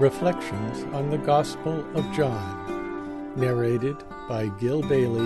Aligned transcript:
Reflections 0.00 0.82
on 0.92 1.08
the 1.08 1.18
Gospel 1.18 1.86
of 1.94 2.12
John, 2.12 3.32
narrated 3.36 3.96
by 4.28 4.48
Gil 4.58 4.82
Bailie 4.82 5.20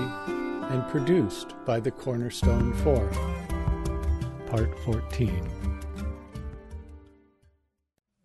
and 0.68 0.86
produced 0.88 1.54
by 1.64 1.80
the 1.80 1.90
Cornerstone 1.90 2.74
Forum. 2.74 3.14
Part 4.46 4.78
14. 4.80 5.48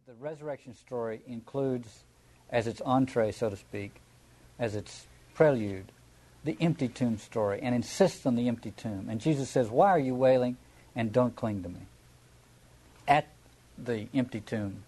The 0.06 0.14
resurrection 0.20 0.76
story 0.76 1.22
includes, 1.28 2.04
as 2.50 2.68
its 2.68 2.82
entree, 2.82 3.32
so 3.32 3.50
to 3.50 3.56
speak, 3.56 4.02
as 4.60 4.76
its 4.76 5.08
prelude, 5.34 5.94
the 6.44 6.58
empty 6.60 6.90
tomb 6.90 7.20
story 7.20 7.62
and 7.64 7.74
insists 7.74 8.26
on 8.26 8.36
the 8.36 8.50
empty 8.50 8.72
tomb. 8.72 9.08
And 9.10 9.22
Jesus 9.22 9.50
says, 9.50 9.70
Why 9.70 9.88
are 9.88 9.98
you 9.98 10.14
wailing? 10.14 10.58
And 10.94 11.14
don't 11.14 11.38
cling 11.38 11.64
to 11.64 11.70
me. 11.70 11.88
At 13.08 13.30
the 13.78 14.08
empty 14.14 14.42
tomb 14.42 14.84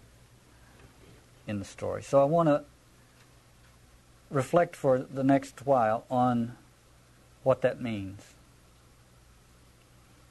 in 1.46 1.58
the 1.58 1.64
story. 1.64 2.02
So 2.02 2.20
I 2.20 2.24
want 2.24 2.48
to 2.48 2.64
reflect 4.30 4.74
for 4.74 4.98
the 4.98 5.24
next 5.24 5.66
while 5.66 6.04
on 6.10 6.56
what 7.42 7.62
that 7.62 7.80
means. 7.80 8.20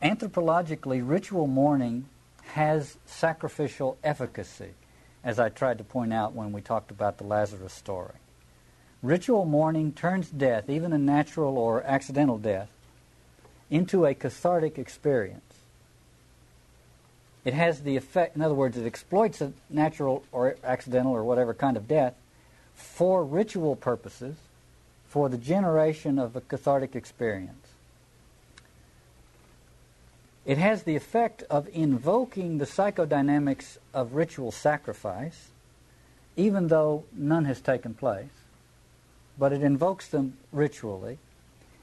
Anthropologically, 0.03 1.01
ritual 1.03 1.47
mourning 1.47 2.07
has 2.53 2.97
sacrificial 3.05 3.97
efficacy, 4.03 4.71
as 5.23 5.39
I 5.39 5.49
tried 5.49 5.77
to 5.79 5.83
point 5.83 6.13
out 6.13 6.33
when 6.33 6.51
we 6.51 6.61
talked 6.61 6.91
about 6.91 7.17
the 7.17 7.23
Lazarus 7.23 7.73
story. 7.73 8.13
Ritual 9.01 9.45
mourning 9.45 9.93
turns 9.93 10.29
death, 10.29 10.69
even 10.69 10.91
a 10.93 10.97
natural 10.97 11.57
or 11.57 11.83
accidental 11.83 12.37
death, 12.37 12.69
into 13.69 14.05
a 14.05 14.13
cathartic 14.13 14.77
experience. 14.77 15.44
It 17.45 17.53
has 17.53 17.81
the 17.81 17.95
effect, 17.95 18.35
in 18.35 18.41
other 18.41 18.55
words, 18.55 18.75
it 18.75 18.87
exploits 18.87 19.39
a 19.39 19.53
natural 19.69 20.23
or 20.31 20.55
accidental 20.63 21.13
or 21.13 21.23
whatever 21.23 21.53
kind 21.53 21.77
of 21.77 21.87
death 21.87 22.15
for 22.73 23.23
ritual 23.23 23.75
purposes, 23.75 24.35
for 25.07 25.29
the 25.29 25.37
generation 25.37 26.19
of 26.19 26.35
a 26.35 26.41
cathartic 26.41 26.95
experience. 26.95 27.67
It 30.43 30.57
has 30.57 30.83
the 30.83 30.95
effect 30.95 31.43
of 31.43 31.69
invoking 31.71 32.57
the 32.57 32.65
psychodynamics 32.65 33.77
of 33.93 34.15
ritual 34.15 34.51
sacrifice, 34.51 35.49
even 36.35 36.67
though 36.67 37.05
none 37.13 37.45
has 37.45 37.61
taken 37.61 37.93
place, 37.93 38.27
but 39.37 39.53
it 39.53 39.61
invokes 39.61 40.07
them 40.07 40.37
ritually, 40.51 41.19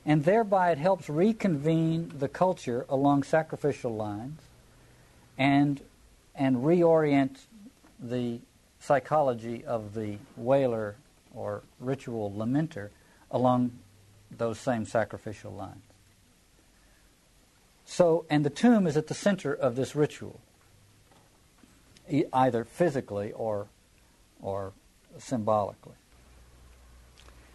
and 0.05 0.25
thereby 0.25 0.73
it 0.73 0.79
helps 0.79 1.09
reconvene 1.09 2.13
the 2.19 2.29
culture 2.29 2.85
along 2.89 3.23
sacrificial 3.23 3.95
lines 3.95 4.41
and 5.43 5.81
and 6.37 6.59
reorient 6.59 7.37
the 7.99 8.39
psychology 8.79 9.65
of 9.65 9.93
the 9.93 10.17
wailer 10.37 10.95
or 11.35 11.63
ritual 11.81 12.31
lamenter 12.31 12.91
along 13.29 13.73
those 14.31 14.59
same 14.59 14.85
sacrificial 14.85 15.53
lines. 15.53 15.83
So, 17.85 18.25
and 18.31 18.45
the 18.45 18.51
tomb 18.51 18.87
is 18.87 18.97
at 18.97 19.09
the 19.09 19.15
center 19.15 19.53
of 19.53 19.75
this 19.75 19.97
ritual, 19.97 20.41
either 22.33 22.65
physically 22.65 23.33
or, 23.33 23.67
or 24.41 24.73
symbolically. 25.19 25.97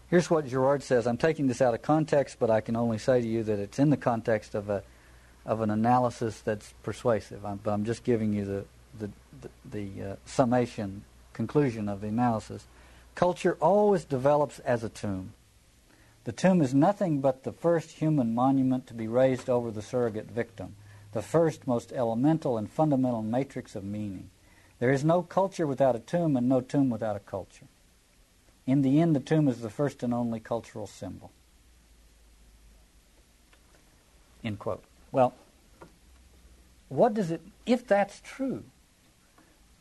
Here's 0.10 0.30
what 0.30 0.46
Girard 0.46 0.84
says. 0.84 1.08
I'm 1.08 1.18
taking 1.18 1.48
this 1.48 1.62
out 1.62 1.74
of 1.74 1.82
context, 1.82 2.38
but 2.38 2.50
I 2.50 2.62
can 2.62 2.76
only 2.76 2.98
say 2.98 3.22
to 3.22 3.28
you 3.28 3.44
that 3.44 3.60
it's 3.60 3.80
in 3.80 3.90
the 3.90 3.98
context 3.98 4.56
of 4.56 4.70
a 4.70 4.84
of 5.48 5.62
an 5.62 5.72
analysis 5.72 6.42
that's 6.42 6.73
persuasive. 6.84 7.44
I'm, 7.44 7.58
but 7.64 7.72
I'm 7.72 7.86
just 7.86 8.03
giving 8.03 8.34
you 8.34 8.45
the 8.45 8.66
the, 9.00 9.09
the, 9.42 9.50
the 9.70 10.04
uh, 10.04 10.16
summation 10.26 11.04
conclusion 11.34 11.88
of 11.88 12.02
the 12.02 12.08
analysis. 12.08 12.66
Culture 13.16 13.58
always 13.59 14.04
develops 14.06 14.59
as 14.59 14.84
a 14.84 14.89
tomb. 14.89 15.33
The 16.23 16.32
tomb 16.32 16.61
is 16.61 16.73
nothing 16.73 17.22
but 17.22 17.44
the 17.44 17.52
first 17.52 17.92
human 17.92 18.36
monument 18.36 18.88
to 18.88 18.94
be 18.94 19.08
raised 19.08 19.49
over 19.49 19.72
the 19.72 19.82
surrogate 19.82 20.30
victim, 20.30 20.76
the 21.14 21.22
first 21.22 21.67
most 21.67 21.93
elemental 21.93 22.58
and 22.58 22.70
fundamental 22.70 23.22
matrix 23.22 23.76
of 23.76 23.83
meaning. 23.83 24.30
There 24.80 24.92
is 24.92 25.04
no 25.04 25.22
culture 25.22 25.66
without 25.66 25.95
a 25.95 25.99
tomb 25.99 26.36
and 26.36 26.49
no 26.49 26.61
tomb 26.61 26.89
without 26.89 27.16
a 27.16 27.20
culture. 27.20 27.67
In 28.66 28.82
the 28.82 28.99
end, 28.99 29.16
the 29.16 29.22
tomb 29.22 29.48
is 29.48 29.61
the 29.61 29.70
first 29.70 30.04
and 30.04 30.14
only 30.14 30.39
cultural 30.39 30.86
symbol. 30.86 31.32
End 34.43 34.60
quote. 34.60 34.83
Well, 35.12 35.34
what 36.90 37.14
does 37.14 37.32
it, 37.32 37.42
if 37.66 37.88
that's 37.88 38.22
true, 38.23 38.64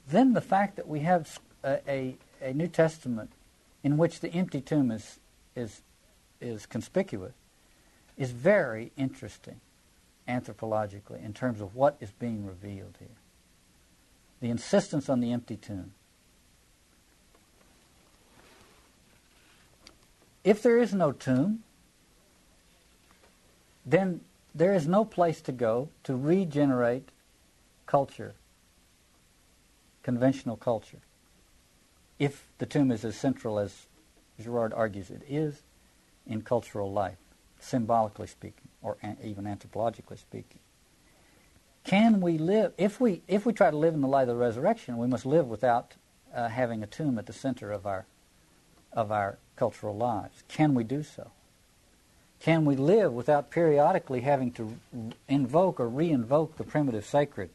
then 0.08 0.32
the 0.32 0.40
fact 0.40 0.76
that 0.76 0.88
we 0.88 1.00
have 1.00 1.38
a, 1.64 1.78
a, 1.88 2.16
a 2.40 2.52
New 2.52 2.68
Testament 2.68 3.30
in 3.82 3.96
which 3.96 4.20
the 4.20 4.28
empty 4.32 4.60
tomb 4.60 4.90
is, 4.90 5.18
is, 5.54 5.82
is 6.40 6.66
conspicuous 6.66 7.34
is 8.16 8.30
very 8.30 8.92
interesting 8.96 9.60
anthropologically 10.28 11.24
in 11.24 11.32
terms 11.32 11.60
of 11.60 11.74
what 11.74 11.96
is 12.00 12.10
being 12.12 12.46
revealed 12.46 12.96
here. 12.98 13.08
The 14.40 14.50
insistence 14.50 15.08
on 15.08 15.20
the 15.20 15.32
empty 15.32 15.56
tomb. 15.56 15.92
If 20.44 20.62
there 20.62 20.78
is 20.78 20.94
no 20.94 21.12
tomb, 21.12 21.62
then 23.84 24.20
there 24.56 24.72
is 24.72 24.88
no 24.88 25.04
place 25.04 25.42
to 25.42 25.52
go 25.52 25.90
to 26.04 26.16
regenerate 26.16 27.10
culture, 27.84 28.34
conventional 30.02 30.56
culture, 30.56 31.00
if 32.18 32.46
the 32.58 32.64
tomb 32.64 32.90
is 32.90 33.04
as 33.04 33.16
central 33.16 33.58
as 33.58 33.86
Girard 34.40 34.72
argues 34.72 35.10
it 35.10 35.22
is 35.28 35.62
in 36.26 36.40
cultural 36.40 36.90
life, 36.90 37.18
symbolically 37.60 38.26
speaking, 38.26 38.68
or 38.82 38.96
even 39.22 39.44
anthropologically 39.44 40.18
speaking. 40.18 40.60
Can 41.84 42.20
we 42.20 42.38
live, 42.38 42.72
if 42.78 42.98
we, 42.98 43.22
if 43.28 43.46
we 43.46 43.52
try 43.52 43.70
to 43.70 43.76
live 43.76 43.94
in 43.94 44.00
the 44.00 44.08
light 44.08 44.22
of 44.22 44.28
the 44.28 44.36
resurrection, 44.36 44.96
we 44.96 45.06
must 45.06 45.26
live 45.26 45.46
without 45.46 45.94
uh, 46.34 46.48
having 46.48 46.82
a 46.82 46.86
tomb 46.86 47.18
at 47.18 47.26
the 47.26 47.32
center 47.32 47.70
of 47.70 47.86
our, 47.86 48.06
of 48.92 49.12
our 49.12 49.38
cultural 49.54 49.96
lives. 49.96 50.42
Can 50.48 50.74
we 50.74 50.82
do 50.82 51.02
so? 51.02 51.30
Can 52.40 52.64
we 52.64 52.76
live 52.76 53.12
without 53.12 53.50
periodically 53.50 54.20
having 54.20 54.52
to 54.52 54.76
invoke 55.28 55.80
or 55.80 55.88
re-invoke 55.88 56.56
the 56.56 56.64
primitive 56.64 57.04
sacred, 57.04 57.50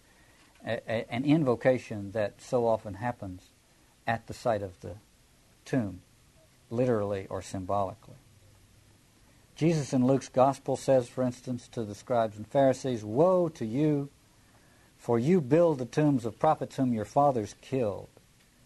an 0.63 1.23
invocation 1.23 2.11
that 2.11 2.41
so 2.41 2.67
often 2.67 2.95
happens 2.95 3.49
at 4.05 4.27
the 4.27 4.33
site 4.33 4.61
of 4.61 4.79
the 4.81 4.95
tomb, 5.65 6.01
literally 6.69 7.27
or 7.29 7.41
symbolically? 7.41 8.15
Jesus 9.55 9.93
in 9.93 10.05
Luke's 10.05 10.29
Gospel 10.29 10.75
says, 10.75 11.07
for 11.07 11.23
instance, 11.23 11.67
to 11.69 11.83
the 11.83 11.93
scribes 11.93 12.35
and 12.35 12.47
Pharisees, 12.47 13.03
Woe 13.03 13.47
to 13.49 13.65
you, 13.65 14.09
for 14.97 15.19
you 15.19 15.39
build 15.39 15.77
the 15.77 15.85
tombs 15.85 16.25
of 16.25 16.39
prophets 16.39 16.77
whom 16.77 16.93
your 16.93 17.05
fathers 17.05 17.55
killed, 17.61 18.09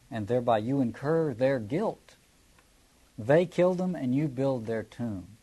and 0.10 0.28
thereby 0.28 0.60
you 0.60 0.80
incur 0.80 1.34
their 1.34 1.60
guilt. 1.60 2.16
They 3.18 3.46
killed 3.46 3.78
them, 3.78 3.96
and 3.96 4.16
you 4.16 4.28
build 4.28 4.66
their 4.66 4.84
tombs. 4.84 5.35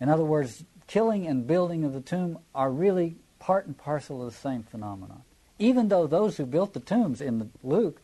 In 0.00 0.08
other 0.08 0.24
words, 0.24 0.64
killing 0.86 1.26
and 1.26 1.46
building 1.46 1.84
of 1.84 1.92
the 1.92 2.00
tomb 2.00 2.38
are 2.54 2.70
really 2.70 3.16
part 3.38 3.66
and 3.66 3.76
parcel 3.76 4.22
of 4.22 4.32
the 4.32 4.38
same 4.38 4.62
phenomenon. 4.62 5.22
Even 5.58 5.88
though 5.88 6.06
those 6.06 6.36
who 6.36 6.46
built 6.46 6.72
the 6.72 6.80
tombs 6.80 7.20
in 7.20 7.50
Luke, 7.62 8.00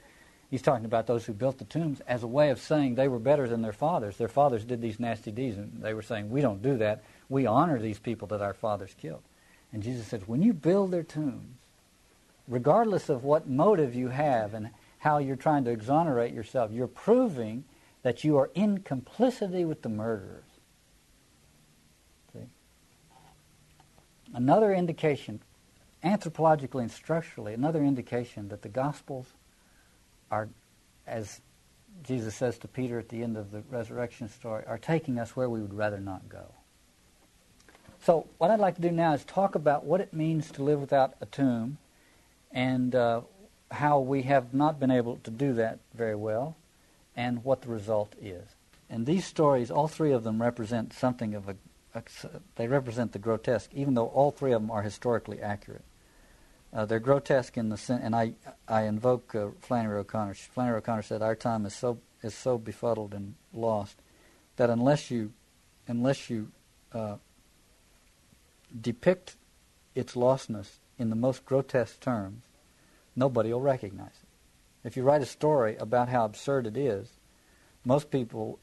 he's 0.50 0.62
talking 0.62 0.84
about 0.84 1.06
those 1.06 1.26
who 1.26 1.32
built 1.32 1.58
the 1.58 1.64
tombs 1.64 2.00
as 2.00 2.22
a 2.22 2.28
way 2.28 2.50
of 2.50 2.60
saying 2.60 2.94
they 2.94 3.08
were 3.08 3.18
better 3.18 3.48
than 3.48 3.62
their 3.62 3.72
fathers. 3.72 4.16
Their 4.16 4.28
fathers 4.28 4.64
did 4.64 4.80
these 4.80 5.00
nasty 5.00 5.32
deeds, 5.32 5.58
and 5.58 5.82
they 5.82 5.94
were 5.94 6.02
saying, 6.02 6.30
We 6.30 6.40
don't 6.40 6.62
do 6.62 6.76
that. 6.78 7.02
We 7.28 7.46
honor 7.46 7.78
these 7.78 7.98
people 7.98 8.28
that 8.28 8.42
our 8.42 8.54
fathers 8.54 8.94
killed. 8.98 9.22
And 9.72 9.82
Jesus 9.82 10.06
says, 10.06 10.22
When 10.26 10.42
you 10.42 10.52
build 10.52 10.90
their 10.90 11.02
tombs, 11.02 11.56
regardless 12.46 13.08
of 13.08 13.24
what 13.24 13.48
motive 13.48 13.94
you 13.94 14.08
have 14.08 14.54
and 14.54 14.70
how 14.98 15.18
you're 15.18 15.36
trying 15.36 15.64
to 15.64 15.70
exonerate 15.70 16.34
yourself, 16.34 16.70
you're 16.72 16.86
proving 16.86 17.64
that 18.02 18.24
you 18.24 18.36
are 18.36 18.50
in 18.54 18.78
complicity 18.78 19.64
with 19.64 19.82
the 19.82 19.88
murderers. 19.88 20.44
Another 24.32 24.72
indication, 24.72 25.40
anthropologically 26.04 26.82
and 26.82 26.90
structurally, 26.90 27.54
another 27.54 27.82
indication 27.82 28.48
that 28.48 28.62
the 28.62 28.68
Gospels 28.68 29.26
are, 30.30 30.48
as 31.06 31.40
Jesus 32.02 32.34
says 32.34 32.58
to 32.58 32.68
Peter 32.68 32.98
at 32.98 33.08
the 33.08 33.22
end 33.22 33.36
of 33.36 33.50
the 33.50 33.62
resurrection 33.70 34.28
story, 34.28 34.64
are 34.66 34.78
taking 34.78 35.18
us 35.18 35.34
where 35.34 35.50
we 35.50 35.60
would 35.60 35.74
rather 35.74 35.98
not 35.98 36.28
go. 36.28 36.46
So, 38.02 38.26
what 38.38 38.50
I'd 38.50 38.60
like 38.60 38.76
to 38.76 38.80
do 38.80 38.90
now 38.90 39.12
is 39.12 39.24
talk 39.24 39.54
about 39.54 39.84
what 39.84 40.00
it 40.00 40.14
means 40.14 40.50
to 40.52 40.62
live 40.62 40.80
without 40.80 41.14
a 41.20 41.26
tomb 41.26 41.76
and 42.50 42.94
uh, 42.94 43.20
how 43.70 44.00
we 44.00 44.22
have 44.22 44.54
not 44.54 44.80
been 44.80 44.90
able 44.90 45.16
to 45.18 45.30
do 45.30 45.52
that 45.54 45.80
very 45.94 46.14
well 46.14 46.56
and 47.14 47.44
what 47.44 47.62
the 47.62 47.68
result 47.68 48.14
is. 48.20 48.44
And 48.88 49.06
these 49.06 49.24
stories, 49.24 49.70
all 49.70 49.86
three 49.86 50.12
of 50.12 50.24
them 50.24 50.40
represent 50.40 50.92
something 50.92 51.34
of 51.34 51.48
a 51.48 51.56
they 52.56 52.68
represent 52.68 53.12
the 53.12 53.18
grotesque, 53.18 53.70
even 53.72 53.94
though 53.94 54.06
all 54.06 54.30
three 54.30 54.52
of 54.52 54.62
them 54.62 54.70
are 54.70 54.82
historically 54.82 55.40
accurate. 55.40 55.84
Uh, 56.72 56.84
they're 56.84 57.00
grotesque 57.00 57.56
in 57.56 57.68
the 57.68 57.76
sense, 57.76 58.02
and 58.04 58.14
I 58.14 58.34
I 58.68 58.82
invoke 58.82 59.34
uh, 59.34 59.48
Flannery 59.60 59.98
O'Connor. 59.98 60.34
Flannery 60.34 60.78
O'Connor 60.78 61.02
said 61.02 61.22
our 61.22 61.34
time 61.34 61.66
is 61.66 61.74
so 61.74 61.98
is 62.22 62.34
so 62.34 62.58
befuddled 62.58 63.12
and 63.12 63.34
lost 63.52 63.96
that 64.56 64.70
unless 64.70 65.10
you 65.10 65.32
unless 65.88 66.30
you 66.30 66.52
uh, 66.92 67.16
depict 68.78 69.36
its 69.94 70.14
lostness 70.14 70.78
in 70.98 71.10
the 71.10 71.16
most 71.16 71.44
grotesque 71.44 71.98
terms, 71.98 72.44
nobody 73.16 73.52
will 73.52 73.60
recognize 73.60 74.22
it. 74.22 74.86
If 74.86 74.96
you 74.96 75.02
write 75.02 75.22
a 75.22 75.26
story 75.26 75.76
about 75.76 76.08
how 76.08 76.24
absurd 76.24 76.66
it 76.66 76.76
is, 76.76 77.08
most 77.84 78.10
people 78.10 78.60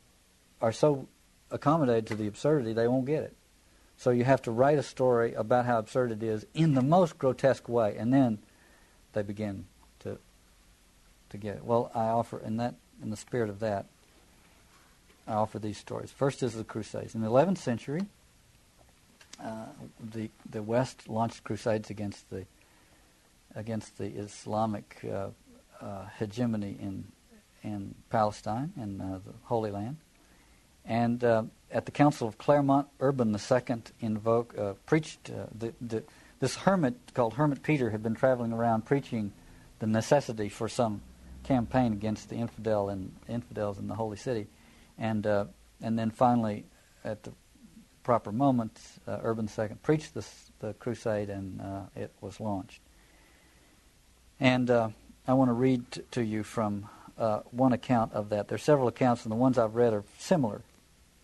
are 0.61 0.71
so 0.71 1.07
accommodated 1.51 2.07
to 2.07 2.15
the 2.15 2.27
absurdity 2.27 2.73
they 2.73 2.87
won't 2.87 3.05
get 3.05 3.23
it. 3.23 3.35
So 3.97 4.11
you 4.11 4.25
have 4.25 4.41
to 4.43 4.51
write 4.51 4.77
a 4.77 4.83
story 4.83 5.33
about 5.33 5.65
how 5.65 5.79
absurd 5.79 6.11
it 6.11 6.21
is 6.21 6.45
in 6.53 6.75
the 6.75 6.81
most 6.81 7.17
grotesque 7.17 7.67
way, 7.67 7.95
and 7.97 8.13
then 8.13 8.39
they 9.13 9.23
begin 9.23 9.65
to 9.99 10.19
to 11.29 11.37
get 11.37 11.57
it. 11.57 11.63
Well, 11.65 11.91
I 11.95 12.05
offer 12.05 12.39
in 12.39 12.57
that 12.57 12.75
in 13.01 13.09
the 13.09 13.17
spirit 13.17 13.49
of 13.49 13.59
that, 13.59 13.87
I 15.27 15.33
offer 15.33 15.59
these 15.59 15.77
stories. 15.77 16.11
First 16.11 16.43
is 16.43 16.53
the 16.53 16.63
Crusades. 16.63 17.15
In 17.15 17.21
the 17.21 17.29
11th 17.29 17.57
century, 17.57 18.01
uh, 19.43 19.65
the 19.99 20.29
the 20.49 20.63
West 20.63 21.09
launched 21.09 21.43
crusades 21.43 21.89
against 21.89 22.29
the 22.29 22.45
against 23.55 23.97
the 23.97 24.07
Islamic 24.07 24.97
uh, 25.03 25.29
uh, 25.81 26.05
hegemony 26.17 26.77
in 26.79 27.05
in 27.63 27.95
Palestine 28.09 28.73
and 28.75 29.01
uh, 29.01 29.19
the 29.25 29.33
Holy 29.43 29.71
Land, 29.71 29.97
and 30.87 31.23
uh, 31.23 31.43
at 31.69 31.85
the 31.85 31.91
Council 31.91 32.27
of 32.27 32.37
Clermont, 32.37 32.87
Urban 32.99 33.35
II 33.35 34.17
uh, 34.25 34.73
preached, 34.85 35.29
uh, 35.29 35.47
the, 35.57 35.73
the, 35.81 36.03
this 36.39 36.55
hermit 36.55 36.95
called 37.13 37.33
Hermit 37.33 37.61
Peter 37.61 37.89
had 37.89 38.01
been 38.01 38.15
traveling 38.15 38.53
around 38.53 38.85
preaching 38.85 39.33
the 39.79 39.87
necessity 39.87 40.49
for 40.49 40.69
some 40.69 41.01
campaign 41.43 41.91
against 41.91 42.29
the 42.29 42.35
infidel 42.35 42.89
and 42.89 43.13
infidels 43.27 43.77
in 43.77 43.87
the 43.87 43.95
holy 43.95 44.17
city, 44.17 44.47
and 44.97 45.27
uh, 45.27 45.45
and 45.81 45.99
then 45.99 46.09
finally, 46.09 46.65
at 47.03 47.23
the 47.23 47.31
proper 48.03 48.31
moment, 48.31 48.79
uh, 49.07 49.19
Urban 49.21 49.47
II 49.57 49.67
preached 49.83 50.15
this, 50.15 50.51
the 50.59 50.73
crusade, 50.75 51.29
and 51.29 51.61
uh, 51.61 51.81
it 51.95 52.11
was 52.21 52.39
launched. 52.39 52.81
And 54.39 54.71
uh, 54.71 54.89
I 55.27 55.33
want 55.33 55.49
to 55.49 55.53
read 55.53 55.91
t- 55.91 56.01
to 56.11 56.23
you 56.23 56.43
from 56.43 56.89
one 57.51 57.73
account 57.73 58.13
of 58.13 58.29
that. 58.29 58.47
There 58.47 58.55
are 58.55 58.59
several 58.59 58.87
accounts, 58.87 59.23
and 59.23 59.31
the 59.31 59.35
ones 59.35 59.57
I've 59.57 59.75
read 59.75 59.93
are 59.93 60.03
similar 60.17 60.61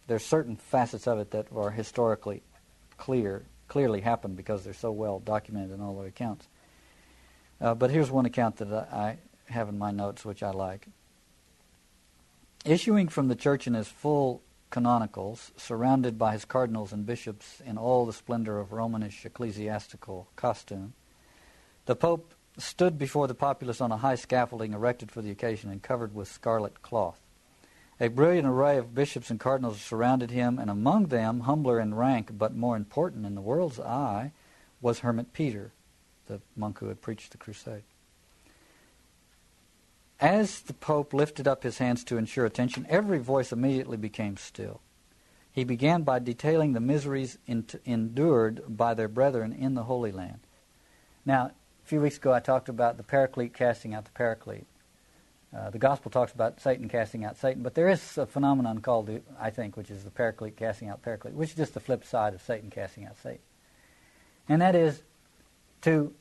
there's 0.07 0.25
certain 0.25 0.55
facets 0.55 1.07
of 1.07 1.19
it 1.19 1.31
that 1.31 1.47
are 1.55 1.71
historically 1.71 2.41
clear, 2.97 3.43
clearly 3.67 4.01
happened 4.01 4.35
because 4.35 4.63
they're 4.63 4.73
so 4.73 4.91
well 4.91 5.19
documented 5.19 5.71
in 5.71 5.81
all 5.81 5.99
the 5.99 6.07
accounts. 6.07 6.47
Uh, 7.61 7.73
but 7.73 7.91
here's 7.91 8.11
one 8.11 8.25
account 8.25 8.57
that 8.57 8.71
I 8.91 9.17
have 9.47 9.69
in 9.69 9.77
my 9.77 9.91
notes, 9.91 10.25
which 10.25 10.43
I 10.43 10.51
like. 10.51 10.87
Issuing 12.65 13.07
from 13.07 13.27
the 13.27 13.35
church 13.35 13.67
in 13.67 13.73
his 13.73 13.87
full 13.87 14.41
canonicals, 14.71 15.51
surrounded 15.57 16.17
by 16.17 16.33
his 16.33 16.45
cardinals 16.45 16.91
and 16.91 17.05
bishops 17.05 17.61
in 17.65 17.77
all 17.77 18.05
the 18.05 18.13
splendor 18.13 18.59
of 18.59 18.69
Romanish 18.69 19.25
ecclesiastical 19.25 20.27
costume, 20.35 20.93
the 21.85 21.95
Pope 21.95 22.33
stood 22.57 22.97
before 22.97 23.27
the 23.27 23.35
populace 23.35 23.81
on 23.81 23.91
a 23.91 23.97
high 23.97 24.15
scaffolding 24.15 24.73
erected 24.73 25.11
for 25.11 25.21
the 25.21 25.31
occasion 25.31 25.69
and 25.69 25.81
covered 25.81 26.15
with 26.15 26.27
scarlet 26.27 26.81
cloth. 26.81 27.19
A 27.99 28.07
brilliant 28.07 28.47
array 28.47 28.77
of 28.77 28.95
bishops 28.95 29.29
and 29.29 29.39
cardinals 29.39 29.79
surrounded 29.79 30.31
him, 30.31 30.57
and 30.59 30.69
among 30.69 31.07
them, 31.07 31.41
humbler 31.41 31.79
in 31.79 31.93
rank 31.93 32.31
but 32.37 32.55
more 32.55 32.75
important 32.75 33.25
in 33.25 33.35
the 33.35 33.41
world's 33.41 33.79
eye, 33.79 34.31
was 34.81 34.99
Hermit 34.99 35.31
Peter, 35.31 35.71
the 36.27 36.41
monk 36.55 36.79
who 36.79 36.87
had 36.87 37.01
preached 37.01 37.31
the 37.31 37.37
crusade. 37.37 37.83
As 40.19 40.61
the 40.61 40.73
Pope 40.73 41.13
lifted 41.13 41.47
up 41.47 41.63
his 41.63 41.77
hands 41.77 42.03
to 42.05 42.17
ensure 42.17 42.45
attention, 42.45 42.85
every 42.89 43.19
voice 43.19 43.51
immediately 43.51 43.97
became 43.97 44.37
still. 44.37 44.81
He 45.51 45.63
began 45.63 46.01
by 46.01 46.19
detailing 46.19 46.73
the 46.73 46.79
miseries 46.79 47.37
endured 47.47 48.63
by 48.67 48.93
their 48.93 49.07
brethren 49.07 49.53
in 49.53 49.75
the 49.75 49.83
Holy 49.83 50.11
Land. 50.11 50.39
Now, 51.25 51.51
a 51.83 51.85
few 51.85 52.01
weeks 52.01 52.17
ago 52.17 52.33
I 52.33 52.39
talked 52.39 52.69
about 52.69 52.97
the 52.97 53.03
Paraclete 53.03 53.53
casting 53.53 53.93
out 53.93 54.05
the 54.05 54.11
Paraclete. 54.11 54.65
Uh, 55.55 55.69
the 55.69 55.77
gospel 55.77 56.09
talks 56.09 56.31
about 56.31 56.59
Satan 56.61 56.89
casting 56.89 57.23
out 57.23 57.37
Satan, 57.37 57.61
but 57.61 57.75
there 57.75 57.87
is 57.87 58.17
a 58.17 58.25
phenomenon 58.25 58.79
called, 58.79 59.07
the, 59.07 59.21
I 59.39 59.51
think, 59.51 59.77
which 59.77 59.91
is 59.91 60.03
the 60.03 60.09
paraclete 60.09 60.57
casting 60.57 60.89
out 60.89 61.03
paraclete, 61.03 61.35
which 61.35 61.49
is 61.49 61.55
just 61.55 61.73
the 61.75 61.79
flip 61.79 62.05
side 62.05 62.33
of 62.33 62.41
Satan 62.41 62.71
casting 62.71 63.05
out 63.05 63.17
Satan. 63.21 63.39
And 64.49 64.61
that 64.61 64.75
is 64.75 65.03
to 65.81 66.13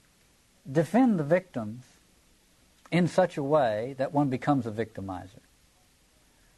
defend 0.70 1.18
the 1.18 1.24
victims 1.24 1.82
in 2.90 3.08
such 3.08 3.38
a 3.38 3.42
way 3.42 3.94
that 3.96 4.12
one 4.12 4.28
becomes 4.28 4.66
a 4.66 4.70
victimizer. 4.70 5.40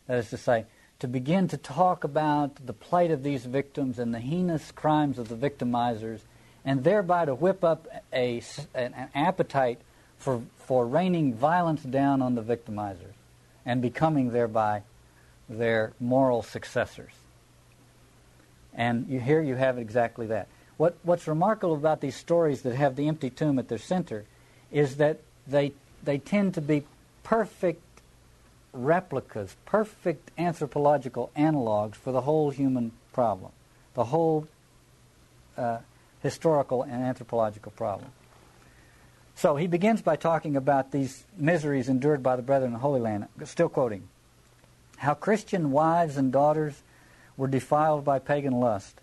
That 0.09 0.19
is 0.19 0.31
to 0.31 0.37
say, 0.37 0.67
to 0.99 1.06
begin 1.06 1.49
to 1.49 1.56
talk 1.56 2.03
about 2.03 2.67
the 2.67 2.73
plight 2.73 3.12
of 3.12 3.23
these 3.23 3.44
victims 3.44 4.00
and 4.00 4.12
the 4.12 4.21
heinous 4.21 4.73
crimes 4.73 5.19
of 5.19 5.29
the 5.29 5.37
victimizers, 5.37 6.21
and 6.65 6.82
thereby 6.82 7.25
to 7.26 7.35
whip 7.35 7.62
up 7.62 7.87
a, 8.12 8.43
an 8.75 9.11
appetite 9.15 9.81
for, 10.19 10.43
for 10.58 10.87
raining 10.87 11.34
violence 11.34 11.82
down 11.82 12.22
on 12.22 12.34
the 12.34 12.43
victimizers 12.43 13.14
and 13.66 13.81
becoming 13.82 14.31
thereby 14.31 14.82
their 15.49 15.93
moral 16.00 16.43
successors. 16.43 17.12
And 18.75 19.06
you, 19.08 19.20
here 19.20 19.40
you 19.40 19.55
have 19.55 19.78
exactly 19.78 20.26
that. 20.28 20.49
What, 20.76 20.96
what's 21.02 21.28
remarkable 21.28 21.75
about 21.75 22.00
these 22.00 22.16
stories 22.16 22.62
that 22.62 22.75
have 22.75 22.96
the 22.96 23.06
empty 23.06 23.31
tomb 23.31 23.58
at 23.58 23.69
their 23.69 23.78
center 23.78 24.25
is 24.72 24.96
that 24.96 25.20
they, 25.46 25.72
they 26.02 26.19
tend 26.19 26.55
to 26.55 26.61
be 26.61 26.84
perfect 27.22 27.82
replicas, 28.72 29.55
perfect 29.64 30.31
anthropological 30.37 31.31
analogs 31.37 31.94
for 31.94 32.11
the 32.11 32.22
whole 32.22 32.50
human 32.50 32.90
problem, 33.12 33.52
the 33.94 34.05
whole 34.05 34.49
uh, 35.56 35.78
historical 36.22 36.82
and 36.82 37.05
anthropological 37.05 37.70
problem. 37.72 38.11
So 39.37 39.57
he 39.57 39.67
begins 39.67 40.01
by 40.01 40.17
talking 40.17 40.57
about 40.57 40.93
these 40.93 41.25
miseries 41.37 41.89
endured 41.89 42.23
by 42.23 42.37
the 42.37 42.43
brethren 42.43 42.69
in 42.69 42.73
the 42.75 42.79
Holy 42.81 43.01
Land. 43.01 43.27
Still 43.45 43.69
quoting. 43.69 44.09
How 44.99 45.15
Christian 45.15 45.71
wives 45.71 46.17
and 46.17 46.33
daughters 46.33 46.83
were 47.37 47.49
defiled 47.49 48.05
by 48.05 48.21
pagan 48.21 48.53
lust. 48.53 49.01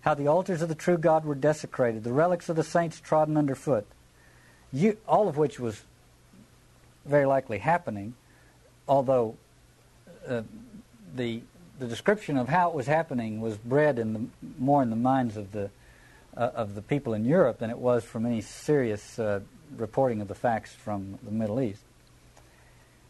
How 0.00 0.14
the 0.14 0.26
altars 0.26 0.62
of 0.62 0.68
the 0.68 0.74
true 0.74 0.98
God 0.98 1.24
were 1.24 1.34
desecrated, 1.34 2.04
the 2.04 2.12
relics 2.12 2.48
of 2.48 2.56
the 2.56 2.64
saints 2.64 3.00
trodden 3.00 3.36
underfoot. 3.36 3.86
You, 4.72 4.98
all 5.06 5.28
of 5.28 5.36
which 5.36 5.60
was 5.60 5.82
very 7.06 7.26
likely 7.26 7.58
happening, 7.58 8.14
although 8.88 9.36
uh, 10.28 10.42
the 11.14 11.42
the 11.78 11.86
description 11.86 12.36
of 12.36 12.48
how 12.48 12.68
it 12.68 12.74
was 12.74 12.86
happening 12.86 13.40
was 13.40 13.56
bred 13.56 13.98
in 13.98 14.12
the, 14.12 14.20
more 14.58 14.82
in 14.82 14.90
the 14.90 14.96
minds 14.96 15.36
of 15.36 15.52
the 15.52 15.70
uh, 16.36 16.50
of 16.54 16.74
the 16.74 16.82
people 16.82 17.14
in 17.14 17.24
Europe 17.24 17.58
than 17.58 17.70
it 17.70 17.78
was 17.78 18.04
from 18.04 18.26
any 18.26 18.40
serious 18.40 19.18
uh, 19.18 19.40
reporting 19.78 20.20
of 20.20 20.28
the 20.28 20.34
facts 20.34 20.72
from 20.72 21.18
the 21.22 21.30
Middle 21.30 21.60
East. 21.60 21.82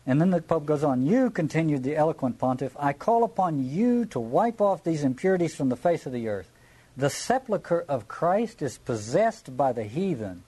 And 0.06 0.21
then 0.21 0.30
the 0.30 0.42
Pope 0.42 0.66
goes 0.66 0.85
on, 0.85 1.06
You, 1.06 1.30
continued 1.30 1.83
the 1.83 1.97
eloquent 1.97 2.38
pontiff, 2.38 2.76
I 2.78 2.92
call 2.92 3.25
upon 3.25 3.64
you 3.64 4.04
to 4.06 4.21
wipe 4.21 4.61
off 4.61 4.85
these 4.85 5.02
impurities 5.02 5.54
from 5.54 5.71
the 5.71 5.76
face 5.76 6.04
of 6.04 6.12
the 6.12 6.28
earth. 6.28 6.50
The 6.97 7.11
sepulchre 7.11 7.85
of 7.88 8.06
Christ 8.06 8.62
is 8.62 8.78
possessed 8.78 9.56
by 9.56 9.73
the 9.73 9.85
heathen. 9.85 10.42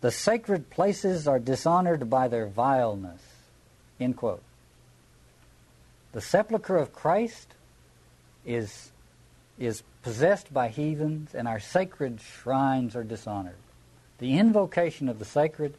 The 0.00 0.10
sacred 0.10 0.70
places 0.70 1.28
are 1.28 1.38
dishonored 1.38 2.08
by 2.08 2.28
their 2.28 2.46
vileness. 2.46 3.22
End 4.00 4.16
quote. 4.16 4.42
The 6.12 6.20
sepulchre 6.20 6.76
of 6.76 6.92
Christ 6.92 7.54
is, 8.46 8.90
is 9.58 9.82
possessed 10.02 10.52
by 10.52 10.68
heathens, 10.68 11.34
and 11.34 11.46
our 11.46 11.60
sacred 11.60 12.20
shrines 12.20 12.96
are 12.96 13.04
dishonored 13.04 13.56
the 14.24 14.38
invocation 14.38 15.10
of 15.10 15.18
the 15.18 15.24
sacred 15.26 15.74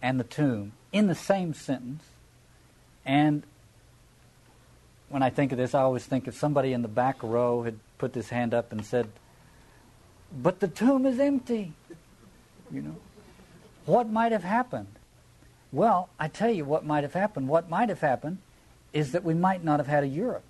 and 0.00 0.20
the 0.20 0.24
tomb 0.24 0.70
in 0.92 1.08
the 1.08 1.14
same 1.16 1.52
sentence. 1.52 2.04
And 3.04 3.42
when 5.08 5.24
I 5.24 5.30
think 5.30 5.50
of 5.50 5.58
this, 5.58 5.74
I 5.74 5.80
always 5.80 6.04
think 6.04 6.28
if 6.28 6.36
somebody 6.36 6.72
in 6.72 6.82
the 6.82 6.88
back 6.88 7.20
row 7.20 7.64
had 7.64 7.80
put 7.98 8.12
this 8.12 8.28
hand 8.28 8.54
up 8.54 8.70
and 8.70 8.86
said, 8.86 9.08
But 10.32 10.60
the 10.60 10.68
tomb 10.68 11.04
is 11.04 11.18
empty. 11.18 11.72
You 12.70 12.82
know, 12.82 12.96
what 13.86 14.08
might 14.08 14.30
have 14.30 14.44
happened? 14.44 14.94
Well, 15.72 16.10
I 16.16 16.28
tell 16.28 16.52
you 16.52 16.64
what 16.64 16.86
might 16.86 17.02
have 17.02 17.14
happened. 17.14 17.48
What 17.48 17.68
might 17.68 17.88
have 17.88 18.00
happened 18.00 18.38
is 18.92 19.10
that 19.10 19.24
we 19.24 19.34
might 19.34 19.64
not 19.64 19.80
have 19.80 19.88
had 19.88 20.04
a 20.04 20.08
Europe. 20.08 20.44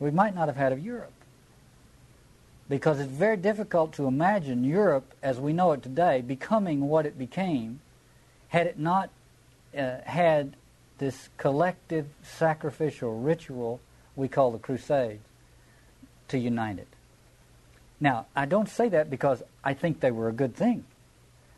We 0.00 0.10
might 0.10 0.34
not 0.34 0.48
have 0.48 0.56
had 0.56 0.72
a 0.72 0.80
Europe 0.80 1.12
because 2.68 3.00
it's 3.00 3.10
very 3.10 3.36
difficult 3.36 3.92
to 3.94 4.06
imagine 4.06 4.64
Europe 4.64 5.14
as 5.22 5.40
we 5.40 5.52
know 5.52 5.72
it 5.72 5.82
today 5.82 6.20
becoming 6.20 6.88
what 6.88 7.06
it 7.06 7.18
became 7.18 7.80
had 8.48 8.66
it 8.66 8.78
not 8.78 9.10
uh, 9.76 9.98
had 10.04 10.54
this 10.98 11.28
collective 11.36 12.06
sacrificial 12.22 13.18
ritual 13.20 13.80
we 14.16 14.28
call 14.28 14.50
the 14.50 14.58
Crusades 14.58 15.24
to 16.28 16.38
unite 16.38 16.78
it. 16.78 16.88
Now, 18.00 18.26
I 18.36 18.46
don't 18.46 18.68
say 18.68 18.88
that 18.90 19.10
because 19.10 19.42
I 19.64 19.74
think 19.74 20.00
they 20.00 20.10
were 20.10 20.28
a 20.28 20.32
good 20.32 20.54
thing. 20.54 20.84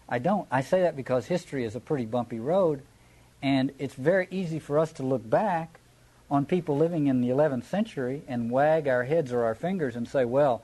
I 0.09 0.19
don't. 0.19 0.47
I 0.51 0.63
say 0.63 0.83
that 0.83 0.97
because 0.97 1.27
history 1.27 1.65
is 1.65 1.77
a 1.77 1.81
pretty 1.81 2.07
bumpy 2.07 2.41
road, 2.41 2.83
and 3.43 3.73
it's 3.79 3.95
very 3.95 4.27
easy 4.31 4.59
for 4.59 4.79
us 4.79 4.93
to 4.95 5.03
look 5.03 5.29
back 5.29 5.79
on 6.31 6.47
people 6.47 6.77
living 6.77 7.07
in 7.07 7.21
the 7.21 7.29
11th 7.29 7.65
century 7.65 8.23
and 8.29 8.51
wag 8.51 8.89
our 8.89 9.05
heads 9.05 9.33
or 9.33 9.45
our 9.45 9.55
fingers 9.55 9.97
and 9.97 10.09
say, 10.09 10.25
well, 10.25 10.63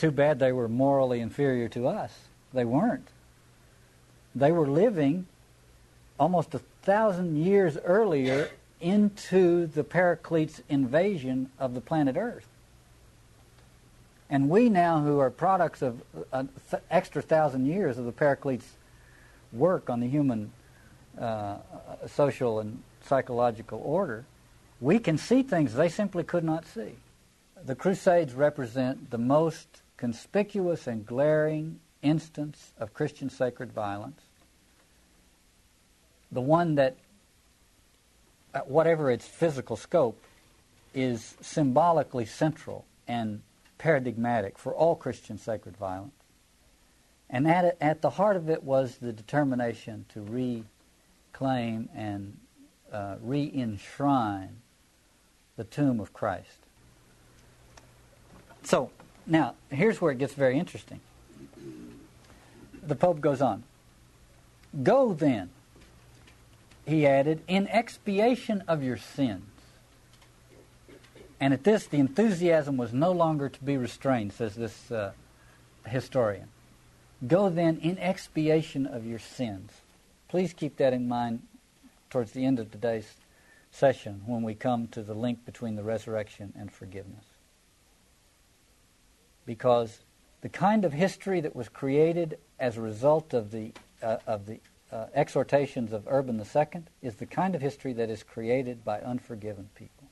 too 0.00 0.10
bad 0.10 0.38
they 0.38 0.50
were 0.50 0.66
morally 0.66 1.20
inferior 1.20 1.68
to 1.68 1.86
us. 1.86 2.10
They 2.54 2.64
weren't. 2.64 3.06
They 4.34 4.50
were 4.50 4.66
living 4.66 5.26
almost 6.18 6.54
a 6.54 6.60
thousand 6.82 7.36
years 7.36 7.76
earlier 7.84 8.48
into 8.80 9.66
the 9.66 9.84
Paraclete's 9.84 10.62
invasion 10.70 11.50
of 11.58 11.74
the 11.74 11.82
planet 11.82 12.16
Earth. 12.16 12.46
And 14.30 14.48
we 14.48 14.70
now, 14.70 15.00
who 15.00 15.18
are 15.18 15.28
products 15.28 15.82
of 15.82 16.02
an 16.32 16.48
extra 16.90 17.20
thousand 17.20 17.66
years 17.66 17.98
of 17.98 18.06
the 18.06 18.12
Paraclete's 18.12 18.72
work 19.52 19.90
on 19.90 20.00
the 20.00 20.08
human 20.08 20.50
uh, 21.20 21.56
social 22.06 22.60
and 22.60 22.82
psychological 23.04 23.82
order, 23.84 24.24
we 24.80 24.98
can 24.98 25.18
see 25.18 25.42
things 25.42 25.74
they 25.74 25.90
simply 25.90 26.24
could 26.24 26.44
not 26.44 26.64
see. 26.66 26.94
The 27.62 27.74
Crusades 27.74 28.32
represent 28.32 29.10
the 29.10 29.18
most 29.18 29.79
conspicuous 30.00 30.86
and 30.86 31.04
glaring 31.04 31.78
instance 32.00 32.72
of 32.78 32.94
Christian 32.94 33.28
sacred 33.28 33.70
violence. 33.70 34.22
The 36.32 36.40
one 36.40 36.76
that, 36.76 36.96
whatever 38.64 39.10
its 39.10 39.28
physical 39.28 39.76
scope, 39.76 40.18
is 40.94 41.36
symbolically 41.42 42.24
central 42.24 42.86
and 43.06 43.42
paradigmatic 43.76 44.58
for 44.58 44.74
all 44.74 44.96
Christian 44.96 45.36
sacred 45.36 45.76
violence. 45.76 46.14
And 47.28 47.46
at, 47.46 47.76
at 47.78 48.00
the 48.00 48.10
heart 48.10 48.36
of 48.36 48.48
it 48.48 48.64
was 48.64 48.96
the 48.96 49.12
determination 49.12 50.06
to 50.14 50.22
reclaim 51.34 51.90
and 51.94 52.38
uh, 52.90 53.16
re 53.20 53.52
enshrine 53.54 54.62
the 55.56 55.64
tomb 55.64 56.00
of 56.00 56.14
Christ. 56.14 56.58
So, 58.62 58.90
now, 59.30 59.54
here's 59.70 60.00
where 60.00 60.10
it 60.10 60.18
gets 60.18 60.34
very 60.34 60.58
interesting. 60.58 61.00
The 62.82 62.96
Pope 62.96 63.20
goes 63.20 63.40
on 63.40 63.62
Go 64.82 65.14
then, 65.14 65.50
he 66.84 67.06
added, 67.06 67.42
in 67.46 67.68
expiation 67.68 68.64
of 68.66 68.82
your 68.82 68.96
sins. 68.96 69.44
And 71.38 71.54
at 71.54 71.64
this, 71.64 71.86
the 71.86 71.98
enthusiasm 71.98 72.76
was 72.76 72.92
no 72.92 73.12
longer 73.12 73.48
to 73.48 73.64
be 73.64 73.76
restrained, 73.76 74.32
says 74.32 74.56
this 74.56 74.90
uh, 74.90 75.12
historian. 75.86 76.48
Go 77.26 77.48
then 77.48 77.78
in 77.78 77.98
expiation 77.98 78.86
of 78.86 79.06
your 79.06 79.18
sins. 79.18 79.70
Please 80.28 80.52
keep 80.52 80.76
that 80.76 80.92
in 80.92 81.08
mind 81.08 81.42
towards 82.10 82.32
the 82.32 82.44
end 82.44 82.58
of 82.58 82.70
today's 82.70 83.14
session 83.70 84.22
when 84.26 84.42
we 84.42 84.54
come 84.54 84.88
to 84.88 85.02
the 85.02 85.14
link 85.14 85.44
between 85.46 85.76
the 85.76 85.82
resurrection 85.82 86.52
and 86.58 86.72
forgiveness. 86.72 87.29
Because 89.50 89.98
the 90.42 90.48
kind 90.48 90.84
of 90.84 90.92
history 90.92 91.40
that 91.40 91.56
was 91.56 91.68
created 91.68 92.38
as 92.60 92.76
a 92.76 92.80
result 92.80 93.34
of 93.34 93.50
the, 93.50 93.72
uh, 94.00 94.18
of 94.24 94.46
the 94.46 94.60
uh, 94.92 95.06
exhortations 95.12 95.92
of 95.92 96.06
Urban 96.06 96.38
II 96.38 96.82
is 97.02 97.16
the 97.16 97.26
kind 97.26 97.56
of 97.56 97.60
history 97.60 97.92
that 97.94 98.10
is 98.10 98.22
created 98.22 98.84
by 98.84 99.00
unforgiven 99.00 99.68
people. 99.74 100.06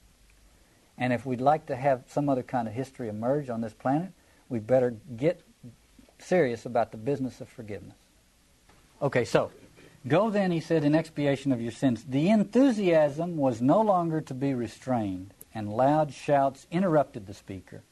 And 0.98 1.12
if 1.12 1.24
we'd 1.24 1.40
like 1.40 1.66
to 1.66 1.76
have 1.76 2.02
some 2.08 2.28
other 2.28 2.42
kind 2.42 2.66
of 2.66 2.74
history 2.74 3.08
emerge 3.08 3.48
on 3.48 3.60
this 3.60 3.74
planet, 3.74 4.10
we 4.48 4.58
better 4.58 4.96
get 5.16 5.40
serious 6.18 6.66
about 6.66 6.90
the 6.90 6.98
business 6.98 7.40
of 7.40 7.48
forgiveness. 7.48 7.94
Okay, 9.00 9.24
so 9.24 9.52
Go 10.08 10.30
then, 10.30 10.50
he 10.50 10.58
said, 10.58 10.82
in 10.82 10.96
expiation 10.96 11.52
of 11.52 11.60
your 11.60 11.70
sins. 11.70 12.04
The 12.08 12.30
enthusiasm 12.30 13.36
was 13.36 13.60
no 13.60 13.80
longer 13.82 14.20
to 14.22 14.34
be 14.34 14.52
restrained, 14.52 15.32
and 15.54 15.72
loud 15.72 16.12
shouts 16.12 16.66
interrupted 16.72 17.26
the 17.26 17.34
speaker. 17.34 17.82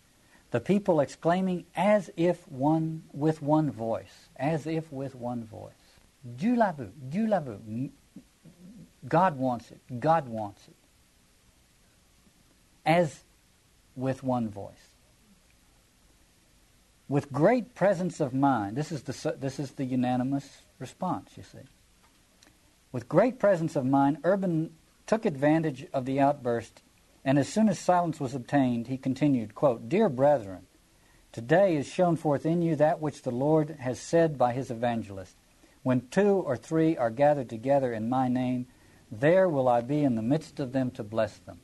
The 0.51 0.61
people 0.61 1.01
exclaiming 1.01 1.67
as 1.75 2.11
if 2.17 2.47
one 2.49 3.03
with 3.13 3.43
one 3.43 3.71
voice, 3.71 4.29
as 4.37 4.67
if 4.67 4.93
with 4.93 5.15
one 5.15 5.45
voice. 5.45 5.73
Dieu 6.37 6.57
l'a. 6.57 7.91
God 9.09 9.37
wants 9.37 9.71
it, 9.71 10.01
God 10.01 10.29
wants 10.29 10.67
it. 10.69 10.75
As 12.85 13.25
with 13.95 14.23
one 14.23 14.49
voice. 14.49 14.73
With 17.09 17.31
great 17.33 17.75
presence 17.75 18.21
of 18.21 18.35
mind. 18.35 18.77
This 18.77 18.91
is 18.91 19.03
the, 19.03 19.37
this 19.39 19.59
is 19.61 19.73
the 19.73 19.85
unanimous 19.85 20.63
response, 20.79 21.31
you 21.37 21.43
see. 21.43 21.67
With 22.93 23.09
great 23.09 23.39
presence 23.39 23.77
of 23.77 23.85
mind, 23.85 24.19
Urban 24.25 24.71
took 25.07 25.25
advantage 25.25 25.87
of 25.93 26.05
the 26.05 26.19
outburst, 26.19 26.83
and 27.27 27.41
as 27.41 27.49
soon 27.49 27.69
as 27.69 27.77
silence 27.77 28.21
was 28.21 28.37
obtained, 28.37 28.87
he 28.87 28.97
continued, 28.97 29.57
quote, 29.57 29.89
Dear 29.89 30.09
brethren, 30.09 30.69
today 31.33 31.75
is 31.75 31.89
shown 31.89 32.15
forth 32.15 32.47
in 32.47 32.63
you 32.63 32.77
that 32.77 33.01
which 33.01 33.23
the 33.23 33.33
Lord 33.33 33.71
has 33.81 33.99
said 33.99 34.39
by 34.39 34.53
his 34.53 34.71
evangelist. 34.71 35.35
When 35.83 36.07
two 36.09 36.37
or 36.37 36.57
three 36.57 36.97
are 36.97 37.11
gathered 37.11 37.51
together 37.51 37.93
in 37.93 38.09
my 38.09 38.29
name, 38.29 38.69
there 39.11 39.49
will 39.49 39.67
I 39.67 39.81
be 39.81 40.05
in 40.05 40.15
the 40.15 40.23
midst 40.23 40.61
of 40.61 40.73
them 40.73 40.93
to 40.93 41.03
bless 41.03 41.37
them. 41.39 41.59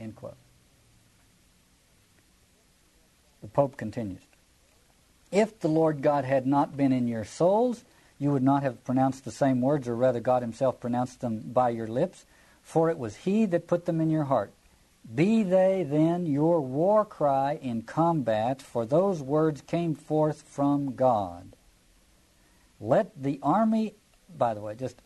End 0.00 0.16
quote. 0.16 0.36
The 3.40 3.46
Pope 3.48 3.76
continues. 3.76 4.22
If 5.30 5.60
the 5.60 5.68
Lord 5.68 6.02
God 6.02 6.24
had 6.24 6.44
not 6.44 6.76
been 6.76 6.92
in 6.92 7.06
your 7.06 7.24
souls, 7.24 7.84
you 8.18 8.32
would 8.32 8.42
not 8.42 8.64
have 8.64 8.82
pronounced 8.82 9.24
the 9.24 9.30
same 9.30 9.60
words, 9.60 9.86
or 9.86 9.94
rather, 9.94 10.18
God 10.18 10.42
Himself 10.42 10.80
pronounced 10.80 11.20
them 11.20 11.40
by 11.52 11.68
your 11.68 11.86
lips, 11.86 12.26
for 12.62 12.90
it 12.90 12.98
was 12.98 13.14
He 13.18 13.46
that 13.46 13.68
put 13.68 13.84
them 13.84 14.00
in 14.00 14.10
your 14.10 14.24
heart. 14.24 14.52
Be 15.12 15.42
they 15.42 15.82
then 15.82 16.26
your 16.26 16.60
war 16.60 17.04
cry 17.04 17.58
in 17.60 17.82
combat, 17.82 18.62
for 18.62 18.86
those 18.86 19.22
words 19.22 19.60
came 19.60 19.94
forth 19.94 20.42
from 20.42 20.94
God. 20.94 21.56
Let 22.80 23.22
the 23.22 23.38
army, 23.42 23.94
by 24.36 24.54
the 24.54 24.60
way, 24.60 24.74
just 24.74 25.00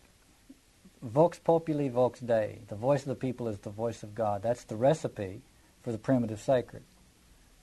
vox 1.02 1.38
populi, 1.38 1.88
vox 1.88 2.21
Dei. 2.21 2.61
The 2.69 2.76
voice 2.76 3.02
of 3.02 3.09
the 3.09 3.14
people 3.14 3.49
is 3.49 3.59
the 3.59 3.71
voice 3.71 4.02
of 4.02 4.14
God. 4.14 4.43
That's 4.43 4.64
the 4.64 4.76
recipe 4.76 5.43
for 5.83 5.93
the 5.93 5.99
primitive 5.99 6.40
sacred. 6.40 6.83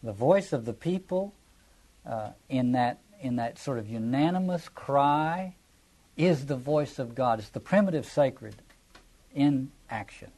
The 0.04 0.13
voice 0.13 0.54
of 0.54 0.65
the 0.65 0.74
people 0.74 1.34
uh, 2.06 2.32
in 2.50 2.74
that 2.74 3.00
in 3.22 3.38
that 3.38 3.58
sort 3.58 3.80
of 3.80 3.88
unanimous 3.88 4.70
cry 4.70 5.56
is 6.18 6.46
the 6.46 6.58
voice 6.58 7.00
of 7.00 7.15
God. 7.15 7.39
It's 7.39 7.50
the 7.50 7.60
primitive 7.60 8.06
sacred 8.06 8.56
in 9.34 9.72
action. 9.89 10.32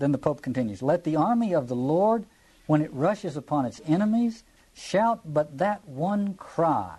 Then 0.00 0.12
the 0.12 0.18
Pope 0.18 0.40
continues 0.40 0.82
Let 0.82 1.04
the 1.04 1.16
army 1.16 1.54
of 1.54 1.68
the 1.68 1.76
Lord, 1.76 2.24
when 2.66 2.80
it 2.80 2.92
rushes 2.92 3.36
upon 3.36 3.66
its 3.66 3.82
enemies, 3.86 4.42
shout 4.72 5.20
but 5.24 5.58
that 5.58 5.86
one 5.86 6.34
cry 6.34 6.96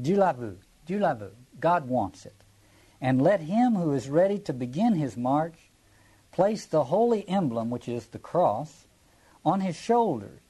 l'a 0.00 0.34
vu. 0.36 1.30
God 1.60 1.88
wants 1.88 2.24
it. 2.24 2.36
And 3.00 3.20
let 3.20 3.40
him 3.40 3.74
who 3.74 3.92
is 3.92 4.08
ready 4.08 4.38
to 4.38 4.52
begin 4.52 4.94
his 4.94 5.16
march 5.16 5.70
place 6.30 6.64
the 6.64 6.84
holy 6.84 7.28
emblem, 7.28 7.70
which 7.70 7.88
is 7.88 8.06
the 8.06 8.18
cross, 8.18 8.86
on 9.44 9.60
his 9.60 9.76
shoulders 9.76 10.40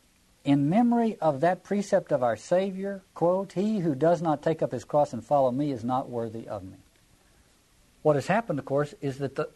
in 0.45 0.69
memory 0.69 1.17
of 1.21 1.41
that 1.41 1.65
precept 1.65 2.13
of 2.13 2.23
our 2.23 2.37
Savior, 2.37 3.03
quote, 3.15 3.53
He 3.53 3.79
who 3.79 3.95
does 3.95 4.21
not 4.21 4.43
take 4.43 4.63
up 4.63 4.73
his 4.73 4.85
cross 4.85 5.15
and 5.15 5.25
follow 5.25 5.51
me 5.51 5.73
is 5.73 5.83
not 5.83 6.11
worthy 6.11 6.47
of 6.47 6.65
me. 6.65 6.77
What 8.03 8.17
has 8.17 8.27
happened, 8.27 8.59
of 8.59 8.67
course, 8.67 8.95
is 9.01 9.19
that 9.19 9.37
the, 9.37 9.49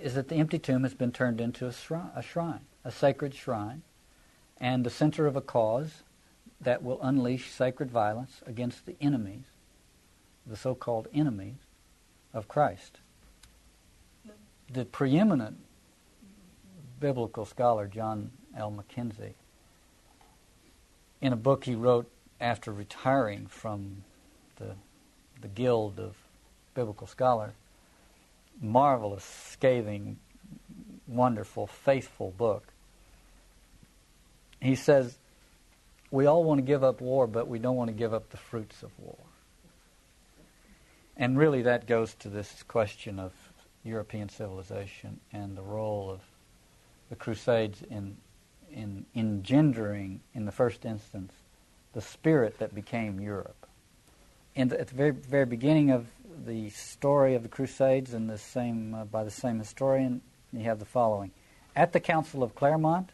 is 0.00 0.14
that 0.14 0.28
the 0.28 0.36
empty 0.36 0.58
tomb 0.58 0.82
has 0.82 0.94
been 0.94 1.12
turned 1.12 1.40
into 1.40 1.66
a 1.66 1.72
shrine, 1.72 2.10
a 2.16 2.22
shrine, 2.22 2.60
a 2.84 2.90
sacred 2.90 3.34
shrine, 3.34 3.82
and 4.58 4.84
the 4.84 4.90
center 4.90 5.26
of 5.26 5.36
a 5.36 5.40
cause 5.40 6.02
that 6.60 6.82
will 6.82 7.00
unleash 7.02 7.50
sacred 7.50 7.90
violence 7.90 8.42
against 8.46 8.86
the 8.86 8.96
enemies, 9.00 9.44
the 10.46 10.56
so-called 10.56 11.08
enemies 11.12 11.56
of 12.32 12.48
Christ. 12.48 12.98
The 14.72 14.84
preeminent 14.84 15.58
biblical 16.98 17.44
scholar, 17.44 17.86
John 17.86 18.30
L. 18.56 18.72
McKenzie, 18.72 19.34
in 21.20 21.32
a 21.32 21.36
book 21.36 21.64
he 21.64 21.74
wrote 21.74 22.10
after 22.40 22.72
retiring 22.72 23.46
from 23.46 24.04
the, 24.56 24.74
the 25.40 25.48
Guild 25.48 25.98
of 25.98 26.16
Biblical 26.74 27.06
Scholars. 27.06 27.52
Marvelous, 28.60 29.24
scathing, 29.24 30.18
wonderful, 31.06 31.66
faithful 31.66 32.32
book. 32.36 32.72
He 34.60 34.74
says, 34.74 35.18
We 36.10 36.26
all 36.26 36.44
want 36.44 36.58
to 36.58 36.62
give 36.62 36.84
up 36.84 37.00
war, 37.00 37.26
but 37.26 37.48
we 37.48 37.58
don't 37.58 37.76
want 37.76 37.88
to 37.88 37.94
give 37.96 38.12
up 38.12 38.30
the 38.30 38.36
fruits 38.36 38.82
of 38.82 38.90
war. 38.98 39.16
And 41.16 41.38
really, 41.38 41.62
that 41.62 41.86
goes 41.86 42.14
to 42.20 42.28
this 42.28 42.62
question 42.62 43.18
of 43.18 43.32
European 43.84 44.28
civilization 44.28 45.20
and 45.32 45.56
the 45.56 45.62
role 45.62 46.10
of 46.10 46.20
the 47.08 47.16
Crusades 47.16 47.82
in 47.90 48.16
in 48.72 49.04
engendering, 49.14 50.20
in 50.34 50.44
the 50.44 50.52
first 50.52 50.84
instance, 50.84 51.32
the 51.92 52.00
spirit 52.00 52.58
that 52.58 52.74
became 52.74 53.20
Europe. 53.20 53.66
And 54.54 54.72
at 54.72 54.88
the 54.88 54.94
very, 54.94 55.10
very 55.10 55.46
beginning 55.46 55.90
of 55.90 56.06
the 56.44 56.70
story 56.70 57.34
of 57.34 57.42
the 57.42 57.48
Crusades, 57.48 58.14
and 58.14 58.28
the 58.28 58.38
same 58.38 58.94
uh, 58.94 59.04
by 59.04 59.24
the 59.24 59.30
same 59.30 59.58
historian, 59.58 60.20
you 60.52 60.64
have 60.64 60.78
the 60.78 60.84
following: 60.84 61.32
At 61.74 61.92
the 61.92 62.00
Council 62.00 62.42
of 62.42 62.54
Clermont, 62.54 63.10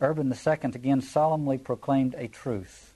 Urban 0.00 0.32
II 0.32 0.58
again 0.74 1.00
solemnly 1.00 1.58
proclaimed 1.58 2.14
a 2.16 2.28
truce. 2.28 2.90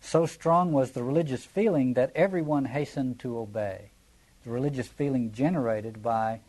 So 0.00 0.26
strong 0.26 0.72
was 0.72 0.90
the 0.90 1.02
religious 1.02 1.44
feeling 1.44 1.94
that 1.94 2.12
everyone 2.14 2.66
hastened 2.66 3.18
to 3.20 3.38
obey. 3.38 3.90
The 4.44 4.50
religious 4.50 4.86
feeling 4.86 5.32
generated 5.32 6.02
by 6.02 6.40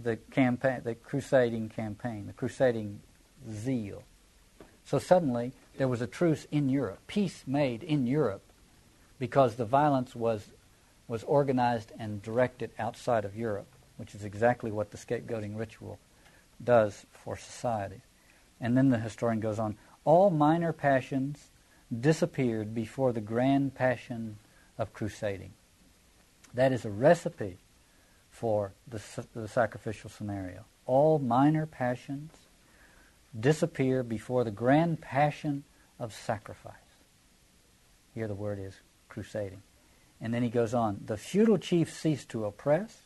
the 0.00 0.16
campaign, 0.16 0.80
the 0.82 0.96
crusading 0.96 1.68
campaign, 1.68 2.26
the 2.26 2.32
crusading 2.32 3.00
zeal. 3.48 4.02
So 4.84 4.98
suddenly 4.98 5.52
there 5.76 5.86
was 5.86 6.00
a 6.00 6.08
truce 6.08 6.46
in 6.50 6.68
Europe, 6.68 6.98
peace 7.06 7.44
made 7.46 7.84
in 7.84 8.06
Europe, 8.06 8.42
because 9.20 9.54
the 9.54 9.64
violence 9.64 10.16
was 10.16 10.48
was 11.08 11.22
organized 11.24 11.92
and 11.98 12.22
directed 12.22 12.70
outside 12.78 13.24
of 13.24 13.36
Europe, 13.36 13.68
which 13.96 14.14
is 14.14 14.24
exactly 14.24 14.70
what 14.70 14.90
the 14.90 14.96
scapegoating 14.96 15.56
ritual 15.56 15.98
does 16.62 17.06
for 17.10 17.36
society. 17.36 18.00
And 18.60 18.76
then 18.76 18.90
the 18.90 18.98
historian 18.98 19.40
goes 19.40 19.58
on 19.58 19.76
all 20.04 20.30
minor 20.30 20.72
passions 20.72 21.50
disappeared 22.00 22.74
before 22.74 23.12
the 23.12 23.20
grand 23.20 23.74
passion 23.74 24.36
of 24.78 24.92
crusading. 24.92 25.52
That 26.54 26.72
is 26.72 26.84
a 26.84 26.90
recipe 26.90 27.58
for 28.30 28.72
the, 28.88 29.00
the 29.34 29.48
sacrificial 29.48 30.10
scenario. 30.10 30.64
All 30.86 31.18
minor 31.18 31.66
passions 31.66 32.32
disappear 33.38 34.02
before 34.02 34.44
the 34.44 34.50
grand 34.50 35.00
passion 35.00 35.64
of 35.98 36.12
sacrifice. 36.12 36.74
Here 38.14 38.28
the 38.28 38.34
word 38.34 38.58
is 38.58 38.74
crusading. 39.08 39.62
And 40.20 40.32
then 40.32 40.42
he 40.42 40.48
goes 40.48 40.74
on 40.74 41.00
the 41.04 41.16
feudal 41.16 41.58
chief 41.58 41.92
ceased 41.92 42.28
to 42.30 42.44
oppress, 42.44 43.02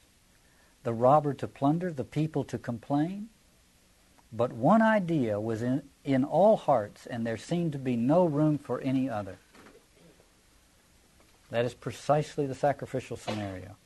the 0.85 0.93
robber 0.93 1.35
to 1.35 1.49
plunder, 1.49 1.93
the 1.93 2.05
people 2.05 2.45
to 2.45 2.59
complain. 2.59 3.29
But 4.33 4.53
one 4.53 4.83
idea 4.83 5.41
was 5.41 5.63
in, 5.63 5.83
in 6.05 6.25
all 6.25 6.57
hearts, 6.57 7.07
and 7.07 7.27
there 7.27 7.37
seemed 7.37 7.73
to 7.73 7.79
be 7.79 7.97
no 7.97 8.25
room 8.25 8.59
for 8.59 8.81
any 8.81 9.09
other. 9.09 9.39
That 11.51 11.65
is 11.65 11.75
precisely 11.75 12.47
the 12.47 12.55
sacrificial 12.55 13.17
scenario. 13.17 13.77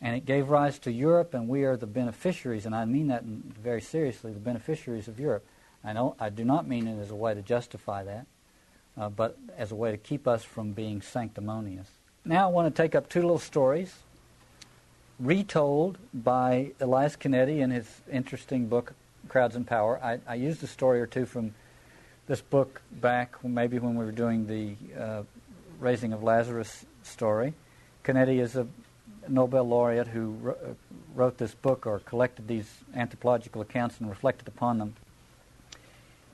And 0.00 0.16
it 0.16 0.26
gave 0.26 0.48
rise 0.48 0.78
to 0.80 0.92
Europe, 0.92 1.34
and 1.34 1.48
we 1.48 1.64
are 1.64 1.76
the 1.76 1.86
beneficiaries, 1.86 2.66
and 2.66 2.74
I 2.74 2.84
mean 2.84 3.08
that 3.08 3.24
very 3.24 3.80
seriously, 3.80 4.32
the 4.32 4.38
beneficiaries 4.40 5.08
of 5.08 5.18
Europe. 5.18 5.44
I, 5.84 5.92
know, 5.92 6.16
I 6.18 6.28
do 6.28 6.44
not 6.44 6.68
mean 6.68 6.86
it 6.86 7.00
as 7.00 7.10
a 7.10 7.16
way 7.16 7.34
to 7.34 7.42
justify 7.42 8.04
that, 8.04 8.26
uh, 8.96 9.08
but 9.08 9.38
as 9.56 9.72
a 9.72 9.76
way 9.76 9.90
to 9.90 9.96
keep 9.96 10.26
us 10.26 10.44
from 10.44 10.72
being 10.72 11.02
sanctimonious. 11.02 11.88
Now 12.24 12.48
I 12.48 12.50
want 12.50 12.74
to 12.74 12.82
take 12.82 12.94
up 12.94 13.08
two 13.08 13.22
little 13.22 13.38
stories 13.38 13.94
retold 15.18 15.98
by 16.14 16.72
Elias 16.80 17.16
Canetti 17.16 17.58
in 17.58 17.70
his 17.70 18.02
interesting 18.10 18.68
book, 18.68 18.92
Crowds 19.28 19.56
and 19.56 19.66
Power. 19.66 20.00
I, 20.02 20.18
I 20.26 20.34
used 20.36 20.62
a 20.62 20.66
story 20.66 21.00
or 21.00 21.06
two 21.06 21.26
from 21.26 21.54
this 22.26 22.40
book 22.40 22.82
back, 22.92 23.42
maybe 23.42 23.78
when 23.78 23.96
we 23.96 24.04
were 24.04 24.12
doing 24.12 24.46
the 24.46 24.76
uh, 25.00 25.22
Raising 25.80 26.12
of 26.12 26.22
Lazarus 26.22 26.84
story. 27.02 27.54
Canetti 28.04 28.40
is 28.40 28.56
a 28.56 28.66
Nobel 29.28 29.64
laureate 29.64 30.08
who 30.08 30.54
wrote 31.14 31.38
this 31.38 31.54
book 31.54 31.86
or 31.86 31.98
collected 32.00 32.48
these 32.48 32.68
anthropological 32.94 33.62
accounts 33.62 34.00
and 34.00 34.08
reflected 34.08 34.48
upon 34.48 34.78
them. 34.78 34.94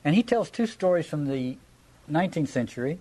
And 0.04 0.14
he 0.14 0.22
tells 0.22 0.50
two 0.50 0.66
stories 0.66 1.06
from 1.06 1.26
the 1.26 1.56
19th 2.10 2.48
century 2.48 2.98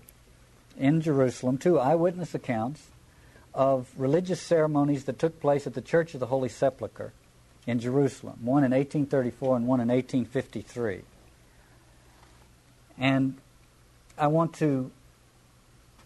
in 0.77 1.01
Jerusalem, 1.01 1.57
two 1.57 1.79
eyewitness 1.79 2.33
accounts 2.33 2.87
of 3.53 3.89
religious 3.97 4.41
ceremonies 4.41 5.05
that 5.05 5.19
took 5.19 5.39
place 5.39 5.67
at 5.67 5.73
the 5.73 5.81
Church 5.81 6.13
of 6.13 6.19
the 6.19 6.27
Holy 6.27 6.49
Sepulchre 6.49 7.13
in 7.67 7.79
Jerusalem, 7.79 8.39
one 8.41 8.63
in 8.63 8.71
1834 8.71 9.57
and 9.57 9.67
one 9.67 9.79
in 9.79 9.87
1853. 9.87 11.01
And 12.97 13.37
I 14.17 14.27
want 14.27 14.53
to 14.55 14.91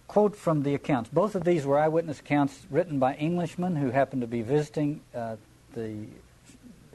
quote 0.07 0.35
from 0.35 0.63
the 0.63 0.73
accounts. 0.73 1.09
Both 1.09 1.35
of 1.35 1.43
these 1.43 1.65
were 1.65 1.77
eyewitness 1.77 2.19
accounts 2.19 2.65
written 2.69 2.99
by 2.99 3.15
Englishmen 3.15 3.75
who 3.75 3.91
happened 3.91 4.21
to 4.21 4.27
be 4.27 4.41
visiting 4.41 5.01
uh, 5.13 5.35
the 5.73 6.05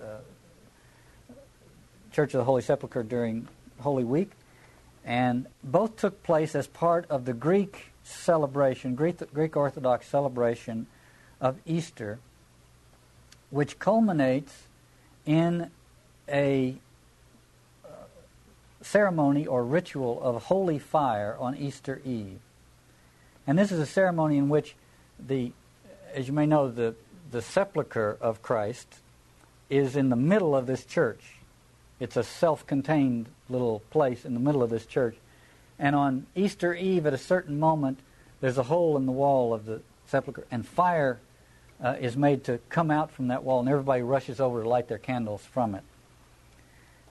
uh, 0.00 0.18
Church 2.12 2.34
of 2.34 2.38
the 2.38 2.44
Holy 2.44 2.62
Sepulchre 2.62 3.02
during 3.02 3.48
Holy 3.80 4.04
Week, 4.04 4.30
and 5.04 5.46
both 5.64 5.96
took 5.96 6.22
place 6.22 6.54
as 6.54 6.66
part 6.66 7.06
of 7.10 7.24
the 7.24 7.32
Greek 7.32 7.92
celebration, 8.04 8.94
Greek, 8.94 9.18
Greek 9.32 9.56
Orthodox 9.56 10.06
celebration 10.06 10.86
of 11.40 11.58
Easter, 11.66 12.18
which 13.50 13.78
culminates 13.78 14.64
in 15.26 15.70
a 16.28 16.76
uh, 17.84 17.88
ceremony 18.80 19.46
or 19.46 19.64
ritual 19.64 20.22
of 20.22 20.44
holy 20.44 20.78
fire 20.78 21.36
on 21.38 21.56
Easter 21.56 22.00
Eve. 22.04 22.38
And 23.46 23.58
this 23.58 23.72
is 23.72 23.80
a 23.80 23.86
ceremony 23.86 24.38
in 24.38 24.48
which 24.48 24.76
the, 25.18 25.52
as 26.14 26.28
you 26.28 26.32
may 26.32 26.46
know, 26.46 26.70
the, 26.70 26.94
the 27.30 27.42
sepulchre 27.42 28.16
of 28.20 28.40
Christ 28.40 28.86
is 29.68 29.96
in 29.96 30.10
the 30.10 30.16
middle 30.16 30.54
of 30.54 30.66
this 30.66 30.84
church. 30.84 31.41
It's 32.02 32.16
a 32.16 32.24
self 32.24 32.66
contained 32.66 33.26
little 33.48 33.78
place 33.90 34.24
in 34.24 34.34
the 34.34 34.40
middle 34.40 34.64
of 34.64 34.70
this 34.70 34.86
church. 34.86 35.14
And 35.78 35.94
on 35.94 36.26
Easter 36.34 36.74
Eve, 36.74 37.06
at 37.06 37.14
a 37.14 37.18
certain 37.18 37.60
moment, 37.60 38.00
there's 38.40 38.58
a 38.58 38.64
hole 38.64 38.96
in 38.96 39.06
the 39.06 39.12
wall 39.12 39.54
of 39.54 39.66
the 39.66 39.82
sepulchre, 40.08 40.44
and 40.50 40.66
fire 40.66 41.20
uh, 41.80 41.94
is 42.00 42.16
made 42.16 42.42
to 42.44 42.58
come 42.70 42.90
out 42.90 43.12
from 43.12 43.28
that 43.28 43.44
wall, 43.44 43.60
and 43.60 43.68
everybody 43.68 44.02
rushes 44.02 44.40
over 44.40 44.64
to 44.64 44.68
light 44.68 44.88
their 44.88 44.98
candles 44.98 45.42
from 45.42 45.76
it. 45.76 45.84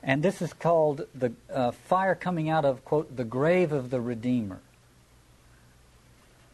And 0.03 0.21
this 0.21 0.41
is 0.41 0.51
called 0.51 1.07
the 1.15 1.31
uh, 1.49 1.71
fire 1.71 2.13
coming 2.13 2.49
out 2.49 2.65
of, 2.65 2.83
quote, 2.83 3.15
the 3.15 3.23
grave 3.23 3.71
of 3.71 3.91
the 3.91 4.01
Redeemer. 4.01 4.59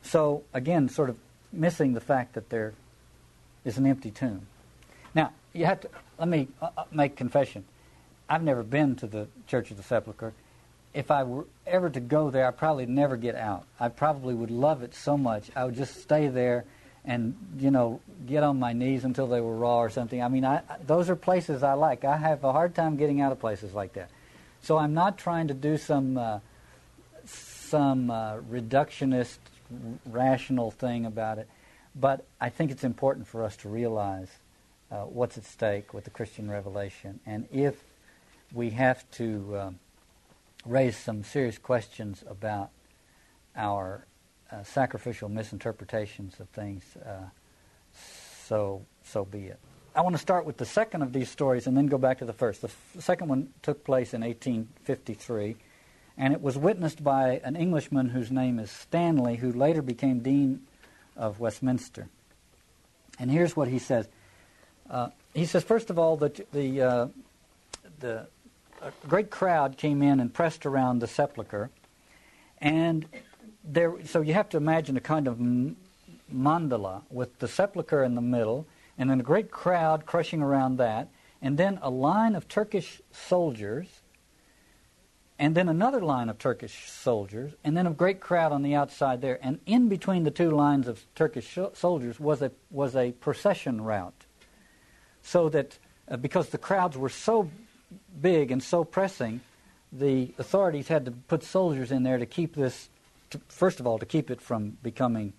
So, 0.04 0.44
again, 0.54 0.90
sort 0.90 1.10
of 1.10 1.18
missing 1.52 1.94
the 1.94 2.02
fact 2.02 2.36
that 2.36 2.52
there 2.52 2.76
is 3.66 3.80
an 3.80 3.88
empty 3.88 4.12
tomb. 4.12 4.46
Now, 5.16 5.32
you 5.54 5.66
have 5.66 5.82
to, 5.82 5.90
let 6.20 6.28
me 6.28 6.50
uh, 6.62 6.70
uh 6.78 6.84
make 6.92 7.16
confession. 7.16 7.66
I've 8.30 8.44
never 8.44 8.64
been 8.64 8.96
to 8.98 9.08
the 9.08 9.28
Church 9.48 9.72
of 9.72 9.78
the 9.78 9.84
Sepulchre. 9.84 10.34
If 10.94 11.12
I 11.12 11.24
were 11.24 11.46
ever 11.66 11.90
to 11.90 12.00
go 12.00 12.30
there, 12.30 12.48
I'd 12.48 12.58
probably 12.58 12.86
never 12.86 13.18
get 13.18 13.36
out. 13.36 13.66
I 13.80 13.90
probably 13.90 14.34
would 14.34 14.52
love 14.52 14.84
it 14.84 14.96
so 14.96 15.18
much. 15.18 15.50
I 15.56 15.66
would 15.66 15.76
just 15.76 16.02
stay 16.02 16.28
there 16.28 16.66
and, 17.06 17.36
you 17.58 17.72
know, 17.72 18.02
get 18.26 18.44
on 18.44 18.60
my 18.60 18.74
knees 18.74 19.06
until 19.06 19.28
they 19.28 19.40
were 19.40 19.56
raw 19.56 19.78
or 19.78 19.90
something. 19.90 20.22
I 20.22 20.28
mean, 20.28 20.44
I, 20.44 20.62
those 20.86 21.10
are 21.10 21.16
places 21.16 21.64
I 21.64 21.74
like. 21.74 22.04
I 22.04 22.18
have 22.18 22.44
a 22.44 22.52
hard 22.52 22.76
time 22.76 22.98
getting 22.98 23.22
out 23.22 23.32
of 23.32 23.40
places 23.40 23.74
like 23.74 23.94
that. 23.94 24.10
So 24.62 24.78
I'm 24.78 24.94
not 24.94 25.18
trying 25.18 25.48
to 25.50 25.54
do 25.54 25.78
some 25.78 26.18
uh, 26.18 26.40
some 27.26 28.10
uh, 28.10 28.38
reductionist, 28.50 29.38
rational 30.06 30.72
thing 30.72 31.06
about 31.06 31.38
it, 31.38 31.48
but 31.96 32.26
I 32.40 32.50
think 32.50 32.72
it's 32.72 32.84
important 32.84 33.28
for 33.28 33.44
us 33.44 33.58
to 33.58 33.70
realize 33.70 34.30
uh, 34.90 35.02
what's 35.02 35.38
at 35.38 35.44
stake 35.46 35.94
with 35.94 36.06
the 36.06 36.10
Christian 36.10 36.50
revelation, 36.50 37.20
and 37.26 37.48
if 37.52 37.84
we 38.54 38.72
have 38.72 39.10
to 39.12 39.58
um, 39.58 39.80
raise 40.66 40.98
some 40.98 41.24
serious 41.24 41.58
questions 41.58 42.24
about 42.30 42.70
our 43.56 44.06
uh, 44.52 44.64
sacrificial 44.64 45.30
misinterpretations 45.30 46.40
of 46.40 46.50
things. 46.50 46.84
Uh, 46.96 47.30
so, 48.46 48.86
so 49.04 49.26
be 49.26 49.46
it. 49.46 49.60
I 49.96 50.02
want 50.02 50.14
to 50.14 50.22
start 50.22 50.46
with 50.46 50.58
the 50.58 50.66
second 50.66 51.02
of 51.02 51.12
these 51.12 51.30
stories 51.30 51.66
and 51.66 51.76
then 51.76 51.88
go 51.88 51.98
back 51.98 52.20
to 52.20 52.26
the 52.26 52.34
first. 52.34 52.62
The 52.62 52.68
f- 52.68 53.04
second 53.04 53.30
one 53.30 53.50
took 53.64 53.84
place 53.84 54.14
in 54.14 54.22
1853, 54.22 55.56
and 56.18 56.34
it 56.34 56.42
was 56.42 56.58
witnessed 56.58 57.04
by 57.04 57.42
an 57.44 57.56
Englishman 57.56 58.10
whose 58.10 58.32
name 58.32 58.60
is 58.60 58.70
Stanley, 58.70 59.38
who 59.38 59.52
later 59.52 59.82
became 59.82 60.20
Dean 60.20 60.62
of 61.16 61.40
Westminster. 61.40 62.10
And 63.20 63.32
here's 63.32 63.56
what 63.56 63.68
he 63.68 63.80
says. 63.80 64.08
Uh, 64.90 65.10
he 65.34 65.46
says, 65.46 65.64
first 65.64 65.90
of 65.90 65.98
all, 65.98 66.16
that 66.18 66.52
the, 66.52 66.82
uh, 66.82 67.08
the 68.00 68.28
a 68.82 68.92
great 69.08 69.30
crowd 69.30 69.78
came 69.78 70.02
in 70.02 70.20
and 70.20 70.34
pressed 70.34 70.66
around 70.66 71.00
the 71.00 71.08
sepulchre, 71.08 71.70
and 72.60 73.06
there. 73.64 73.94
So 74.06 74.22
you 74.22 74.34
have 74.34 74.50
to 74.50 74.58
imagine 74.58 74.98
a 74.98 75.02
kind 75.02 75.28
of 75.28 75.40
mandala 76.34 77.02
with 77.10 77.40
the 77.40 77.48
sepulchre 77.48 78.04
in 78.04 78.16
the 78.16 78.22
middle, 78.22 78.68
and 78.98 79.10
then 79.10 79.20
a 79.20 79.24
great 79.24 79.52
crowd 79.52 80.06
crushing 80.06 80.42
around 80.42 80.78
that, 80.78 81.10
and 81.42 81.58
then 81.58 81.80
a 81.82 81.90
line 81.90 82.36
of 82.36 82.48
Turkish 82.48 83.02
soldiers, 83.12 83.88
and 85.40 85.56
then 85.56 85.70
another 85.70 86.02
line 86.02 86.30
of 86.30 86.38
Turkish 86.38 86.90
soldiers, 86.90 87.54
and 87.64 87.78
then 87.78 87.88
a 87.88 87.92
great 87.92 88.20
crowd 88.20 88.52
on 88.52 88.64
the 88.64 88.76
outside 88.76 89.22
there, 89.22 89.40
and 89.42 89.60
in 89.66 89.88
between 89.88 90.24
the 90.24 90.32
two 90.32 90.52
lines 90.52 90.88
of 90.88 91.06
Turkish 91.16 91.58
soldiers 91.74 92.20
was 92.20 92.42
a 92.42 92.52
was 92.72 92.96
a 92.96 93.12
procession 93.14 93.82
route, 93.82 94.26
so 95.22 95.50
that 95.50 95.78
uh, 96.10 96.18
because 96.18 96.50
the 96.50 96.58
crowds 96.58 96.98
were 96.98 97.10
so 97.10 97.50
big 98.22 98.52
and 98.52 98.62
so 98.62 98.84
pressing, 98.84 99.42
the 99.92 100.34
authorities 100.38 100.88
had 100.88 101.06
to 101.06 101.12
put 101.12 101.44
soldiers 101.44 101.92
in 101.92 102.04
there 102.04 102.18
to 102.18 102.26
keep 102.26 102.56
this 102.56 102.90
to, 103.30 103.42
first 103.50 103.80
of 103.80 103.88
all, 103.88 104.00
to 104.00 104.06
keep 104.06 104.32
it 104.32 104.42
from 104.42 104.78
becoming 104.84 105.34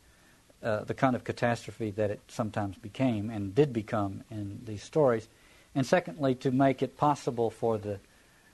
uh, 0.62 0.84
the 0.84 0.94
kind 0.94 1.14
of 1.14 1.24
catastrophe 1.24 1.90
that 1.92 2.10
it 2.10 2.20
sometimes 2.28 2.76
became 2.76 3.30
and 3.30 3.54
did 3.54 3.72
become 3.72 4.24
in 4.30 4.60
these 4.64 4.82
stories, 4.82 5.28
and 5.74 5.86
secondly, 5.86 6.34
to 6.34 6.50
make 6.50 6.82
it 6.82 6.96
possible 6.96 7.50
for 7.50 7.78
the 7.78 7.98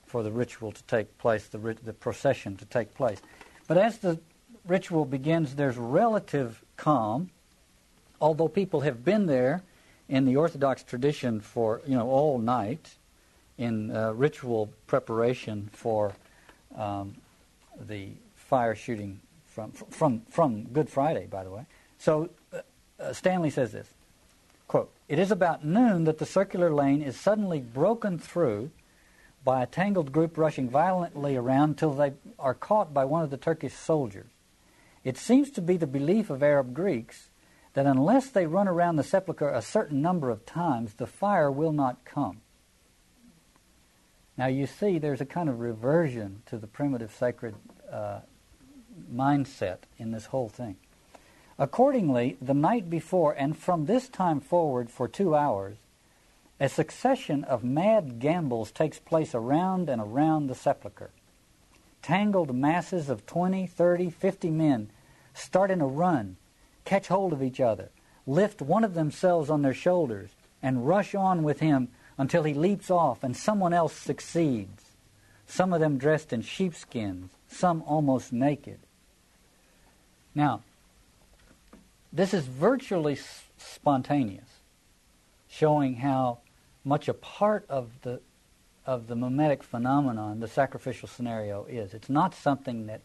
for 0.07 0.23
the 0.23 0.31
ritual 0.31 0.71
to 0.71 0.83
take 0.85 1.17
place, 1.19 1.47
the 1.49 1.59
the 1.83 1.93
procession 1.93 2.57
to 2.57 2.65
take 2.67 2.95
place. 2.95 3.21
But 3.67 3.79
as 3.79 3.99
the 3.99 4.21
ritual 4.67 5.05
begins, 5.05 5.55
there's 5.55 5.77
relative 5.77 6.63
calm, 6.77 7.31
although 8.21 8.49
people 8.49 8.81
have 8.83 9.05
been 9.05 9.27
there 9.27 9.63
in 10.09 10.27
the 10.27 10.37
Orthodox 10.37 10.83
tradition 10.83 11.41
for 11.41 11.81
you 11.87 11.97
know 11.97 12.09
all 12.09 12.39
night 12.39 12.97
in 13.59 13.95
uh, 13.95 14.13
ritual 14.13 14.71
preparation 14.87 15.71
for 15.73 16.13
um, 16.77 17.15
the 17.79 18.11
fire 18.35 18.75
shooting 18.75 19.21
from 19.47 19.73
from 19.73 20.21
from 20.29 20.65
Good 20.65 20.91
Friday, 20.91 21.27
by 21.27 21.45
the 21.45 21.51
way. 21.51 21.67
So 21.99 22.31
uh, 22.53 23.13
Stanley 23.13 23.51
says 23.51 23.73
this 23.73 23.89
quote: 24.67 24.93
"It 25.09 25.19
is 25.19 25.31
about 25.31 25.65
noon 25.65 26.05
that 26.05 26.19
the 26.19 26.27
circular 26.27 26.73
lane 26.73 27.03
is 27.03 27.19
suddenly 27.19 27.61
broken 27.61 28.19
through." 28.19 28.71
By 29.45 29.63
a 29.63 29.67
tangled 29.67 30.11
group 30.11 30.39
rushing 30.39 30.71
violently 30.71 31.37
around 31.37 31.77
till 31.77 31.93
they 31.93 32.15
are 32.39 32.55
caught 32.55 32.95
by 32.95 33.05
one 33.05 33.23
of 33.23 33.29
the 33.29 33.37
Turkish 33.37 33.75
soldiers. 33.75 34.31
It 35.05 35.19
seems 35.19 35.51
to 35.51 35.61
be 35.61 35.77
the 35.77 35.87
belief 35.87 36.31
of 36.31 36.43
Arab 36.43 36.73
Greeks 36.73 37.29
that 37.75 37.85
unless 37.85 38.31
they 38.31 38.47
run 38.47 38.67
around 38.67 38.97
the 38.97 39.03
sepulchre 39.03 39.51
a 39.51 39.61
certain 39.61 40.01
number 40.01 40.31
of 40.31 40.47
times, 40.47 40.95
the 40.95 41.07
fire 41.07 41.51
will 41.51 41.73
not 41.73 42.07
come. 42.07 42.41
Now 44.37 44.47
you 44.47 44.67
see, 44.67 44.99
there's 44.99 45.21
a 45.21 45.27
kind 45.27 45.49
of 45.49 45.61
reversion 45.61 46.43
to 46.47 46.59
the 46.59 46.67
primitive 46.67 47.13
sacred 47.13 47.55
uh, 47.91 48.21
mindset 49.13 49.79
in 49.99 50.11
this 50.11 50.27
whole 50.27 50.49
thing. 50.49 50.77
Accordingly, 51.59 52.37
the 52.43 52.55
night 52.55 52.91
before 52.91 53.33
and 53.33 53.57
from 53.57 53.87
this 53.87 54.09
time 54.09 54.41
forward 54.41 54.91
for 54.91 55.07
two 55.07 55.37
hours, 55.37 55.77
a 56.59 56.69
succession 56.69 57.45
of 57.45 57.63
mad 57.63 58.19
gambols 58.19 58.73
takes 58.73 58.99
place 58.99 59.35
around 59.35 59.89
and 59.89 60.01
around 60.01 60.47
the 60.47 60.55
sepulchre. 60.55 61.11
Tangled 62.03 62.55
masses 62.55 63.09
of 63.09 63.27
20, 63.27 63.67
30, 63.67 64.11
50 64.11 64.51
men 64.51 64.91
start 65.33 65.71
in 65.71 65.81
a 65.81 65.87
run, 65.87 66.37
catch 66.85 67.09
hold 67.09 67.33
of 67.33 67.43
each 67.43 67.61
other, 67.61 67.91
lift 68.27 68.61
one 68.61 68.85
of 68.85 68.95
themselves 68.95 69.49
on 69.49 69.63
their 69.63 69.75
shoulders, 69.75 70.31
and 70.63 70.87
rush 70.87 71.15
on 71.15 71.43
with 71.43 71.61
him 71.61 71.89
until 72.17 72.45
he 72.45 72.55
leaps 72.55 72.91
off 72.91 73.23
and 73.25 73.37
someone 73.37 73.73
else 73.73 73.95
succeeds. 73.95 74.85
Some 75.47 75.73
of 75.73 75.81
them 75.81 75.99
dressed 75.99 76.33
in 76.33 76.43
sheepskins, 76.43 77.31
some 77.49 77.83
almost 77.87 78.33
naked. 78.33 78.79
Now, 80.35 80.63
this 82.13 82.33
is 82.33 82.47
virtually 82.47 83.19
spontaneous, 83.59 84.49
showing 85.49 85.97
how 85.97 86.39
much 86.85 87.09
a 87.09 87.15
part 87.15 87.65
of 87.69 87.91
the 88.03 88.21
of 88.87 89.07
the 89.07 89.17
mimetic 89.17 89.63
phenomenon 89.63 90.41
the 90.41 90.49
sacrificial 90.49 91.09
scenario 91.09 91.65
is. 91.65 91.95
It's 91.95 92.11
not 92.11 92.35
something 92.35 92.87
that 92.87 93.01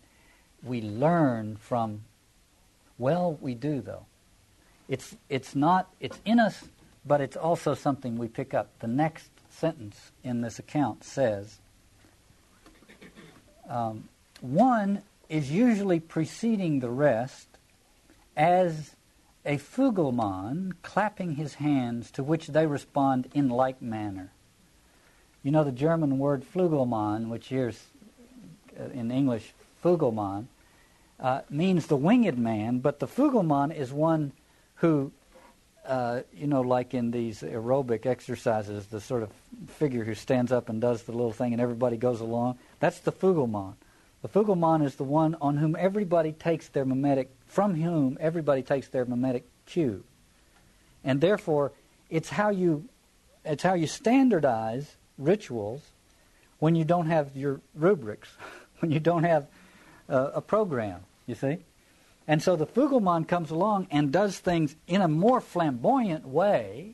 we 0.61 0.81
learn 0.81 1.55
from 1.55 2.01
well, 2.97 3.37
we 3.39 3.55
do 3.55 3.81
though. 3.81 4.05
It's 4.87 5.15
it's 5.29 5.55
not 5.55 5.87
it's 5.99 6.19
in 6.25 6.39
us, 6.39 6.65
but 7.05 7.21
it's 7.21 7.37
also 7.37 7.73
something 7.73 8.17
we 8.17 8.27
pick 8.27 8.53
up. 8.53 8.69
The 8.79 8.87
next 8.87 9.29
sentence 9.49 10.11
in 10.23 10.41
this 10.41 10.59
account 10.59 11.03
says, 11.03 11.59
um, 13.69 14.09
one 14.41 15.01
is 15.27 15.51
usually 15.51 15.99
preceding 15.99 16.79
the 16.79 16.89
rest 16.89 17.47
as 18.35 18.95
a 19.45 19.57
fugleman 19.57 20.73
clapping 20.81 21.35
his 21.35 21.55
hands 21.55 22.11
to 22.11 22.23
which 22.23 22.47
they 22.47 22.65
respond 22.65 23.29
in 23.33 23.49
like 23.49 23.81
manner. 23.81 24.31
You 25.43 25.51
know 25.51 25.63
the 25.63 25.71
German 25.71 26.19
word 26.19 26.43
Flügelmann, 26.43 27.29
which 27.29 27.47
here's 27.47 27.81
uh, 28.77 28.89
in 28.89 29.11
English 29.11 29.53
Fugleman, 29.83 30.47
uh, 31.19 31.41
means 31.49 31.87
the 31.87 31.95
winged 31.95 32.37
man, 32.37 32.79
but 32.79 32.99
the 32.99 33.07
Fugleman 33.07 33.71
is 33.71 33.91
one 33.91 34.31
who, 34.75 35.11
uh, 35.89 36.21
you 36.33 36.47
know, 36.47 36.61
like 36.61 36.93
in 36.93 37.11
these 37.11 37.41
aerobic 37.41 38.05
exercises, 38.05 38.85
the 38.87 39.01
sort 39.01 39.23
of 39.23 39.31
figure 39.67 40.03
who 40.03 40.13
stands 40.13 40.51
up 40.51 40.69
and 40.69 40.79
does 40.79 41.03
the 41.03 41.11
little 41.11 41.33
thing 41.33 41.51
and 41.51 41.61
everybody 41.61 41.97
goes 41.97 42.21
along. 42.21 42.57
That's 42.79 42.99
the 42.99 43.11
Fugleman. 43.11 43.73
The 44.21 44.29
Fugleman 44.29 44.83
is 44.85 44.95
the 44.95 45.03
one 45.03 45.35
on 45.41 45.57
whom 45.57 45.75
everybody 45.77 46.31
takes 46.31 46.69
their 46.69 46.85
mimetic, 46.85 47.29
from 47.47 47.75
whom 47.75 48.17
everybody 48.21 48.61
takes 48.61 48.87
their 48.87 49.05
mimetic 49.05 49.45
cue. 49.65 50.03
And 51.03 51.19
therefore, 51.19 51.71
it's 52.09 52.29
how 52.29 52.49
you, 52.49 52.87
it's 53.43 53.63
how 53.63 53.73
you 53.73 53.87
standardize 53.87 54.95
rituals 55.17 55.81
when 56.59 56.75
you 56.75 56.85
don't 56.85 57.07
have 57.07 57.35
your 57.35 57.61
rubrics, 57.73 58.29
when 58.79 58.91
you 58.91 58.99
don't 58.99 59.23
have 59.23 59.47
uh, 60.07 60.31
a 60.35 60.41
program 60.41 61.01
you 61.29 61.35
see? 61.35 61.59
And 62.29 62.43
so 62.43 62.55
the 62.55 62.67
Fugleman 62.67 63.27
comes 63.27 63.49
along 63.49 63.87
and 63.89 64.11
does 64.11 64.37
things 64.37 64.75
in 64.87 65.01
a 65.01 65.07
more 65.07 65.41
flamboyant 65.41 66.27
way, 66.27 66.93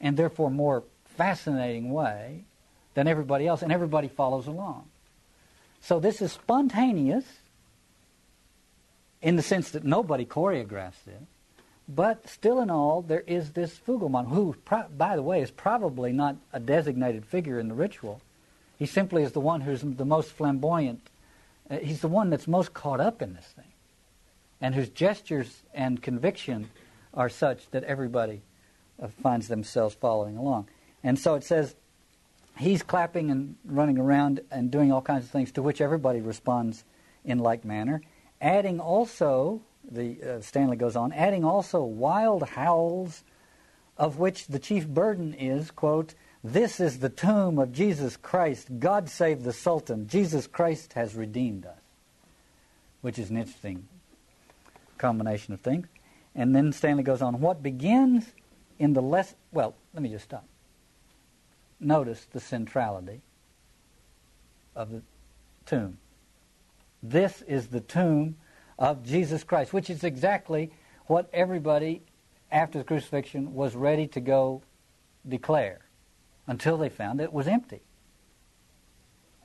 and 0.00 0.16
therefore 0.16 0.50
more 0.50 0.82
fascinating 1.16 1.92
way 1.92 2.44
than 2.94 3.06
everybody 3.06 3.46
else, 3.46 3.60
and 3.60 3.70
everybody 3.70 4.08
follows 4.08 4.46
along. 4.46 4.86
So 5.82 6.00
this 6.00 6.22
is 6.22 6.32
spontaneous 6.32 7.24
in 9.20 9.36
the 9.36 9.42
sense 9.42 9.70
that 9.72 9.84
nobody 9.84 10.24
choreographs 10.24 11.06
it, 11.06 11.20
but 11.86 12.26
still 12.26 12.60
in 12.60 12.70
all, 12.70 13.02
there 13.02 13.24
is 13.26 13.52
this 13.52 13.78
Fugleman, 13.78 14.28
who, 14.30 14.56
by 14.96 15.16
the 15.16 15.22
way, 15.22 15.42
is 15.42 15.50
probably 15.50 16.12
not 16.12 16.36
a 16.50 16.60
designated 16.60 17.26
figure 17.26 17.60
in 17.60 17.68
the 17.68 17.74
ritual. 17.74 18.22
He 18.78 18.86
simply 18.86 19.22
is 19.22 19.32
the 19.32 19.40
one 19.40 19.60
who's 19.60 19.82
the 19.82 20.06
most 20.06 20.30
flamboyant 20.32 21.10
uh, 21.70 21.78
he's 21.78 22.00
the 22.00 22.08
one 22.08 22.30
that's 22.30 22.48
most 22.48 22.74
caught 22.74 23.00
up 23.00 23.22
in 23.22 23.34
this 23.34 23.44
thing, 23.44 23.69
and 24.60 24.74
whose 24.74 24.88
gestures 24.88 25.62
and 25.74 26.02
conviction 26.02 26.70
are 27.14 27.28
such 27.28 27.70
that 27.70 27.84
everybody 27.84 28.42
uh, 29.02 29.08
finds 29.22 29.48
themselves 29.48 29.94
following 29.94 30.36
along. 30.36 30.68
And 31.02 31.18
so 31.18 31.34
it 31.34 31.44
says 31.44 31.74
he's 32.58 32.82
clapping 32.82 33.30
and 33.30 33.56
running 33.64 33.98
around 33.98 34.40
and 34.50 34.70
doing 34.70 34.92
all 34.92 35.02
kinds 35.02 35.24
of 35.24 35.30
things 35.30 35.52
to 35.52 35.62
which 35.62 35.80
everybody 35.80 36.20
responds 36.20 36.84
in 37.24 37.38
like 37.38 37.64
manner, 37.64 38.02
adding 38.40 38.80
also, 38.80 39.60
the 39.90 40.22
uh, 40.22 40.40
Stanley 40.40 40.76
goes 40.76 40.96
on, 40.96 41.12
adding 41.12 41.44
also 41.44 41.82
wild 41.82 42.42
howls 42.42 43.24
of 43.96 44.18
which 44.18 44.46
the 44.46 44.58
chief 44.58 44.86
burden 44.88 45.34
is, 45.34 45.70
quote, 45.70 46.14
this 46.42 46.80
is 46.80 47.00
the 47.00 47.10
tomb 47.10 47.58
of 47.58 47.72
Jesus 47.72 48.16
Christ. 48.16 48.78
God 48.78 49.10
save 49.10 49.42
the 49.42 49.52
Sultan. 49.52 50.08
Jesus 50.08 50.46
Christ 50.46 50.94
has 50.94 51.14
redeemed 51.14 51.66
us. 51.66 51.76
Which 53.02 53.18
is 53.18 53.28
an 53.28 53.36
interesting 53.36 53.88
combination 55.00 55.52
of 55.54 55.60
things. 55.60 55.88
And 56.34 56.54
then 56.54 56.72
Stanley 56.72 57.02
goes 57.02 57.22
on, 57.22 57.40
what 57.40 57.62
begins 57.62 58.26
in 58.78 58.92
the 58.92 59.02
less. 59.02 59.34
Well, 59.50 59.74
let 59.92 60.02
me 60.02 60.08
just 60.08 60.24
stop. 60.24 60.46
Notice 61.80 62.26
the 62.30 62.38
centrality 62.38 63.22
of 64.76 64.90
the 64.90 65.02
tomb. 65.66 65.98
This 67.02 67.42
is 67.42 67.68
the 67.68 67.80
tomb 67.80 68.36
of 68.78 69.04
Jesus 69.04 69.42
Christ, 69.42 69.72
which 69.72 69.90
is 69.90 70.04
exactly 70.04 70.70
what 71.06 71.28
everybody 71.32 72.02
after 72.52 72.78
the 72.78 72.84
crucifixion 72.84 73.54
was 73.54 73.74
ready 73.74 74.06
to 74.08 74.20
go 74.20 74.62
declare 75.28 75.80
until 76.46 76.76
they 76.76 76.88
found 76.88 77.20
it 77.20 77.32
was 77.32 77.48
empty. 77.48 77.80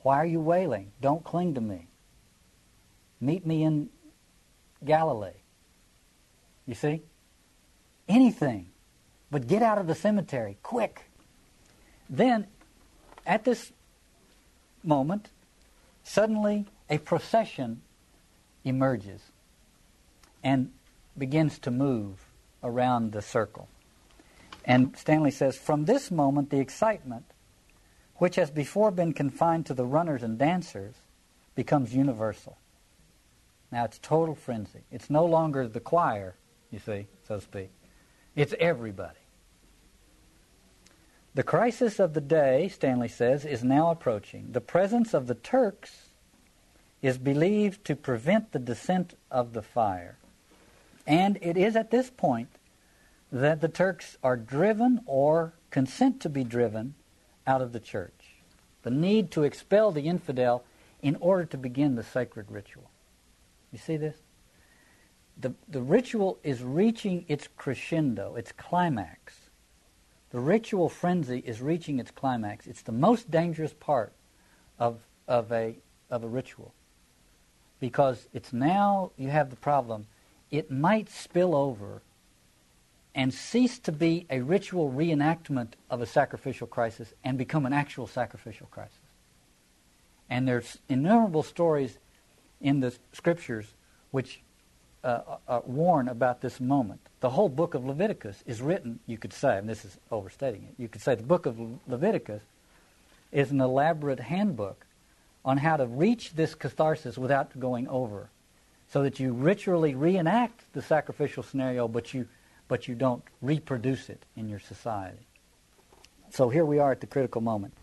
Why 0.02 0.16
are 0.18 0.26
you 0.26 0.40
wailing? 0.40 0.92
Don't 1.00 1.24
cling 1.24 1.54
to 1.54 1.60
me. 1.60 1.88
Meet 3.20 3.46
me 3.46 3.62
in 3.62 3.88
Galilee. 4.84 5.42
You 6.66 6.74
see? 6.74 7.02
Anything. 8.08 8.68
But 9.30 9.46
get 9.46 9.62
out 9.62 9.78
of 9.78 9.86
the 9.86 9.94
cemetery, 9.94 10.58
quick. 10.62 11.02
Then, 12.08 12.46
at 13.26 13.44
this 13.44 13.72
moment, 14.84 15.28
suddenly 16.04 16.66
a 16.88 16.98
procession 16.98 17.82
emerges 18.64 19.20
and 20.42 20.70
begins 21.18 21.58
to 21.60 21.70
move 21.70 22.24
around 22.62 23.12
the 23.12 23.22
circle. 23.22 23.68
And 24.64 24.96
Stanley 24.96 25.30
says, 25.30 25.56
from 25.56 25.84
this 25.84 26.10
moment, 26.10 26.50
the 26.50 26.60
excitement, 26.60 27.24
which 28.16 28.36
has 28.36 28.50
before 28.50 28.90
been 28.90 29.12
confined 29.12 29.66
to 29.66 29.74
the 29.74 29.84
runners 29.84 30.22
and 30.22 30.38
dancers, 30.38 30.94
becomes 31.54 31.94
universal. 31.94 32.58
Now 33.72 33.84
it's 33.84 33.98
total 33.98 34.34
frenzy. 34.34 34.84
It's 34.90 35.10
no 35.10 35.24
longer 35.24 35.66
the 35.66 35.80
choir, 35.80 36.34
you 36.70 36.78
see, 36.78 37.06
so 37.26 37.36
to 37.36 37.40
speak. 37.40 37.70
It's 38.34 38.54
everybody. 38.58 39.18
The 41.34 41.42
crisis 41.42 42.00
of 42.00 42.14
the 42.14 42.20
day, 42.20 42.68
Stanley 42.68 43.08
says, 43.08 43.44
is 43.44 43.62
now 43.62 43.90
approaching. 43.90 44.52
The 44.52 44.60
presence 44.60 45.12
of 45.12 45.26
the 45.26 45.34
Turks 45.34 46.10
is 47.02 47.18
believed 47.18 47.84
to 47.84 47.94
prevent 47.94 48.52
the 48.52 48.58
descent 48.58 49.14
of 49.30 49.52
the 49.52 49.62
fire. 49.62 50.16
And 51.06 51.38
it 51.42 51.56
is 51.56 51.76
at 51.76 51.90
this 51.90 52.10
point 52.10 52.48
that 53.30 53.60
the 53.60 53.68
Turks 53.68 54.16
are 54.22 54.36
driven 54.36 55.00
or 55.06 55.54
consent 55.70 56.20
to 56.22 56.28
be 56.28 56.42
driven 56.42 56.94
out 57.46 57.60
of 57.60 57.72
the 57.72 57.80
church. 57.80 58.36
The 58.82 58.90
need 58.90 59.30
to 59.32 59.42
expel 59.42 59.92
the 59.92 60.08
infidel 60.08 60.64
in 61.02 61.16
order 61.16 61.44
to 61.44 61.58
begin 61.58 61.96
the 61.96 62.02
sacred 62.02 62.50
ritual. 62.50 62.90
You 63.72 63.78
see 63.78 63.96
this? 63.96 64.16
The, 65.38 65.52
the 65.68 65.82
ritual 65.82 66.38
is 66.42 66.62
reaching 66.62 67.24
its 67.28 67.48
crescendo, 67.56 68.36
its 68.36 68.52
climax. 68.52 69.34
The 70.30 70.40
ritual 70.40 70.88
frenzy 70.88 71.38
is 71.38 71.60
reaching 71.60 71.98
its 71.98 72.10
climax. 72.10 72.66
It's 72.66 72.82
the 72.82 72.92
most 72.92 73.30
dangerous 73.30 73.74
part 73.74 74.12
of, 74.78 75.00
of, 75.28 75.52
a, 75.52 75.76
of 76.10 76.24
a 76.24 76.28
ritual 76.28 76.72
because 77.80 78.28
it's 78.32 78.52
now 78.52 79.12
you 79.16 79.28
have 79.28 79.50
the 79.50 79.56
problem. 79.56 80.06
It 80.50 80.70
might 80.70 81.10
spill 81.10 81.54
over 81.54 82.02
and 83.14 83.32
cease 83.32 83.78
to 83.80 83.92
be 83.92 84.26
a 84.30 84.40
ritual 84.40 84.90
reenactment 84.90 85.72
of 85.90 86.00
a 86.00 86.06
sacrificial 86.06 86.66
crisis 86.66 87.12
and 87.24 87.38
become 87.38 87.66
an 87.66 87.72
actual 87.72 88.06
sacrificial 88.06 88.66
crisis. 88.70 88.98
And 90.28 90.46
there's 90.46 90.78
innumerable 90.88 91.42
stories 91.42 91.98
in 92.60 92.80
the 92.80 92.94
scriptures 93.12 93.74
which 94.10 94.40
uh, 95.06 95.36
uh, 95.46 95.60
warn 95.64 96.08
about 96.08 96.40
this 96.40 96.60
moment. 96.60 97.00
The 97.20 97.30
whole 97.30 97.48
book 97.48 97.74
of 97.74 97.86
Leviticus 97.86 98.42
is 98.44 98.60
written, 98.60 98.98
you 99.06 99.18
could 99.18 99.32
say, 99.32 99.56
and 99.56 99.68
this 99.68 99.84
is 99.84 99.96
overstating 100.10 100.64
it, 100.64 100.74
you 100.82 100.88
could 100.88 101.00
say 101.00 101.14
the 101.14 101.22
book 101.22 101.46
of 101.46 101.58
Leviticus 101.86 102.42
is 103.30 103.52
an 103.52 103.60
elaborate 103.60 104.18
handbook 104.18 104.84
on 105.44 105.58
how 105.58 105.76
to 105.76 105.86
reach 105.86 106.34
this 106.34 106.56
catharsis 106.56 107.16
without 107.16 107.58
going 107.58 107.86
over. 107.86 108.30
So 108.88 109.02
that 109.04 109.20
you 109.20 109.32
ritually 109.32 109.94
reenact 109.94 110.72
the 110.72 110.82
sacrificial 110.82 111.42
scenario, 111.42 111.86
but 111.86 112.12
you, 112.12 112.26
but 112.66 112.88
you 112.88 112.94
don't 112.94 113.22
reproduce 113.40 114.08
it 114.10 114.24
in 114.36 114.48
your 114.48 114.60
society. 114.60 115.26
So 116.30 116.48
here 116.48 116.64
we 116.64 116.80
are 116.80 116.90
at 116.90 117.00
the 117.00 117.06
critical 117.06 117.40
moment. 117.40 117.74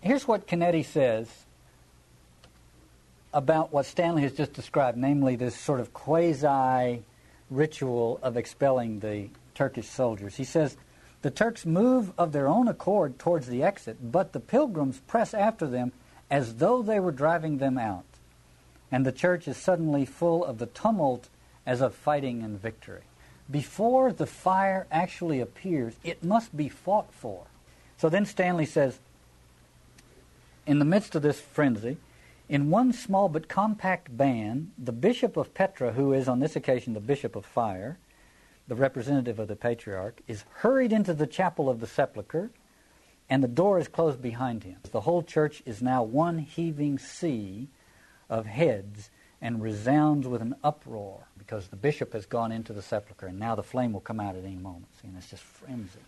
Here's 0.00 0.26
what 0.26 0.46
Canetti 0.46 0.84
says 0.84 1.28
about 3.32 3.72
what 3.72 3.86
Stanley 3.86 4.22
has 4.22 4.32
just 4.32 4.52
described, 4.52 4.96
namely 4.96 5.36
this 5.36 5.54
sort 5.54 5.80
of 5.80 5.92
quasi 5.92 7.02
ritual 7.50 8.18
of 8.22 8.36
expelling 8.36 9.00
the 9.00 9.28
Turkish 9.54 9.88
soldiers. 9.88 10.36
He 10.36 10.44
says, 10.44 10.76
The 11.22 11.30
Turks 11.30 11.66
move 11.66 12.12
of 12.18 12.32
their 12.32 12.48
own 12.48 12.68
accord 12.68 13.18
towards 13.18 13.46
the 13.46 13.62
exit, 13.62 13.96
but 14.12 14.32
the 14.32 14.40
pilgrims 14.40 15.00
press 15.06 15.34
after 15.34 15.66
them 15.66 15.92
as 16.30 16.56
though 16.56 16.82
they 16.82 17.00
were 17.00 17.12
driving 17.12 17.58
them 17.58 17.78
out. 17.78 18.04
And 18.90 19.04
the 19.04 19.12
church 19.12 19.46
is 19.48 19.56
suddenly 19.56 20.04
full 20.04 20.44
of 20.44 20.58
the 20.58 20.66
tumult 20.66 21.28
as 21.66 21.80
of 21.80 21.94
fighting 21.94 22.42
and 22.42 22.60
victory. 22.60 23.02
Before 23.50 24.12
the 24.12 24.26
fire 24.26 24.86
actually 24.90 25.40
appears, 25.40 25.94
it 26.04 26.22
must 26.22 26.56
be 26.56 26.68
fought 26.68 27.12
for. 27.12 27.44
So 27.98 28.08
then 28.08 28.26
Stanley 28.26 28.66
says, 28.66 28.98
in 30.66 30.78
the 30.78 30.84
midst 30.84 31.14
of 31.14 31.22
this 31.22 31.40
frenzy, 31.40 31.96
in 32.48 32.70
one 32.70 32.92
small 32.92 33.28
but 33.28 33.48
compact 33.48 34.16
band, 34.16 34.72
the 34.78 34.92
Bishop 34.92 35.36
of 35.36 35.54
Petra, 35.54 35.92
who 35.92 36.12
is 36.12 36.28
on 36.28 36.40
this 36.40 36.56
occasion 36.56 36.94
the 36.94 37.00
Bishop 37.00 37.36
of 37.36 37.44
Fire, 37.44 37.98
the 38.66 38.74
representative 38.74 39.38
of 39.38 39.48
the 39.48 39.56
Patriarch, 39.56 40.20
is 40.26 40.44
hurried 40.56 40.92
into 40.92 41.14
the 41.14 41.26
chapel 41.26 41.68
of 41.68 41.80
the 41.80 41.86
sepulchre, 41.86 42.50
and 43.28 43.42
the 43.42 43.48
door 43.48 43.78
is 43.78 43.88
closed 43.88 44.22
behind 44.22 44.64
him. 44.64 44.78
The 44.90 45.02
whole 45.02 45.22
church 45.22 45.62
is 45.66 45.82
now 45.82 46.02
one 46.02 46.38
heaving 46.38 46.98
sea 46.98 47.68
of 48.30 48.46
heads 48.46 49.10
and 49.40 49.62
resounds 49.62 50.26
with 50.26 50.42
an 50.42 50.54
uproar 50.64 51.28
because 51.36 51.68
the 51.68 51.76
bishop 51.76 52.12
has 52.12 52.26
gone 52.26 52.50
into 52.50 52.72
the 52.72 52.82
sepulchre 52.82 53.26
and 53.26 53.38
now 53.38 53.54
the 53.54 53.62
flame 53.62 53.92
will 53.92 54.00
come 54.00 54.20
out 54.20 54.36
at 54.36 54.44
any 54.44 54.56
moment. 54.56 54.86
See, 55.00 55.08
and 55.08 55.16
it's 55.16 55.30
just 55.30 55.42
frenzy. 55.42 56.00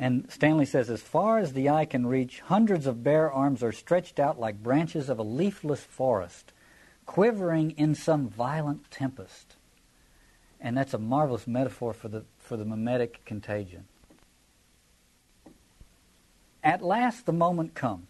And 0.00 0.32
Stanley 0.32 0.64
says, 0.64 0.88
as 0.88 1.02
far 1.02 1.38
as 1.38 1.52
the 1.52 1.68
eye 1.68 1.84
can 1.84 2.06
reach, 2.06 2.40
hundreds 2.40 2.86
of 2.86 3.04
bare 3.04 3.30
arms 3.30 3.62
are 3.62 3.70
stretched 3.70 4.18
out 4.18 4.40
like 4.40 4.62
branches 4.62 5.10
of 5.10 5.18
a 5.18 5.22
leafless 5.22 5.82
forest, 5.82 6.52
quivering 7.04 7.72
in 7.72 7.94
some 7.94 8.26
violent 8.26 8.90
tempest. 8.90 9.56
And 10.58 10.74
that's 10.74 10.94
a 10.94 10.98
marvelous 10.98 11.46
metaphor 11.46 11.92
for 11.92 12.08
the, 12.08 12.24
for 12.38 12.56
the 12.56 12.64
mimetic 12.64 13.22
contagion. 13.26 13.84
At 16.64 16.82
last 16.82 17.26
the 17.26 17.32
moment 17.32 17.74
comes. 17.74 18.08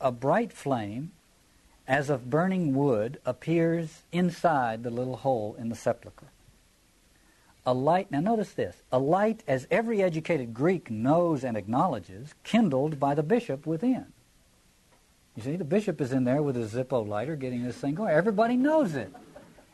A 0.00 0.12
bright 0.12 0.52
flame, 0.52 1.10
as 1.88 2.08
of 2.08 2.30
burning 2.30 2.72
wood, 2.72 3.18
appears 3.26 4.02
inside 4.12 4.84
the 4.84 4.90
little 4.90 5.16
hole 5.16 5.56
in 5.58 5.70
the 5.70 5.76
sepulchre. 5.76 6.31
A 7.64 7.72
light, 7.72 8.10
now 8.10 8.20
notice 8.20 8.52
this, 8.52 8.82
a 8.90 8.98
light, 8.98 9.44
as 9.46 9.68
every 9.70 10.02
educated 10.02 10.52
Greek 10.52 10.90
knows 10.90 11.44
and 11.44 11.56
acknowledges, 11.56 12.34
kindled 12.42 12.98
by 12.98 13.14
the 13.14 13.22
bishop 13.22 13.66
within. 13.66 14.06
You 15.36 15.42
see, 15.42 15.56
the 15.56 15.64
bishop 15.64 16.00
is 16.00 16.12
in 16.12 16.24
there 16.24 16.42
with 16.42 16.56
a 16.56 16.66
Zippo 16.66 17.06
lighter 17.06 17.36
getting 17.36 17.62
this 17.62 17.76
thing 17.76 17.94
going. 17.94 18.12
Everybody 18.12 18.56
knows 18.56 18.94
it. 18.94 19.12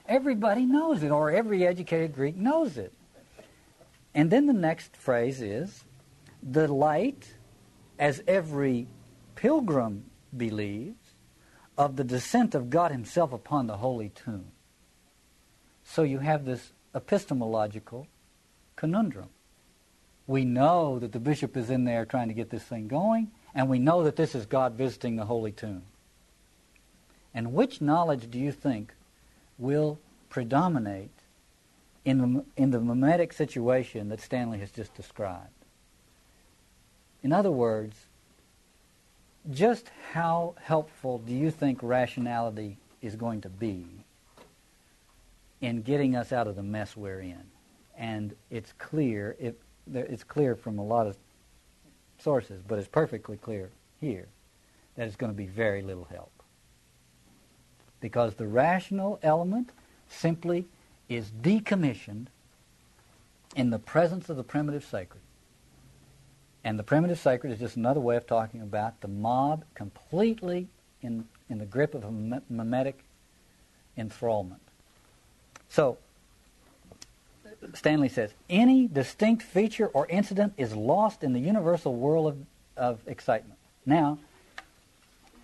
Everybody 0.06 0.66
knows 0.66 1.02
it, 1.02 1.10
or 1.10 1.30
every 1.30 1.66
educated 1.66 2.14
Greek 2.14 2.36
knows 2.36 2.76
it. 2.76 2.92
And 4.14 4.30
then 4.30 4.46
the 4.46 4.52
next 4.52 4.96
phrase 4.96 5.40
is 5.40 5.84
the 6.42 6.68
light 6.68 7.34
as 7.98 8.22
every 8.26 8.86
pilgrim 9.34 10.04
believes, 10.36 10.96
of 11.76 11.96
the 11.96 12.04
descent 12.04 12.54
of 12.54 12.70
God 12.70 12.90
Himself 12.90 13.32
upon 13.32 13.66
the 13.66 13.76
holy 13.76 14.08
tomb. 14.08 14.50
So 15.84 16.02
you 16.02 16.18
have 16.18 16.44
this 16.44 16.72
epistemological 16.98 18.08
conundrum. 18.76 19.28
We 20.26 20.44
know 20.44 20.98
that 20.98 21.12
the 21.12 21.20
bishop 21.20 21.56
is 21.56 21.70
in 21.70 21.84
there 21.84 22.04
trying 22.04 22.28
to 22.28 22.34
get 22.34 22.50
this 22.50 22.64
thing 22.64 22.88
going, 22.88 23.30
and 23.54 23.68
we 23.68 23.78
know 23.78 24.02
that 24.02 24.16
this 24.16 24.34
is 24.34 24.44
God 24.44 24.74
visiting 24.74 25.16
the 25.16 25.24
holy 25.24 25.52
tomb. 25.52 25.82
And 27.32 27.54
which 27.54 27.80
knowledge 27.80 28.30
do 28.30 28.38
you 28.38 28.52
think 28.52 28.92
will 29.58 29.98
predominate 30.28 31.10
in 32.04 32.18
the, 32.18 32.44
in 32.56 32.72
the 32.72 32.80
mimetic 32.80 33.32
situation 33.32 34.08
that 34.08 34.20
Stanley 34.20 34.58
has 34.58 34.70
just 34.70 34.94
described? 34.94 35.64
In 37.22 37.32
other 37.32 37.50
words, 37.50 37.96
just 39.50 39.90
how 40.12 40.54
helpful 40.60 41.18
do 41.18 41.32
you 41.32 41.50
think 41.50 41.78
rationality 41.80 42.76
is 43.00 43.14
going 43.14 43.40
to 43.42 43.48
be 43.48 43.86
in 45.60 45.82
getting 45.82 46.16
us 46.16 46.32
out 46.32 46.46
of 46.46 46.56
the 46.56 46.62
mess 46.62 46.96
we're 46.96 47.20
in? 47.20 47.42
And 47.96 48.34
it's 48.50 48.72
clear, 48.78 49.36
it, 49.40 49.60
it's 49.92 50.24
clear 50.24 50.54
from 50.54 50.78
a 50.78 50.84
lot 50.84 51.06
of 51.06 51.16
sources, 52.18 52.62
but 52.66 52.78
it's 52.78 52.88
perfectly 52.88 53.36
clear 53.36 53.70
here 54.00 54.28
that 54.96 55.06
it's 55.06 55.16
going 55.16 55.32
to 55.32 55.36
be 55.36 55.46
very 55.46 55.82
little 55.82 56.06
help. 56.10 56.32
Because 58.00 58.34
the 58.34 58.46
rational 58.46 59.18
element 59.22 59.70
simply 60.08 60.66
is 61.08 61.30
decommissioned 61.30 62.26
in 63.56 63.70
the 63.70 63.78
presence 63.78 64.28
of 64.28 64.36
the 64.36 64.44
primitive 64.44 64.84
sacred. 64.84 65.22
And 66.64 66.78
the 66.78 66.82
primitive 66.82 67.18
sacred 67.18 67.52
is 67.52 67.58
just 67.58 67.76
another 67.76 68.00
way 68.00 68.16
of 68.16 68.26
talking 68.26 68.60
about 68.60 69.00
the 69.00 69.08
mob 69.08 69.64
completely 69.74 70.68
in, 71.00 71.24
in 71.48 71.58
the 71.58 71.64
grip 71.64 71.94
of 71.94 72.04
a 72.04 72.10
mimetic 72.50 73.04
enthrallment. 73.96 74.67
So, 75.68 75.98
Stanley 77.74 78.08
says, 78.08 78.32
any 78.48 78.86
distinct 78.86 79.42
feature 79.42 79.88
or 79.88 80.06
incident 80.08 80.54
is 80.56 80.74
lost 80.74 81.22
in 81.22 81.32
the 81.32 81.40
universal 81.40 81.94
whirl 81.94 82.26
of, 82.26 82.38
of 82.76 83.00
excitement. 83.06 83.58
Now, 83.84 84.18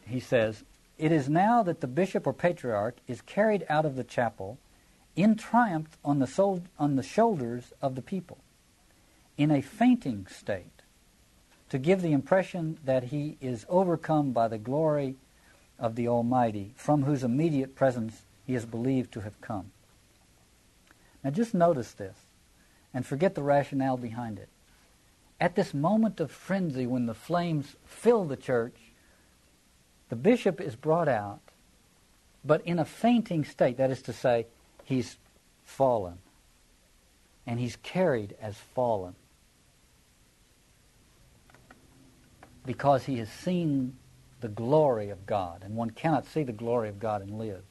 he 0.06 0.20
says, 0.20 0.62
it 0.98 1.10
is 1.10 1.28
now 1.28 1.62
that 1.62 1.80
the 1.80 1.86
bishop 1.86 2.26
or 2.26 2.32
patriarch 2.32 2.96
is 3.08 3.20
carried 3.20 3.66
out 3.68 3.84
of 3.84 3.96
the 3.96 4.04
chapel 4.04 4.58
in 5.16 5.36
triumph 5.36 5.96
on 6.04 6.18
the, 6.18 6.26
sol- 6.26 6.62
on 6.78 6.96
the 6.96 7.02
shoulders 7.02 7.72
of 7.82 7.94
the 7.94 8.02
people, 8.02 8.38
in 9.36 9.50
a 9.50 9.60
fainting 9.60 10.26
state 10.30 10.66
to 11.68 11.78
give 11.78 12.02
the 12.02 12.12
impression 12.12 12.78
that 12.84 13.04
he 13.04 13.36
is 13.40 13.66
overcome 13.68 14.32
by 14.32 14.46
the 14.46 14.58
glory 14.58 15.16
of 15.78 15.96
the 15.96 16.06
Almighty, 16.06 16.72
from 16.76 17.02
whose 17.02 17.24
immediate 17.24 17.74
presence 17.74 18.22
he 18.46 18.54
is 18.54 18.64
believed 18.64 19.12
to 19.12 19.20
have 19.20 19.40
come. 19.40 19.72
Now 21.24 21.30
just 21.30 21.54
notice 21.54 21.92
this, 21.92 22.16
and 22.92 23.04
forget 23.04 23.34
the 23.34 23.42
rationale 23.42 23.96
behind 23.96 24.38
it. 24.38 24.50
At 25.40 25.56
this 25.56 25.74
moment 25.74 26.20
of 26.20 26.30
frenzy, 26.30 26.86
when 26.86 27.06
the 27.06 27.14
flames 27.14 27.74
fill 27.84 28.24
the 28.24 28.36
church, 28.36 28.76
the 30.10 30.16
bishop 30.16 30.60
is 30.60 30.76
brought 30.76 31.08
out, 31.08 31.40
but 32.44 32.64
in 32.66 32.78
a 32.78 32.84
fainting 32.84 33.44
state, 33.44 33.78
that 33.78 33.90
is 33.90 34.02
to 34.02 34.12
say, 34.12 34.46
he's 34.84 35.16
fallen, 35.64 36.18
and 37.46 37.58
he's 37.58 37.76
carried 37.76 38.36
as 38.40 38.56
fallen. 38.74 39.14
because 42.66 43.04
he 43.04 43.18
has 43.18 43.30
seen 43.30 43.96
the 44.40 44.48
glory 44.48 45.10
of 45.10 45.26
God, 45.26 45.62
and 45.64 45.74
one 45.76 45.90
cannot 45.90 46.26
see 46.26 46.42
the 46.42 46.52
glory 46.52 46.88
of 46.88 46.98
God 46.98 47.22
and 47.22 47.38
live. 47.38 47.62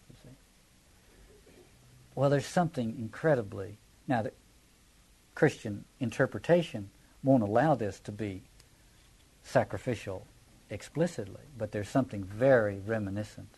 Well, 2.16 2.30
there's 2.30 2.46
something 2.46 2.96
incredibly 2.98 3.78
now 4.08 4.22
the 4.22 4.32
Christian 5.36 5.86
interpretation 6.00 6.90
won't 7.24 7.44
allow 7.44 7.76
this 7.76 8.00
to 8.02 8.12
be 8.12 8.44
sacrificial 9.44 10.28
explicitly, 10.70 11.44
but 11.58 11.72
there's 11.72 11.90
something 11.90 12.24
very 12.24 12.80
reminiscent 12.80 13.56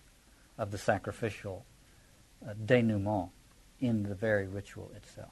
of 0.58 0.72
the 0.72 0.78
sacrificial 0.78 1.65
uh, 2.48 2.54
denouement 2.65 3.30
in 3.80 4.04
the 4.04 4.15
very 4.15 4.48
ritual 4.48 4.91
itself. 4.96 5.32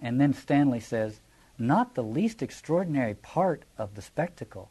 And 0.00 0.20
then 0.20 0.34
Stanley 0.34 0.80
says, 0.80 1.20
not 1.58 1.94
the 1.94 2.02
least 2.02 2.42
extraordinary 2.42 3.14
part 3.14 3.64
of 3.78 3.94
the 3.94 4.02
spectacle 4.02 4.70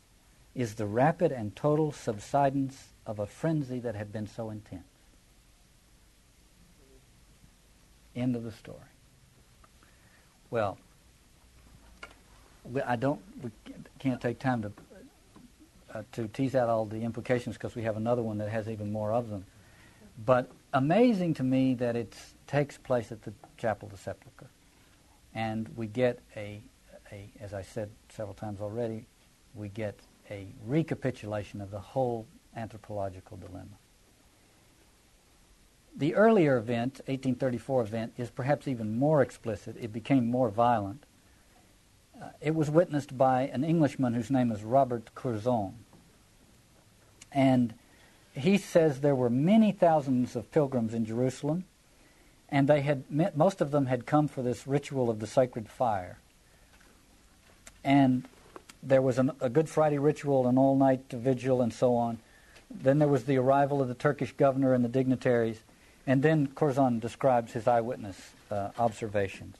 is 0.53 0.75
the 0.75 0.85
rapid 0.85 1.31
and 1.31 1.55
total 1.55 1.91
subsidence 1.91 2.89
of 3.05 3.19
a 3.19 3.25
frenzy 3.25 3.79
that 3.79 3.95
had 3.95 4.11
been 4.11 4.27
so 4.27 4.49
intense. 4.49 4.83
End 8.15 8.35
of 8.35 8.43
the 8.43 8.51
story. 8.51 8.77
Well, 10.49 10.77
I 12.85 12.95
don't, 12.95 13.21
we 13.41 13.51
can't 13.99 14.21
take 14.21 14.39
time 14.39 14.61
to 14.63 14.71
uh, 15.93 16.03
to 16.13 16.27
tease 16.29 16.55
out 16.55 16.69
all 16.69 16.85
the 16.85 17.01
implications 17.01 17.57
because 17.57 17.75
we 17.75 17.83
have 17.83 17.97
another 17.97 18.21
one 18.21 18.37
that 18.37 18.49
has 18.49 18.69
even 18.69 18.91
more 18.91 19.11
of 19.11 19.29
them. 19.29 19.45
But 20.25 20.49
amazing 20.73 21.33
to 21.35 21.43
me 21.43 21.73
that 21.75 21.95
it 21.95 22.15
takes 22.47 22.77
place 22.77 23.11
at 23.11 23.23
the 23.23 23.33
Chapel 23.57 23.87
of 23.87 23.91
the 23.91 23.97
Sepulchre, 23.97 24.49
and 25.33 25.67
we 25.75 25.87
get 25.87 26.19
a, 26.35 26.61
a, 27.11 27.29
as 27.41 27.53
I 27.53 27.61
said 27.61 27.89
several 28.09 28.33
times 28.33 28.61
already, 28.61 29.05
we 29.53 29.69
get 29.69 29.99
a 30.29 30.47
recapitulation 30.65 31.59
of 31.59 31.71
the 31.71 31.79
whole 31.79 32.25
anthropological 32.55 33.37
dilemma. 33.37 33.77
The 35.95 36.15
earlier 36.15 36.57
event, 36.57 37.01
1834 37.05 37.81
event, 37.81 38.13
is 38.17 38.29
perhaps 38.29 38.67
even 38.67 38.97
more 38.97 39.21
explicit. 39.21 39.75
It 39.79 39.91
became 39.91 40.29
more 40.29 40.49
violent. 40.49 41.05
Uh, 42.19 42.29
it 42.39 42.55
was 42.55 42.69
witnessed 42.69 43.17
by 43.17 43.43
an 43.43 43.63
Englishman 43.63 44.13
whose 44.13 44.31
name 44.31 44.51
is 44.51 44.63
Robert 44.63 45.13
Curzon. 45.15 45.73
And 47.31 47.73
he 48.33 48.57
says 48.57 49.01
there 49.01 49.15
were 49.15 49.29
many 49.29 49.71
thousands 49.71 50.35
of 50.35 50.51
pilgrims 50.51 50.93
in 50.93 51.05
Jerusalem, 51.05 51.65
and 52.49 52.67
they 52.67 52.81
had 52.81 53.09
met, 53.09 53.35
most 53.35 53.61
of 53.61 53.71
them 53.71 53.85
had 53.87 54.05
come 54.05 54.27
for 54.27 54.41
this 54.41 54.67
ritual 54.67 55.09
of 55.09 55.19
the 55.19 55.27
sacred 55.27 55.69
fire. 55.69 56.19
And 57.83 58.27
there 58.83 59.01
was 59.01 59.17
an, 59.17 59.31
a 59.39 59.49
Good 59.49 59.69
Friday 59.69 59.97
ritual, 59.97 60.47
an 60.47 60.57
all 60.57 60.75
night 60.75 61.05
vigil, 61.11 61.61
and 61.61 61.73
so 61.73 61.95
on. 61.95 62.19
Then 62.69 62.99
there 62.99 63.07
was 63.07 63.25
the 63.25 63.37
arrival 63.37 63.81
of 63.81 63.87
the 63.87 63.93
Turkish 63.93 64.31
governor 64.33 64.73
and 64.73 64.83
the 64.83 64.89
dignitaries. 64.89 65.61
And 66.07 66.23
then 66.23 66.47
Curzon 66.47 66.99
describes 66.99 67.53
his 67.53 67.67
eyewitness 67.67 68.17
uh, 68.49 68.69
observations. 68.77 69.57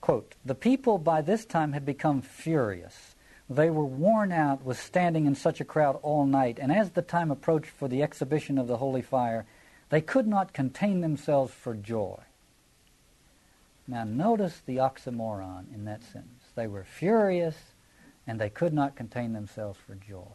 Quote, 0.00 0.34
the 0.44 0.54
people 0.54 0.98
by 0.98 1.22
this 1.22 1.44
time 1.44 1.72
had 1.72 1.84
become 1.84 2.22
furious. 2.22 3.14
They 3.48 3.70
were 3.70 3.84
worn 3.84 4.32
out 4.32 4.62
with 4.62 4.78
standing 4.78 5.26
in 5.26 5.34
such 5.34 5.60
a 5.60 5.64
crowd 5.64 5.98
all 6.02 6.26
night, 6.26 6.58
and 6.60 6.70
as 6.70 6.90
the 6.90 7.02
time 7.02 7.30
approached 7.30 7.70
for 7.70 7.88
the 7.88 8.02
exhibition 8.02 8.58
of 8.58 8.66
the 8.66 8.76
holy 8.76 9.02
fire, 9.02 9.46
they 9.88 10.00
could 10.00 10.26
not 10.26 10.52
contain 10.52 11.00
themselves 11.00 11.52
for 11.52 11.74
joy. 11.74 12.20
Now, 13.88 14.04
notice 14.04 14.60
the 14.66 14.78
oxymoron 14.78 15.72
in 15.72 15.84
that 15.84 16.02
sentence. 16.02 16.42
They 16.56 16.66
were 16.66 16.84
furious, 16.84 17.56
and 18.26 18.40
they 18.40 18.50
could 18.50 18.72
not 18.72 18.96
contain 18.96 19.32
themselves 19.32 19.78
for 19.86 19.94
joy. 19.94 20.32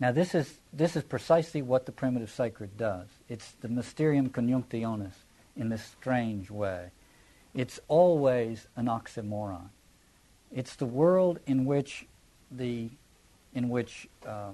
Now, 0.00 0.10
this 0.12 0.34
is, 0.34 0.58
this 0.72 0.96
is 0.96 1.02
precisely 1.02 1.62
what 1.62 1.86
the 1.86 1.92
primitive 1.92 2.30
sacred 2.30 2.76
does. 2.76 3.08
It's 3.28 3.52
the 3.60 3.68
mysterium 3.68 4.28
conjunctionis 4.28 5.12
in 5.56 5.68
this 5.68 5.84
strange 5.84 6.50
way. 6.50 6.90
It's 7.54 7.78
always 7.86 8.66
an 8.76 8.86
oxymoron. 8.86 9.68
It's 10.52 10.74
the 10.76 10.86
world 10.86 11.38
in 11.46 11.64
which 11.64 12.06
the 12.50 12.90
in 13.54 13.68
which 13.68 14.08
uh, 14.26 14.50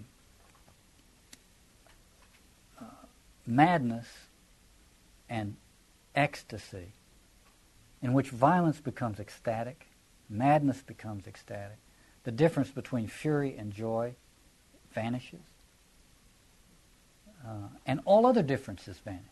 uh, 2.79 2.85
madness 3.47 4.07
and 5.29 5.57
ecstasy, 6.15 6.93
in 8.03 8.13
which 8.13 8.29
violence 8.29 8.79
becomes 8.79 9.19
ecstatic, 9.19 9.87
madness 10.29 10.83
becomes 10.83 11.27
ecstatic, 11.27 11.79
the 12.25 12.31
difference 12.31 12.71
between 12.71 13.07
fury 13.07 13.57
and 13.57 13.73
joy 13.73 14.15
vanishes. 14.95 15.41
Uh, 17.47 17.69
and 17.87 18.01
all 18.05 18.27
other 18.27 18.43
differences 18.43 18.99
vanish. 18.99 19.23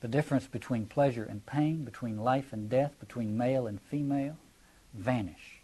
The 0.00 0.08
difference 0.08 0.46
between 0.46 0.86
pleasure 0.86 1.24
and 1.24 1.44
pain, 1.46 1.84
between 1.84 2.18
life 2.18 2.52
and 2.52 2.68
death, 2.68 2.98
between 3.00 3.36
male 3.38 3.66
and 3.66 3.80
female, 3.80 4.36
vanish 4.92 5.60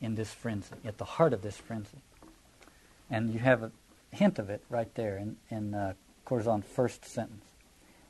in 0.00 0.14
this 0.14 0.32
frenzy, 0.32 0.76
at 0.84 0.98
the 0.98 1.04
heart 1.04 1.32
of 1.32 1.42
this 1.42 1.56
frenzy. 1.56 2.02
And 3.10 3.32
you 3.32 3.40
have 3.40 3.62
a 3.62 3.72
hint 4.10 4.38
of 4.38 4.50
it 4.50 4.62
right 4.68 4.92
there 4.94 5.16
in, 5.16 5.36
in 5.50 5.74
uh, 5.74 5.94
Curzon's 6.24 6.66
first 6.66 7.04
sentence. 7.04 7.44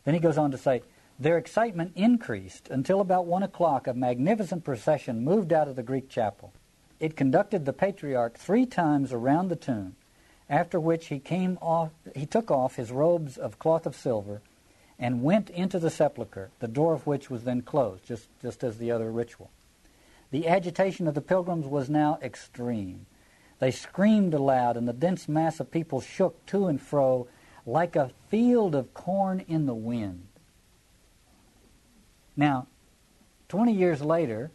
Then 0.05 0.15
he 0.15 0.21
goes 0.21 0.39
on 0.39 0.51
to 0.51 0.59
say, 0.59 0.83
their 1.19 1.39
excitement 1.39 1.93
increased 1.95 2.69
until 2.69 3.01
about 3.01 3.27
one 3.27 3.43
o'clock 3.43 3.87
a 3.87 3.95
magnificent 3.95 4.65
procession 4.65 5.25
moved 5.25 5.53
out 5.53 5.69
of 5.69 5.77
the 5.77 5.83
Greek 5.83 6.09
chapel. 6.09 6.53
It 7.03 7.17
conducted 7.17 7.65
the 7.65 7.73
patriarch 7.73 8.39
three 8.39 8.65
times 8.65 9.13
around 9.13 9.49
the 9.49 9.57
tomb, 9.57 9.97
after 10.49 10.79
which 10.79 11.09
he 11.09 11.19
came 11.19 11.59
off 11.61 11.91
he 12.15 12.27
took 12.27 12.49
off 12.49 12.77
his 12.77 12.93
robes 12.93 13.37
of 13.37 13.59
cloth 13.59 13.87
of 13.87 13.97
silver 13.97 14.41
and 15.01 15.25
went 15.25 15.51
into 15.51 15.81
the 15.81 15.91
sepulchre, 15.91 16.53
the 16.61 16.69
door 16.69 16.95
of 16.95 17.05
which 17.05 17.29
was 17.29 17.43
then 17.43 17.61
closed, 17.61 18.05
just, 18.05 18.29
just 18.41 18.63
as 18.63 18.79
the 18.79 18.93
other 18.93 19.11
ritual. 19.11 19.51
The 20.31 20.47
agitation 20.47 21.09
of 21.09 21.15
the 21.15 21.21
pilgrims 21.21 21.67
was 21.67 21.91
now 21.91 22.21
extreme. 22.23 23.07
They 23.59 23.73
screamed 23.73 24.33
aloud, 24.33 24.77
and 24.77 24.87
the 24.87 24.93
dense 24.93 25.29
mass 25.29 25.59
of 25.59 25.73
people 25.73 26.01
shook 26.01 26.47
to 26.47 26.69
and 26.69 26.81
fro 26.81 27.27
like 27.67 27.97
a 27.97 28.13
field 28.29 28.77
of 28.77 28.95
corn 28.95 29.41
in 29.49 29.67
the 29.67 29.75
wind. 29.75 30.29
Now, 32.37 32.69
20 33.49 33.73
years 33.73 34.03
later, 34.03 34.53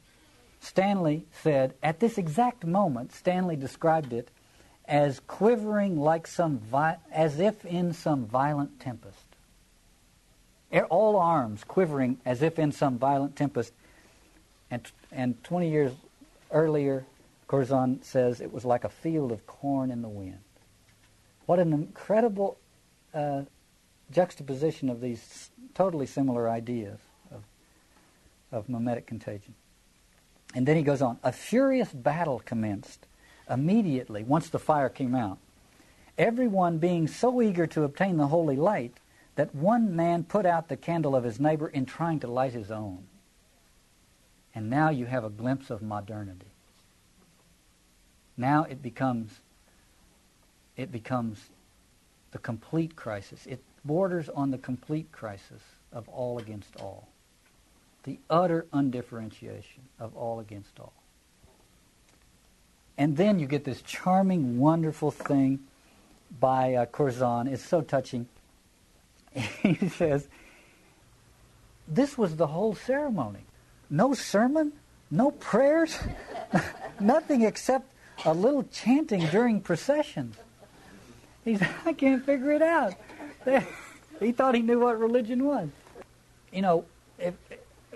Stanley 0.68 1.26
said, 1.32 1.76
at 1.82 2.02
this 2.02 2.18
exact 2.18 2.66
moment, 2.66 3.14
Stanley 3.14 3.56
described 3.56 4.12
it 4.12 4.30
as 4.84 5.22
quivering 5.22 5.98
like 5.98 6.28
some, 6.28 6.60
vi- 6.60 6.98
as 7.10 7.40
if 7.40 7.64
in 7.64 7.94
some 7.94 8.26
violent 8.26 8.78
tempest. 8.78 9.18
All 10.90 11.16
arms 11.16 11.64
quivering 11.64 12.20
as 12.26 12.42
if 12.42 12.60
in 12.60 12.74
some 12.74 12.98
violent 12.98 13.38
tempest. 13.38 13.72
And, 14.70 14.86
and 15.10 15.42
20 15.46 15.70
years 15.70 15.94
earlier, 16.52 17.06
Curzon 17.48 18.04
says 18.04 18.42
it 18.42 18.52
was 18.52 18.66
like 18.66 18.84
a 18.84 18.90
field 18.90 19.32
of 19.32 19.48
corn 19.48 19.90
in 19.90 20.02
the 20.02 20.10
wind. 20.10 20.40
What 21.46 21.60
an 21.60 21.72
incredible 21.72 22.58
uh, 23.14 23.44
juxtaposition 24.12 24.90
of 24.90 25.00
these 25.00 25.50
totally 25.74 26.08
similar 26.08 26.50
ideas 26.50 27.00
of, 27.32 27.44
of 28.52 28.68
mimetic 28.68 29.08
contagion. 29.08 29.56
And 30.54 30.68
then 30.68 30.78
he 30.78 30.84
goes 30.84 31.02
on 31.02 31.20
a 31.24 31.32
furious 31.32 31.92
battle 31.92 32.42
commenced 32.46 33.06
immediately 33.50 34.24
once 34.24 34.50
the 34.50 34.60
fire 34.60 34.90
came 34.90 35.16
out. 35.16 35.38
Everyone 36.18 36.80
being 36.80 37.08
so 37.08 37.42
eager 37.42 37.68
to 37.68 37.84
obtain 37.84 38.18
the 38.18 38.28
holy 38.28 38.56
light 38.56 38.98
that 39.36 39.54
one 39.54 39.96
man 39.96 40.24
put 40.24 40.46
out 40.46 40.68
the 40.68 40.78
candle 40.78 41.16
of 41.16 41.24
his 41.24 41.40
neighbor 41.40 41.68
in 41.68 41.86
trying 41.86 42.20
to 42.22 42.28
light 42.28 42.54
his 42.54 42.72
own. 42.72 43.04
And 44.56 44.70
now 44.70 44.90
you 44.90 45.06
have 45.06 45.24
a 45.24 45.30
glimpse 45.30 45.70
of 45.70 45.82
modernity. 45.84 46.48
Now 48.36 48.64
it 48.64 48.82
becomes 48.82 49.32
it 50.76 50.92
becomes 50.92 51.50
the 52.32 52.38
complete 52.38 52.96
crisis. 52.96 53.46
It 53.48 53.64
borders 53.84 54.30
on 54.30 54.52
the 54.52 54.58
complete 54.58 55.12
crisis 55.12 55.62
of 55.92 56.08
all 56.10 56.38
against 56.38 56.76
all 56.78 57.08
the 58.08 58.18
utter 58.30 58.66
undifferentiation 58.72 59.84
of 60.00 60.16
all 60.16 60.40
against 60.40 60.80
all. 60.80 60.94
And 62.98 63.18
then 63.18 63.38
you 63.38 63.48
get 63.48 63.66
this 63.66 63.82
charming, 63.82 64.60
wonderful 64.60 65.12
thing 65.12 65.60
by 66.40 66.76
uh, 66.76 66.86
Curzon. 66.86 67.48
It's 67.48 67.66
so 67.66 67.82
touching. 67.82 68.30
he 69.34 69.90
says, 69.90 70.30
This 71.86 72.18
was 72.18 72.38
the 72.38 72.48
whole 72.48 72.76
ceremony. 72.76 73.42
No 73.90 74.14
sermon, 74.14 74.72
no 75.12 75.32
prayers, 75.32 76.00
nothing 77.02 77.42
except 77.42 77.92
a 78.24 78.34
little 78.34 78.64
chanting 78.64 79.26
during 79.28 79.60
processions. 79.60 80.38
He 81.44 81.58
said, 81.58 81.70
I 81.86 81.92
can't 81.92 82.26
figure 82.26 82.54
it 82.54 82.62
out. 82.62 82.94
he 84.22 84.32
thought 84.32 84.56
he 84.56 84.62
knew 84.62 84.80
what 84.80 84.98
religion 84.98 85.44
was. 85.44 85.68
You 86.54 86.62
know, 86.62 86.86
if, 87.20 87.34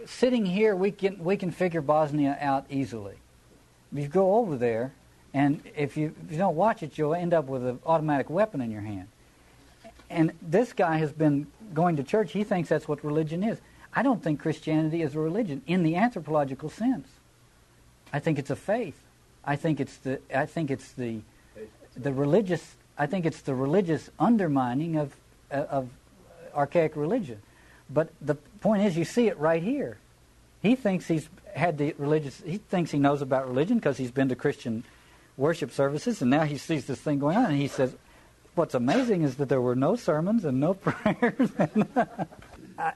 sitting 0.06 0.46
here, 0.46 0.76
we 0.76 0.92
can, 0.92 1.24
we 1.24 1.38
can 1.38 1.52
figure 1.52 1.82
Bosnia 1.82 2.38
out 2.40 2.66
easily. 2.70 3.16
If 3.92 4.00
you 4.00 4.08
go 4.08 4.36
over 4.36 4.58
there, 4.58 4.94
And 5.34 5.62
if 5.78 5.96
you, 5.96 6.14
if 6.26 6.32
you 6.32 6.38
don't 6.38 6.56
watch 6.56 6.84
it, 6.84 6.98
you'll 6.98 7.16
end 7.16 7.34
up 7.34 7.46
with 7.46 7.66
an 7.66 7.80
automatic 7.86 8.30
weapon 8.30 8.62
in 8.62 8.72
your 8.72 8.82
hand. 8.82 9.08
And 10.10 10.34
this 10.42 10.74
guy 10.74 10.98
has 10.98 11.12
been 11.14 11.48
going 11.74 11.96
to 11.98 12.04
church. 12.04 12.34
He 12.34 12.44
thinks 12.44 12.68
that's 12.70 12.88
what 12.88 13.04
religion 13.04 13.44
is. 13.44 13.60
I 13.94 14.04
don't 14.04 14.22
think 14.22 14.42
Christianity 14.42 15.02
is 15.02 15.16
a 15.16 15.20
religion 15.20 15.62
in 15.68 15.84
the 15.84 15.96
anthropological 15.96 16.70
sense. 16.70 17.08
I 18.12 18.20
think 18.20 18.40
it's 18.40 18.50
a 18.50 18.56
faith. 18.56 19.00
I 19.44 19.56
think 19.56 19.80
it's 19.80 19.98
the 19.98 20.20
I 20.34 20.46
think 20.46 20.70
it's 20.70 20.92
the 20.92 21.22
the 21.96 22.14
religious 22.14 22.76
I 22.98 23.08
think 23.08 23.26
it's 23.26 23.42
the 23.42 23.56
religious 23.56 24.10
undermining 24.20 24.98
of 24.98 25.16
of 25.50 25.90
archaic 26.54 26.96
religion. 26.96 27.42
But 27.94 28.10
the 28.22 28.36
point 28.36 28.84
is, 28.84 28.98
you 28.98 29.06
see 29.06 29.28
it 29.28 29.38
right 29.38 29.62
here. 29.62 29.98
He 30.62 30.76
thinks 30.76 31.08
he's 31.08 31.28
had 31.54 31.78
the 31.78 31.94
religious. 31.98 32.42
He 32.46 32.58
thinks 32.58 32.92
he 32.92 33.00
knows 33.00 33.22
about 33.22 33.48
religion 33.48 33.78
because 33.78 33.98
he's 33.98 34.12
been 34.12 34.30
to 34.30 34.36
Christian 34.36 34.84
worship 35.38 35.72
services, 35.72 36.22
and 36.22 36.30
now 36.30 36.44
he 36.44 36.58
sees 36.58 36.86
this 36.86 37.00
thing 37.00 37.20
going 37.20 37.38
on, 37.38 37.46
and 37.46 37.60
he 37.60 37.68
says, 37.68 37.96
"What's 38.56 38.76
amazing 38.76 39.24
is 39.24 39.36
that 39.38 39.50
there 39.50 39.62
were 39.62 39.76
no 39.76 39.96
sermons 39.96 40.46
and 40.46 40.60
no 40.60 40.74
prayers." 40.76 41.52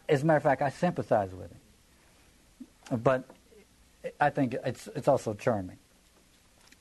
As 0.08 0.24
a 0.24 0.26
matter 0.26 0.38
of 0.38 0.44
fact, 0.44 0.62
I 0.62 0.70
sympathize 0.70 1.32
with 1.34 1.52
him, 1.52 3.02
but 3.04 3.26
I 4.20 4.30
think 4.30 4.56
it's 4.66 4.88
it's 4.96 5.08
also 5.08 5.34
charming. 5.34 5.78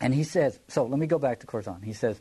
And 0.00 0.14
he 0.14 0.24
says, 0.24 0.58
so 0.68 0.84
let 0.84 0.98
me 0.98 1.06
go 1.06 1.18
back 1.18 1.40
to 1.40 1.46
Curzon. 1.46 1.82
He 1.82 1.92
says, 1.92 2.20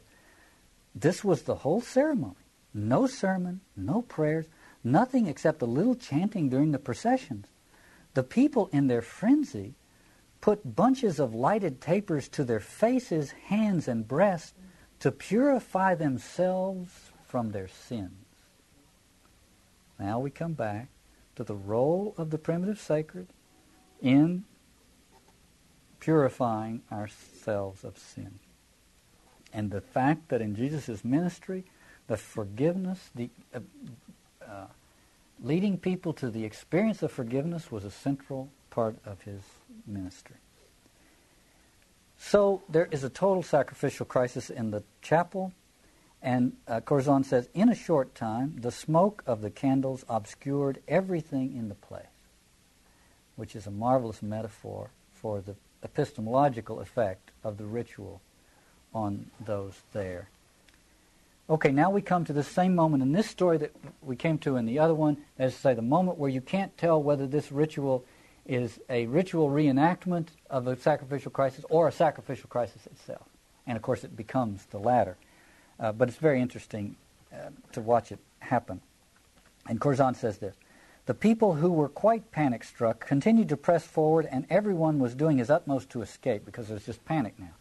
this 0.96 1.24
was 1.24 1.42
the 1.42 1.56
whole 1.56 1.82
ceremony. 1.82 2.36
No 2.74 3.08
sermon, 3.08 3.62
no 3.76 4.04
prayers, 4.04 4.46
nothing 4.84 5.28
except 5.28 5.62
a 5.62 5.66
little 5.68 5.96
chanting 5.96 6.50
during 6.50 6.72
the 6.72 6.80
processions. 6.80 7.48
The 8.14 8.24
people, 8.24 8.70
in 8.72 8.88
their 8.88 9.02
frenzy, 9.02 9.76
put 10.42 10.76
bunches 10.76 11.20
of 11.20 11.34
lighted 11.34 11.82
tapers 11.82 12.28
to 12.30 12.44
their 12.44 12.60
faces, 12.60 13.32
hands, 13.32 13.88
and 13.88 14.08
breasts 14.08 14.54
to 15.00 15.12
purify 15.12 15.96
themselves 15.96 17.12
from 17.26 17.52
their 17.52 17.68
sins. 17.68 18.26
Now 20.00 20.20
we 20.20 20.30
come 20.30 20.54
back 20.54 20.90
to 21.36 21.44
the 21.44 21.56
role 21.56 22.14
of 22.18 22.30
the 22.30 22.38
primitive 22.38 22.80
sacred 22.80 23.28
in 24.02 24.44
purifying 26.00 26.82
ourselves 26.92 27.84
of 27.84 27.98
sin. 27.98 28.40
And 29.54 29.72
the 29.72 29.82
fact 29.82 30.30
that 30.30 30.42
in 30.42 30.56
Jesus' 30.56 31.06
ministry, 31.06 31.64
the 32.08 32.18
forgiveness, 32.18 33.10
the 33.16 33.30
uh, 33.54 33.60
uh, 34.50 34.66
leading 35.42 35.78
people 35.78 36.14
to 36.14 36.30
the 36.30 36.44
experience 36.46 37.04
of 37.04 37.12
forgiveness 37.12 37.72
was 37.72 37.84
a 37.84 37.92
central 37.92 38.50
part 38.70 38.96
of 39.06 39.22
his 39.22 39.42
ministry. 39.86 40.36
So 42.18 42.62
there 42.70 42.88
is 42.92 43.04
a 43.04 43.10
total 43.10 43.44
sacrificial 43.44 44.06
crisis 44.06 44.50
in 44.50 44.72
the 44.72 44.84
chapel, 45.02 45.52
and 46.22 46.54
uh, 46.68 46.80
Curzon 46.80 47.26
says, 47.26 47.50
in 47.54 47.70
a 47.70 47.76
short 47.76 48.16
time, 48.16 48.56
the 48.58 48.72
smoke 48.72 49.24
of 49.28 49.42
the 49.42 49.50
candles 49.50 50.06
obscured 50.08 50.82
everything 50.88 51.56
in 51.56 51.68
the 51.68 51.76
place, 51.76 52.06
which 53.36 53.56
is 53.56 53.68
a 53.68 53.72
marvelous 53.72 54.22
metaphor 54.22 54.90
for 55.12 55.42
the 55.42 55.56
epistemological 55.84 56.80
effect 56.80 57.32
of 57.44 57.58
the 57.58 57.66
ritual 57.66 58.22
on 58.94 59.30
those 59.46 59.82
there. 59.92 60.30
Okay, 61.54 61.72
now 61.72 61.92
we 61.92 62.02
come 62.02 62.26
to 62.26 62.34
the 62.34 62.42
same 62.42 62.74
moment 62.74 63.04
in 63.04 63.12
this 63.12 63.30
story 63.30 63.60
that 63.60 63.76
we 64.02 64.16
came 64.16 64.40
to 64.40 64.56
in 64.56 64.66
the 64.66 64.80
other 64.80 64.96
one, 64.96 65.18
that 65.38 65.50
is 65.50 65.54
to 65.54 65.60
say, 65.60 65.76
the 65.76 65.84
moment 65.84 66.18
where 66.18 66.32
you 66.32 66.42
can't 66.42 66.76
tell 66.80 67.02
whether 67.02 67.28
this 67.28 67.52
ritual 67.52 68.04
is 68.48 68.80
a 68.90 69.06
ritual 69.06 69.52
reenactment 69.52 70.30
of 70.50 70.66
a 70.66 70.76
sacrificial 70.76 71.30
crisis 71.30 71.64
or 71.70 71.88
a 71.88 71.92
sacrificial 71.92 72.50
crisis 72.50 72.88
itself. 72.88 73.28
And 73.68 73.76
of 73.76 73.84
course, 73.84 74.04
it 74.04 74.18
becomes 74.18 74.66
the 74.72 74.80
latter. 74.80 75.16
Uh, 75.80 75.92
but 75.92 76.10
it's 76.10 76.18
very 76.18 76.42
interesting 76.42 76.96
uh, 77.32 77.50
to 77.74 77.82
watch 77.82 78.12
it 78.12 78.18
happen. 78.40 78.82
And 79.70 79.80
Curzon 79.80 80.16
says 80.16 80.40
this 80.40 80.56
the 81.06 81.14
people 81.14 81.54
who 81.54 81.72
were 81.72 81.88
quite 81.88 82.32
panic 82.32 82.64
struck 82.64 83.06
continued 83.06 83.50
to 83.50 83.58
press 83.58 83.86
forward, 83.86 84.28
and 84.32 84.48
everyone 84.50 84.98
was 84.98 85.14
doing 85.14 85.38
his 85.38 85.52
utmost 85.52 85.92
to 85.92 86.02
escape 86.02 86.46
because 86.46 86.70
there's 86.70 86.88
just 86.88 87.06
panic 87.06 87.36
now. 87.38 87.54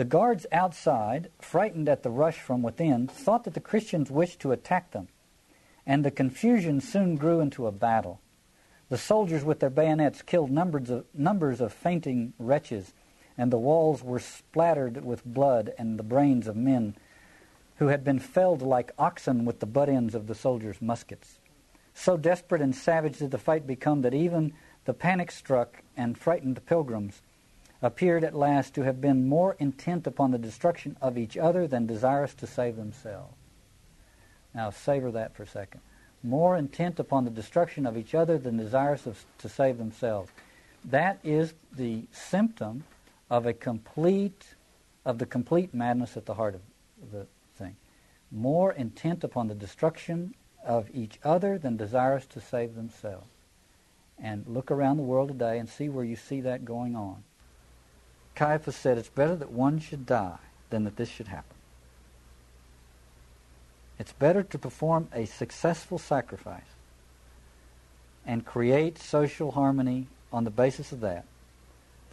The 0.00 0.06
guards 0.06 0.46
outside, 0.50 1.28
frightened 1.42 1.86
at 1.86 2.02
the 2.02 2.10
rush 2.10 2.38
from 2.38 2.62
within, 2.62 3.06
thought 3.06 3.44
that 3.44 3.52
the 3.52 3.60
Christians 3.60 4.10
wished 4.10 4.40
to 4.40 4.50
attack 4.50 4.92
them, 4.92 5.08
and 5.84 6.02
the 6.02 6.10
confusion 6.10 6.80
soon 6.80 7.16
grew 7.16 7.40
into 7.40 7.66
a 7.66 7.70
battle. 7.70 8.18
The 8.88 8.96
soldiers 8.96 9.44
with 9.44 9.60
their 9.60 9.68
bayonets 9.68 10.22
killed 10.22 10.50
numbers 10.50 10.88
of, 10.88 11.04
numbers 11.12 11.60
of 11.60 11.74
fainting 11.74 12.32
wretches, 12.38 12.94
and 13.36 13.52
the 13.52 13.58
walls 13.58 14.02
were 14.02 14.20
splattered 14.20 15.04
with 15.04 15.22
blood 15.22 15.74
and 15.76 15.98
the 15.98 16.02
brains 16.02 16.46
of 16.46 16.56
men 16.56 16.96
who 17.76 17.88
had 17.88 18.02
been 18.02 18.20
felled 18.20 18.62
like 18.62 18.92
oxen 18.98 19.44
with 19.44 19.60
the 19.60 19.66
butt 19.66 19.90
ends 19.90 20.14
of 20.14 20.28
the 20.28 20.34
soldiers' 20.34 20.80
muskets. 20.80 21.40
So 21.92 22.16
desperate 22.16 22.62
and 22.62 22.74
savage 22.74 23.18
did 23.18 23.32
the 23.32 23.36
fight 23.36 23.66
become 23.66 24.00
that 24.00 24.14
even 24.14 24.54
the 24.86 24.94
panic 24.94 25.30
struck 25.30 25.82
and 25.94 26.16
frightened 26.16 26.64
pilgrims 26.64 27.20
appeared 27.82 28.24
at 28.24 28.34
last 28.34 28.74
to 28.74 28.82
have 28.82 29.00
been 29.00 29.28
more 29.28 29.56
intent 29.58 30.06
upon 30.06 30.30
the 30.30 30.38
destruction 30.38 30.96
of 31.00 31.16
each 31.16 31.36
other 31.36 31.66
than 31.66 31.86
desirous 31.86 32.34
to 32.34 32.46
save 32.46 32.76
themselves. 32.76 33.34
Now, 34.54 34.70
savor 34.70 35.10
that 35.12 35.34
for 35.34 35.44
a 35.44 35.46
second. 35.46 35.80
More 36.22 36.56
intent 36.56 36.98
upon 36.98 37.24
the 37.24 37.30
destruction 37.30 37.86
of 37.86 37.96
each 37.96 38.14
other 38.14 38.36
than 38.36 38.56
desirous 38.56 39.06
of, 39.06 39.24
to 39.38 39.48
save 39.48 39.78
themselves. 39.78 40.30
That 40.84 41.18
is 41.24 41.54
the 41.72 42.04
symptom 42.12 42.84
of 43.30 43.46
a 43.46 43.52
complete, 43.54 44.54
of 45.04 45.18
the 45.18 45.26
complete 45.26 45.72
madness 45.72 46.16
at 46.16 46.26
the 46.26 46.34
heart 46.34 46.54
of 46.54 47.10
the 47.10 47.26
thing. 47.56 47.76
More 48.30 48.72
intent 48.72 49.24
upon 49.24 49.48
the 49.48 49.54
destruction 49.54 50.34
of 50.64 50.90
each 50.92 51.18
other 51.24 51.58
than 51.58 51.76
desirous 51.76 52.26
to 52.26 52.40
save 52.40 52.74
themselves. 52.74 53.30
And 54.22 54.46
look 54.46 54.70
around 54.70 54.98
the 54.98 55.02
world 55.02 55.28
today 55.28 55.58
and 55.58 55.68
see 55.68 55.88
where 55.88 56.04
you 56.04 56.16
see 56.16 56.42
that 56.42 56.66
going 56.66 56.94
on. 56.94 57.24
Caiaphas 58.40 58.74
said 58.74 58.96
it's 58.96 59.10
better 59.10 59.36
that 59.36 59.52
one 59.52 59.78
should 59.78 60.06
die 60.06 60.38
than 60.70 60.84
that 60.84 60.96
this 60.96 61.10
should 61.10 61.28
happen. 61.28 61.56
It's 63.98 64.14
better 64.14 64.42
to 64.42 64.56
perform 64.56 65.08
a 65.12 65.26
successful 65.26 65.98
sacrifice 65.98 66.72
and 68.24 68.46
create 68.46 68.96
social 68.96 69.50
harmony 69.50 70.06
on 70.32 70.44
the 70.44 70.50
basis 70.50 70.90
of 70.90 71.00
that 71.00 71.26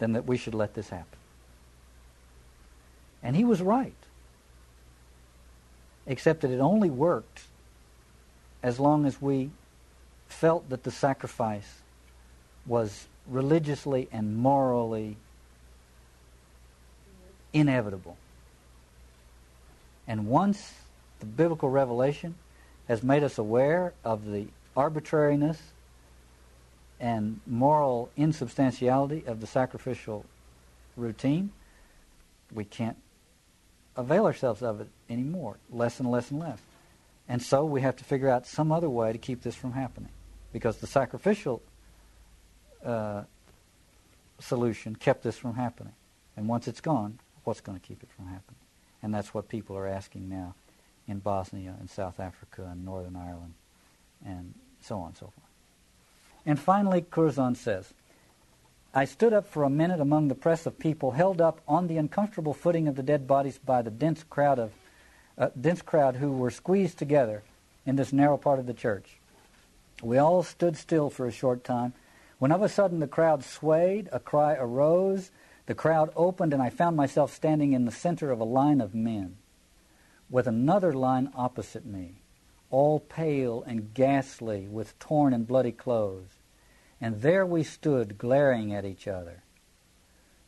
than 0.00 0.12
that 0.12 0.26
we 0.26 0.36
should 0.36 0.52
let 0.54 0.74
this 0.74 0.90
happen. 0.90 1.18
And 3.22 3.34
he 3.34 3.44
was 3.46 3.62
right. 3.62 3.94
Except 6.06 6.42
that 6.42 6.50
it 6.50 6.60
only 6.60 6.90
worked 6.90 7.44
as 8.62 8.78
long 8.78 9.06
as 9.06 9.22
we 9.22 9.48
felt 10.28 10.68
that 10.68 10.82
the 10.82 10.90
sacrifice 10.90 11.78
was 12.66 13.06
religiously 13.26 14.10
and 14.12 14.36
morally 14.36 15.16
inevitable. 17.58 18.16
And 20.06 20.26
once 20.26 20.72
the 21.20 21.26
biblical 21.26 21.68
revelation 21.68 22.34
has 22.86 23.02
made 23.02 23.22
us 23.22 23.38
aware 23.38 23.92
of 24.04 24.24
the 24.24 24.46
arbitrariness 24.76 25.60
and 27.00 27.40
moral 27.46 28.10
insubstantiality 28.16 29.24
of 29.26 29.40
the 29.40 29.46
sacrificial 29.46 30.24
routine, 30.96 31.50
we 32.52 32.64
can't 32.64 32.96
avail 33.96 34.24
ourselves 34.24 34.62
of 34.62 34.80
it 34.80 34.88
anymore, 35.10 35.58
less 35.70 36.00
and 36.00 36.10
less 36.10 36.30
and 36.30 36.40
less. 36.40 36.58
And 37.28 37.42
so 37.42 37.64
we 37.64 37.82
have 37.82 37.96
to 37.96 38.04
figure 38.04 38.30
out 38.30 38.46
some 38.46 38.72
other 38.72 38.88
way 38.88 39.12
to 39.12 39.18
keep 39.18 39.42
this 39.42 39.54
from 39.54 39.72
happening. 39.72 40.10
Because 40.52 40.78
the 40.78 40.86
sacrificial 40.86 41.62
uh, 42.82 43.24
solution 44.40 44.96
kept 44.96 45.22
this 45.22 45.36
from 45.36 45.54
happening. 45.54 45.92
And 46.36 46.48
once 46.48 46.68
it's 46.68 46.80
gone, 46.80 47.18
what's 47.48 47.62
going 47.62 47.80
to 47.80 47.84
keep 47.84 48.02
it 48.02 48.10
from 48.14 48.26
happening? 48.26 48.60
And 49.02 49.12
that's 49.12 49.32
what 49.32 49.48
people 49.48 49.74
are 49.76 49.86
asking 49.86 50.28
now 50.28 50.54
in 51.08 51.18
Bosnia 51.18 51.74
and 51.80 51.88
South 51.88 52.20
Africa 52.20 52.68
and 52.70 52.84
Northern 52.84 53.16
Ireland 53.16 53.54
and 54.24 54.52
so 54.82 54.98
on 54.98 55.08
and 55.08 55.16
so 55.16 55.26
forth. 55.26 55.48
And 56.44 56.60
finally, 56.60 57.00
Curzon 57.00 57.54
says, 57.54 57.94
I 58.92 59.06
stood 59.06 59.32
up 59.32 59.46
for 59.46 59.64
a 59.64 59.70
minute 59.70 60.00
among 60.00 60.28
the 60.28 60.34
press 60.34 60.66
of 60.66 60.78
people 60.78 61.12
held 61.12 61.40
up 61.40 61.60
on 61.66 61.86
the 61.86 61.96
uncomfortable 61.96 62.52
footing 62.52 62.86
of 62.86 62.96
the 62.96 63.02
dead 63.02 63.26
bodies 63.26 63.58
by 63.58 63.80
the 63.80 63.90
dense 63.90 64.24
crowd 64.28 64.58
of 64.58 64.72
uh, 65.38 65.48
dense 65.58 65.82
crowd 65.82 66.16
who 66.16 66.32
were 66.32 66.50
squeezed 66.50 66.98
together 66.98 67.42
in 67.86 67.96
this 67.96 68.12
narrow 68.12 68.36
part 68.36 68.58
of 68.58 68.66
the 68.66 68.74
church. 68.74 69.18
We 70.02 70.18
all 70.18 70.42
stood 70.42 70.76
still 70.76 71.08
for 71.10 71.26
a 71.26 71.32
short 71.32 71.64
time. 71.64 71.94
When 72.38 72.52
of 72.52 72.62
a 72.62 72.68
sudden 72.68 73.00
the 73.00 73.06
crowd 73.06 73.44
swayed, 73.44 74.08
a 74.12 74.20
cry 74.20 74.54
arose, 74.54 75.30
the 75.68 75.74
crowd 75.74 76.10
opened, 76.16 76.54
and 76.54 76.62
I 76.62 76.70
found 76.70 76.96
myself 76.96 77.30
standing 77.34 77.74
in 77.74 77.84
the 77.84 77.92
center 77.92 78.30
of 78.30 78.40
a 78.40 78.44
line 78.44 78.80
of 78.80 78.94
men, 78.94 79.36
with 80.30 80.46
another 80.46 80.94
line 80.94 81.30
opposite 81.34 81.84
me, 81.84 82.22
all 82.70 82.98
pale 82.98 83.62
and 83.64 83.92
ghastly, 83.92 84.66
with 84.66 84.98
torn 84.98 85.34
and 85.34 85.46
bloody 85.46 85.72
clothes. 85.72 86.38
And 87.02 87.20
there 87.20 87.44
we 87.44 87.64
stood, 87.64 88.16
glaring 88.16 88.72
at 88.72 88.86
each 88.86 89.06
other. 89.06 89.42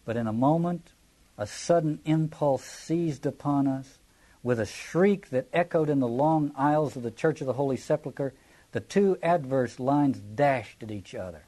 But 0.06 0.16
in 0.16 0.26
a 0.26 0.32
moment, 0.32 0.94
a 1.36 1.46
sudden 1.46 2.00
impulse 2.06 2.64
seized 2.64 3.26
upon 3.26 3.66
us. 3.66 3.98
With 4.42 4.58
a 4.58 4.64
shriek 4.64 5.28
that 5.28 5.48
echoed 5.52 5.90
in 5.90 6.00
the 6.00 6.08
long 6.08 6.50
aisles 6.56 6.96
of 6.96 7.02
the 7.02 7.10
Church 7.10 7.42
of 7.42 7.46
the 7.46 7.52
Holy 7.52 7.76
Sepulchre, 7.76 8.32
the 8.72 8.80
two 8.80 9.18
adverse 9.22 9.78
lines 9.78 10.18
dashed 10.18 10.82
at 10.82 10.90
each 10.90 11.14
other, 11.14 11.42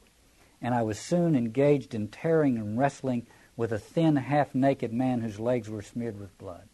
and 0.61 0.75
I 0.75 0.83
was 0.83 0.99
soon 0.99 1.35
engaged 1.35 1.95
in 1.95 2.09
tearing 2.09 2.57
and 2.57 2.77
wrestling 2.77 3.25
with 3.55 3.71
a 3.71 3.79
thin, 3.79 4.15
half 4.15 4.55
naked 4.55 4.91
man 4.91 5.21
whose 5.21 5.39
legs 5.39 5.69
were 5.69 5.81
smeared 5.81 6.19
with 6.19 6.37
blood. 6.37 6.67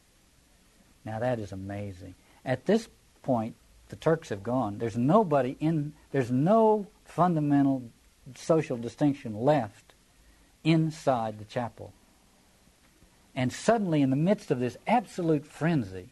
Now 1.06 1.20
that 1.20 1.40
is 1.40 1.52
amazing. 1.52 2.16
At 2.46 2.66
this 2.66 2.88
point, 3.24 3.56
the 3.90 3.96
Turks 3.96 4.30
have 4.30 4.44
gone. 4.44 4.78
There's 4.78 4.98
nobody 4.98 5.58
in, 5.60 5.94
there's 6.12 6.32
no 6.32 6.88
fundamental 7.06 7.84
social 8.36 8.78
distinction 8.78 9.36
left 9.36 9.94
inside 10.64 11.40
the 11.40 11.46
chapel. 11.46 11.94
And 13.36 13.52
suddenly, 13.52 14.02
in 14.02 14.10
the 14.10 14.16
midst 14.16 14.52
of 14.52 14.60
this 14.60 14.78
absolute 14.88 15.46
frenzy, 15.46 16.10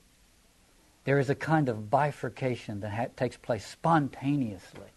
there 1.03 1.19
is 1.19 1.29
a 1.29 1.35
kind 1.35 1.69
of 1.69 1.89
bifurcation 1.89 2.81
that 2.81 2.91
ha- 2.91 3.05
takes 3.15 3.37
place 3.37 3.65
spontaneously. 3.65 4.89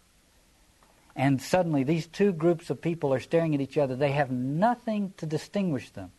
And 1.15 1.41
suddenly, 1.41 1.83
these 1.83 2.07
two 2.07 2.31
groups 2.31 2.69
of 2.69 2.81
people 2.81 3.13
are 3.13 3.19
staring 3.19 3.53
at 3.53 3.61
each 3.61 3.77
other. 3.77 3.95
They 3.95 4.11
have 4.11 4.31
nothing 4.31 5.13
to 5.17 5.25
distinguish 5.25 5.89
them. 5.89 6.11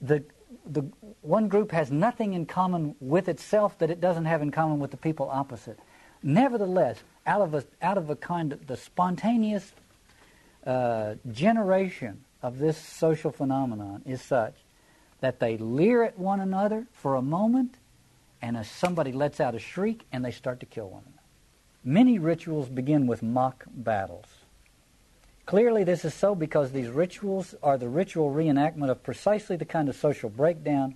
The, 0.00 0.24
the 0.64 0.82
one 1.20 1.48
group 1.48 1.70
has 1.72 1.90
nothing 1.90 2.32
in 2.32 2.46
common 2.46 2.96
with 3.00 3.28
itself 3.28 3.78
that 3.78 3.90
it 3.90 4.00
doesn't 4.00 4.24
have 4.24 4.42
in 4.42 4.50
common 4.50 4.78
with 4.78 4.90
the 4.90 4.96
people 4.96 5.28
opposite. 5.30 5.78
Nevertheless, 6.22 7.02
out 7.26 7.42
of 7.42 7.54
a, 7.54 7.64
out 7.82 7.98
of 7.98 8.10
a 8.10 8.16
kind 8.16 8.52
of 8.52 8.66
the 8.66 8.76
spontaneous 8.76 9.72
uh, 10.66 11.14
generation 11.30 12.24
of 12.42 12.58
this 12.58 12.78
social 12.78 13.30
phenomenon 13.30 14.02
is 14.06 14.22
such 14.22 14.54
that 15.20 15.40
they 15.40 15.56
leer 15.56 16.02
at 16.02 16.18
one 16.18 16.40
another 16.40 16.86
for 16.92 17.14
a 17.14 17.22
moment, 17.22 17.76
and 18.40 18.56
as 18.56 18.68
somebody 18.68 19.12
lets 19.12 19.40
out 19.40 19.54
a 19.54 19.58
shriek, 19.58 20.04
and 20.10 20.24
they 20.24 20.32
start 20.32 20.60
to 20.60 20.66
kill 20.66 20.88
one 20.88 21.02
another. 21.06 21.21
Many 21.84 22.20
rituals 22.20 22.68
begin 22.68 23.08
with 23.08 23.24
mock 23.24 23.64
battles. 23.68 24.26
Clearly, 25.46 25.82
this 25.82 26.04
is 26.04 26.14
so 26.14 26.36
because 26.36 26.70
these 26.70 26.88
rituals 26.88 27.56
are 27.60 27.76
the 27.76 27.88
ritual 27.88 28.30
reenactment 28.30 28.88
of 28.88 29.02
precisely 29.02 29.56
the 29.56 29.64
kind 29.64 29.88
of 29.88 29.96
social 29.96 30.30
breakdown, 30.30 30.94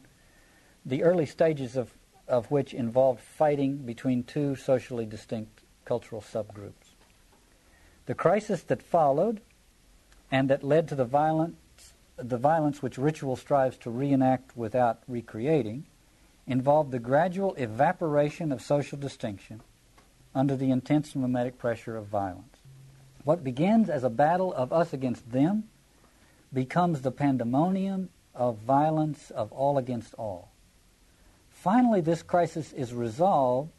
the 0.84 1.02
early 1.02 1.26
stages 1.26 1.76
of, 1.76 1.90
of 2.28 2.52
which 2.52 2.72
involved 2.72 3.20
fighting 3.20 3.78
between 3.78 4.22
two 4.22 4.54
socially 4.54 5.04
distinct 5.04 5.62
cultural 5.84 6.22
subgroups. 6.22 6.94
The 8.06 8.14
crisis 8.14 8.62
that 8.62 8.80
followed 8.80 9.40
and 10.30 10.48
that 10.48 10.62
led 10.62 10.86
to 10.88 10.94
the 10.94 11.04
violence, 11.04 11.56
the 12.16 12.38
violence 12.38 12.80
which 12.80 12.96
ritual 12.96 13.34
strives 13.34 13.76
to 13.78 13.90
reenact 13.90 14.56
without 14.56 15.02
recreating 15.08 15.86
involved 16.46 16.92
the 16.92 17.00
gradual 17.00 17.54
evaporation 17.54 18.52
of 18.52 18.62
social 18.62 18.96
distinction 18.96 19.62
under 20.36 20.54
the 20.54 20.70
intense 20.70 21.16
mimetic 21.16 21.58
pressure 21.58 21.96
of 21.96 22.06
violence. 22.06 22.58
What 23.24 23.42
begins 23.42 23.88
as 23.88 24.04
a 24.04 24.10
battle 24.10 24.52
of 24.52 24.72
us 24.72 24.92
against 24.92 25.32
them 25.32 25.64
becomes 26.52 27.00
the 27.00 27.10
pandemonium 27.10 28.10
of 28.34 28.58
violence 28.58 29.30
of 29.30 29.50
all 29.50 29.78
against 29.78 30.14
all. 30.14 30.50
Finally, 31.50 32.02
this 32.02 32.22
crisis 32.22 32.72
is 32.72 32.92
resolved 32.92 33.72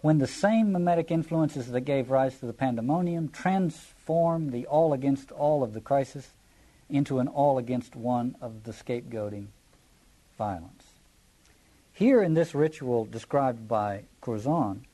when 0.00 0.18
the 0.18 0.26
same 0.26 0.72
mimetic 0.72 1.12
influences 1.12 1.68
that 1.68 1.82
gave 1.82 2.10
rise 2.10 2.38
to 2.40 2.46
the 2.46 2.52
pandemonium 2.52 3.28
transform 3.28 4.50
the 4.50 4.66
all 4.66 4.92
against 4.92 5.30
all 5.30 5.62
of 5.62 5.72
the 5.72 5.80
crisis 5.80 6.28
into 6.90 7.20
an 7.20 7.28
all 7.28 7.56
against 7.56 7.94
one 7.94 8.34
of 8.40 8.64
the 8.64 8.72
scapegoating 8.72 9.46
violence. 10.36 10.84
Here 11.92 12.20
in 12.20 12.34
this 12.34 12.52
ritual 12.52 13.04
described 13.04 13.68
by 13.68 14.02
Curzon, 14.20 14.84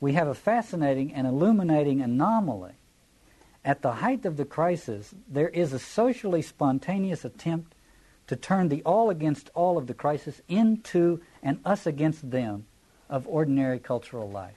we 0.00 0.12
have 0.12 0.28
a 0.28 0.34
fascinating 0.34 1.12
and 1.12 1.26
illuminating 1.26 2.00
anomaly. 2.00 2.72
At 3.64 3.82
the 3.82 3.94
height 3.94 4.24
of 4.24 4.36
the 4.36 4.44
crisis, 4.44 5.14
there 5.28 5.48
is 5.48 5.72
a 5.72 5.78
socially 5.78 6.42
spontaneous 6.42 7.24
attempt 7.24 7.74
to 8.28 8.36
turn 8.36 8.68
the 8.68 8.82
all 8.84 9.10
against 9.10 9.50
all 9.54 9.76
of 9.78 9.86
the 9.86 9.94
crisis 9.94 10.40
into 10.48 11.20
an 11.42 11.60
us 11.64 11.86
against 11.86 12.30
them 12.30 12.66
of 13.08 13.26
ordinary 13.26 13.78
cultural 13.78 14.30
life. 14.30 14.54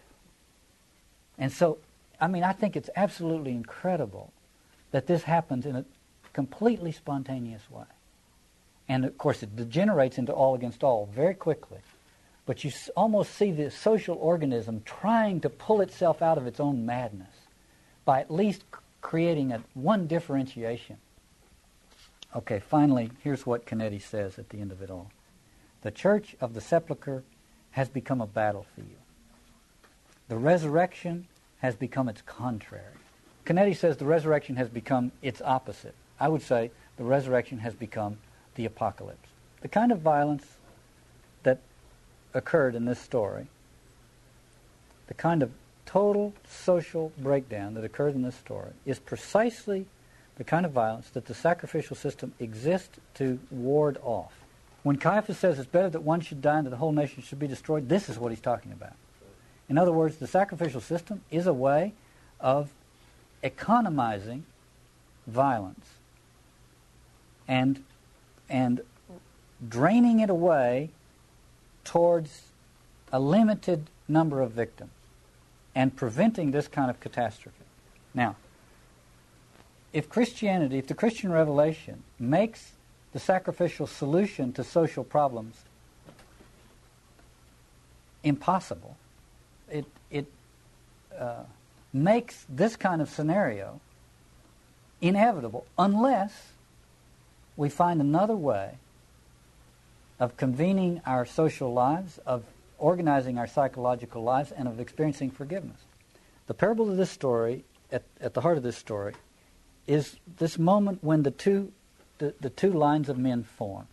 And 1.38 1.52
so, 1.52 1.80
I 2.20 2.28
mean, 2.28 2.44
I 2.44 2.54
think 2.54 2.76
it's 2.76 2.90
absolutely 2.96 3.52
incredible 3.52 4.32
that 4.92 5.08
this 5.08 5.24
happens 5.24 5.66
in 5.66 5.76
a 5.76 5.86
completely 6.34 6.92
spontaneous 6.92 7.70
way. 7.72 7.86
And 8.88 9.06
of 9.06 9.18
course, 9.18 9.42
it 9.42 9.56
degenerates 9.56 10.18
into 10.18 10.34
all 10.34 10.54
against 10.54 10.84
all 10.84 11.10
very 11.14 11.34
quickly. 11.34 11.80
But 12.52 12.66
you 12.66 12.72
almost 12.98 13.34
see 13.36 13.54
the 13.54 13.72
social 13.72 14.18
organism 14.18 14.82
trying 14.84 15.40
to 15.40 15.50
pull 15.50 15.80
itself 15.80 16.22
out 16.22 16.38
of 16.38 16.48
its 16.48 16.60
own 16.60 16.86
madness 16.86 17.34
by 18.04 18.20
at 18.20 18.30
least 18.30 18.66
creating 19.00 19.54
a, 19.54 19.64
one 19.74 20.06
differentiation. 20.06 20.98
Okay, 22.36 22.60
finally, 22.60 23.10
here's 23.24 23.46
what 23.46 23.66
Canetti 23.66 24.02
says 24.02 24.38
at 24.38 24.50
the 24.50 24.60
end 24.60 24.74
of 24.74 24.82
it 24.82 24.92
all. 24.92 25.12
The 25.84 25.92
Church 25.92 26.36
of 26.42 26.54
the 26.54 26.60
Sepulchre 26.60 27.24
has 27.70 27.88
become 27.88 28.20
a 28.20 28.28
battlefield. 28.28 28.90
The 30.28 30.36
resurrection 30.36 31.28
has 31.60 31.78
become 31.78 32.10
its 32.10 32.22
contrary. 32.22 32.98
Canetti 33.46 33.78
says 33.78 33.96
the 33.96 34.04
resurrection 34.04 34.58
has 34.58 34.68
become 34.68 35.14
its 35.22 35.42
opposite. 35.42 35.96
I 36.20 36.28
would 36.28 36.42
say 36.42 36.72
the 36.98 37.06
resurrection 37.06 37.60
has 37.60 37.76
become 37.76 38.18
the 38.56 38.66
apocalypse. 38.66 39.30
The 39.62 39.70
kind 39.70 39.94
of 39.94 40.02
violence 40.02 40.58
occurred 42.34 42.76
in 42.76 42.86
this 42.86 43.00
story, 43.00 43.48
the 45.08 45.14
kind 45.14 45.44
of 45.44 45.52
total 45.86 46.34
social 46.48 47.12
breakdown 47.18 47.74
that 47.74 47.84
occurred 47.84 48.16
in 48.16 48.22
this 48.22 48.36
story, 48.36 48.72
is 48.86 49.00
precisely 49.00 49.86
the 50.38 50.44
kind 50.44 50.66
of 50.66 50.72
violence 50.72 51.10
that 51.10 51.26
the 51.26 51.34
sacrificial 51.34 51.96
system 51.96 52.34
exists 52.40 52.98
to 53.16 53.40
ward 53.52 53.98
off. 54.02 54.34
When 54.84 54.98
Caiaphas 54.98 55.38
says 55.38 55.60
it's 55.60 55.68
better 55.68 55.90
that 55.90 56.02
one 56.02 56.22
should 56.22 56.42
die 56.42 56.58
and 56.58 56.66
that 56.66 56.72
the 56.72 56.78
whole 56.78 56.94
nation 56.94 57.22
should 57.22 57.40
be 57.40 57.48
destroyed, 57.48 57.90
this 57.90 58.10
is 58.10 58.18
what 58.18 58.32
he's 58.32 58.42
talking 58.42 58.72
about. 58.72 58.94
In 59.70 59.78
other 59.78 59.92
words, 59.92 60.18
the 60.18 60.28
sacrificial 60.28 60.82
system 60.82 61.22
is 61.30 61.46
a 61.46 61.54
way 61.54 61.94
of 62.40 62.72
economizing 63.44 64.46
violence 65.28 65.86
and, 67.48 67.84
and 68.50 68.82
draining 69.68 70.20
it 70.20 70.30
away 70.30 70.90
towards 71.84 72.44
a 73.12 73.20
limited 73.20 73.88
number 74.08 74.42
of 74.42 74.52
victims 74.52 74.92
and 75.76 75.96
preventing 75.96 76.52
this 76.52 76.68
kind 76.68 76.90
of 76.90 77.00
catastrophe. 77.00 77.64
Now, 78.14 78.36
if 79.94 80.10
Christianity, 80.10 80.78
if 80.78 80.88
the 80.88 80.94
Christian 80.94 81.32
revelation 81.32 82.04
makes 82.20 82.72
the 83.14 83.20
sacrificial 83.20 83.88
solution 83.88 84.54
to 84.54 84.64
social 84.64 85.04
problems 85.04 85.56
impossible, 88.24 88.96
it, 89.70 89.86
it 90.10 90.26
uh, 91.18 91.44
makes 91.94 92.46
this 92.48 92.76
kind 92.76 93.02
of 93.02 93.10
scenario 93.10 93.80
inevitable 95.02 95.66
unless 95.78 96.52
we 97.58 97.70
find 97.70 98.00
another 98.00 98.36
way 98.36 98.78
of 100.22 100.38
convening 100.38 101.02
our 101.04 101.26
social 101.26 101.74
lives, 101.74 102.20
of 102.28 102.44
organizing 102.78 103.40
our 103.40 103.48
psychological 103.48 104.22
lives, 104.22 104.52
and 104.52 104.68
of 104.68 104.80
experiencing 104.80 105.32
forgiveness. 105.32 105.80
The 106.46 106.54
parable 106.54 106.92
of 106.92 106.96
this 106.96 107.10
story, 107.10 107.66
at, 107.92 108.04
at 108.22 108.36
the 108.36 108.42
heart 108.42 108.56
of 108.56 108.62
this 108.62 108.78
story, 108.78 109.16
is 109.88 110.18
this 110.38 110.60
moment 110.60 111.04
when 111.04 111.24
the 111.24 111.32
two, 111.32 111.74
the, 112.20 112.36
the 112.40 112.52
two 112.52 112.72
lines 112.72 113.10
of 113.10 113.18
men 113.18 113.44
form. 113.44 113.88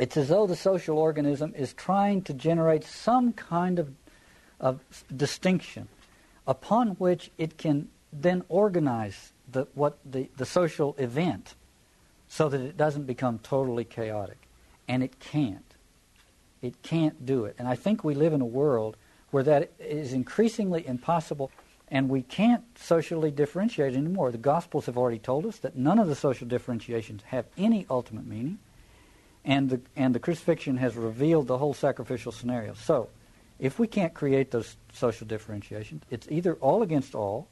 It's 0.00 0.16
as 0.16 0.28
though 0.28 0.46
the 0.46 0.56
social 0.56 0.98
organism 0.98 1.52
is 1.54 1.74
trying 1.74 2.22
to 2.22 2.32
generate 2.32 2.82
some 2.82 3.34
kind 3.34 3.78
of, 3.78 3.92
of 4.58 4.80
distinction 5.14 5.88
upon 6.46 6.92
which 6.92 7.30
it 7.36 7.58
can 7.58 7.88
then 8.10 8.44
organize 8.48 9.32
the, 9.52 9.66
what 9.74 9.98
the, 10.06 10.30
the 10.38 10.46
social 10.46 10.96
event 10.98 11.54
so 12.28 12.48
that 12.48 12.62
it 12.62 12.78
doesn't 12.78 13.04
become 13.04 13.38
totally 13.40 13.84
chaotic 13.84 14.43
and 14.88 15.02
it 15.02 15.18
can't. 15.18 15.74
It 16.62 16.82
can't 16.82 17.26
do 17.26 17.44
it. 17.44 17.56
And 17.58 17.68
I 17.68 17.74
think 17.74 18.04
we 18.04 18.14
live 18.14 18.32
in 18.32 18.40
a 18.40 18.46
world 18.46 18.96
where 19.30 19.42
that 19.42 19.72
is 19.78 20.12
increasingly 20.12 20.86
impossible, 20.86 21.50
and 21.88 22.08
we 22.08 22.22
can't 22.22 22.62
socially 22.78 23.30
differentiate 23.30 23.94
anymore. 23.94 24.30
The 24.30 24.38
Gospels 24.38 24.86
have 24.86 24.96
already 24.96 25.18
told 25.18 25.44
us 25.44 25.58
that 25.58 25.76
none 25.76 25.98
of 25.98 26.08
the 26.08 26.14
social 26.14 26.46
differentiations 26.46 27.22
have 27.24 27.46
any 27.58 27.86
ultimate 27.90 28.26
meaning, 28.26 28.58
and 29.44 29.70
the, 29.70 29.80
and 29.96 30.14
the 30.14 30.20
crucifixion 30.20 30.76
has 30.78 30.96
revealed 30.96 31.48
the 31.48 31.58
whole 31.58 31.74
sacrificial 31.74 32.32
scenario. 32.32 32.74
So, 32.74 33.08
if 33.58 33.78
we 33.78 33.86
can't 33.86 34.14
create 34.14 34.50
those 34.50 34.76
social 34.92 35.26
differentiations, 35.26 36.02
it's 36.10 36.26
either 36.30 36.54
all 36.54 36.82
against 36.82 37.14
all, 37.14 37.48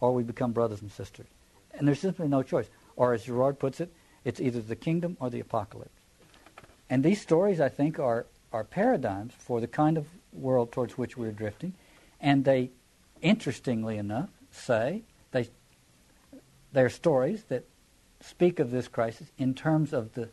or 0.00 0.12
we 0.12 0.22
become 0.22 0.52
brothers 0.52 0.82
and 0.82 0.90
sisters. 0.90 1.26
And 1.74 1.86
there's 1.86 2.00
simply 2.00 2.28
no 2.28 2.42
choice. 2.42 2.68
Or, 2.96 3.14
as 3.14 3.24
Girard 3.24 3.58
puts 3.58 3.80
it, 3.80 3.92
it's 4.24 4.40
either 4.40 4.60
the 4.60 4.76
kingdom 4.76 5.16
or 5.20 5.30
the 5.30 5.40
apocalypse. 5.40 5.97
And 6.90 7.04
these 7.04 7.20
stories, 7.20 7.60
I 7.60 7.68
think, 7.68 7.98
are, 7.98 8.26
are 8.52 8.64
paradigms 8.64 9.34
for 9.38 9.60
the 9.60 9.66
kind 9.66 9.98
of 9.98 10.06
world 10.32 10.72
towards 10.72 10.96
which 10.96 11.16
we're 11.16 11.32
drifting. 11.32 11.74
And 12.20 12.44
they, 12.44 12.70
interestingly 13.20 13.98
enough, 13.98 14.30
say 14.50 15.02
they, 15.32 15.48
they're 16.72 16.88
stories 16.88 17.44
that 17.44 17.64
speak 18.20 18.58
of 18.58 18.70
this 18.70 18.88
crisis 18.88 19.28
in 19.38 19.54
terms 19.54 19.92
of 19.92 20.14
the 20.14 20.28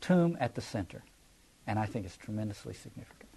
tomb 0.00 0.36
at 0.40 0.54
the 0.54 0.60
center. 0.60 1.02
And 1.66 1.78
I 1.78 1.86
think 1.86 2.04
it's 2.04 2.16
tremendously 2.16 2.74
significant. 2.74 3.30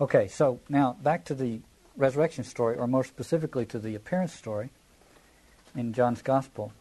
Okay, 0.00 0.26
so 0.26 0.60
now 0.68 0.96
back 1.02 1.24
to 1.26 1.34
the 1.34 1.60
resurrection 1.96 2.44
story, 2.44 2.76
or 2.76 2.86
more 2.86 3.04
specifically 3.04 3.66
to 3.66 3.78
the 3.78 3.94
appearance 3.94 4.32
story 4.32 4.70
in 5.76 5.92
John's 5.92 6.22
Gospel. 6.22 6.72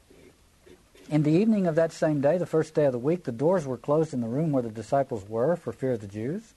In 1.12 1.24
the 1.24 1.32
evening 1.32 1.68
of 1.68 1.76
that 1.76 1.92
same 1.92 2.22
day, 2.22 2.38
the 2.38 2.46
first 2.46 2.74
day 2.74 2.86
of 2.86 2.94
the 2.94 2.98
week, 2.98 3.26
the 3.26 3.34
doors 3.34 3.66
were 3.66 3.78
closed 3.78 4.14
in 4.14 4.22
the 4.22 4.30
room 4.30 4.54
where 4.54 4.64
the 4.64 4.70
disciples 4.70 5.28
were 5.28 5.58
for 5.58 5.74
fear 5.74 5.92
of 5.92 6.00
the 6.00 6.08
Jews. 6.08 6.54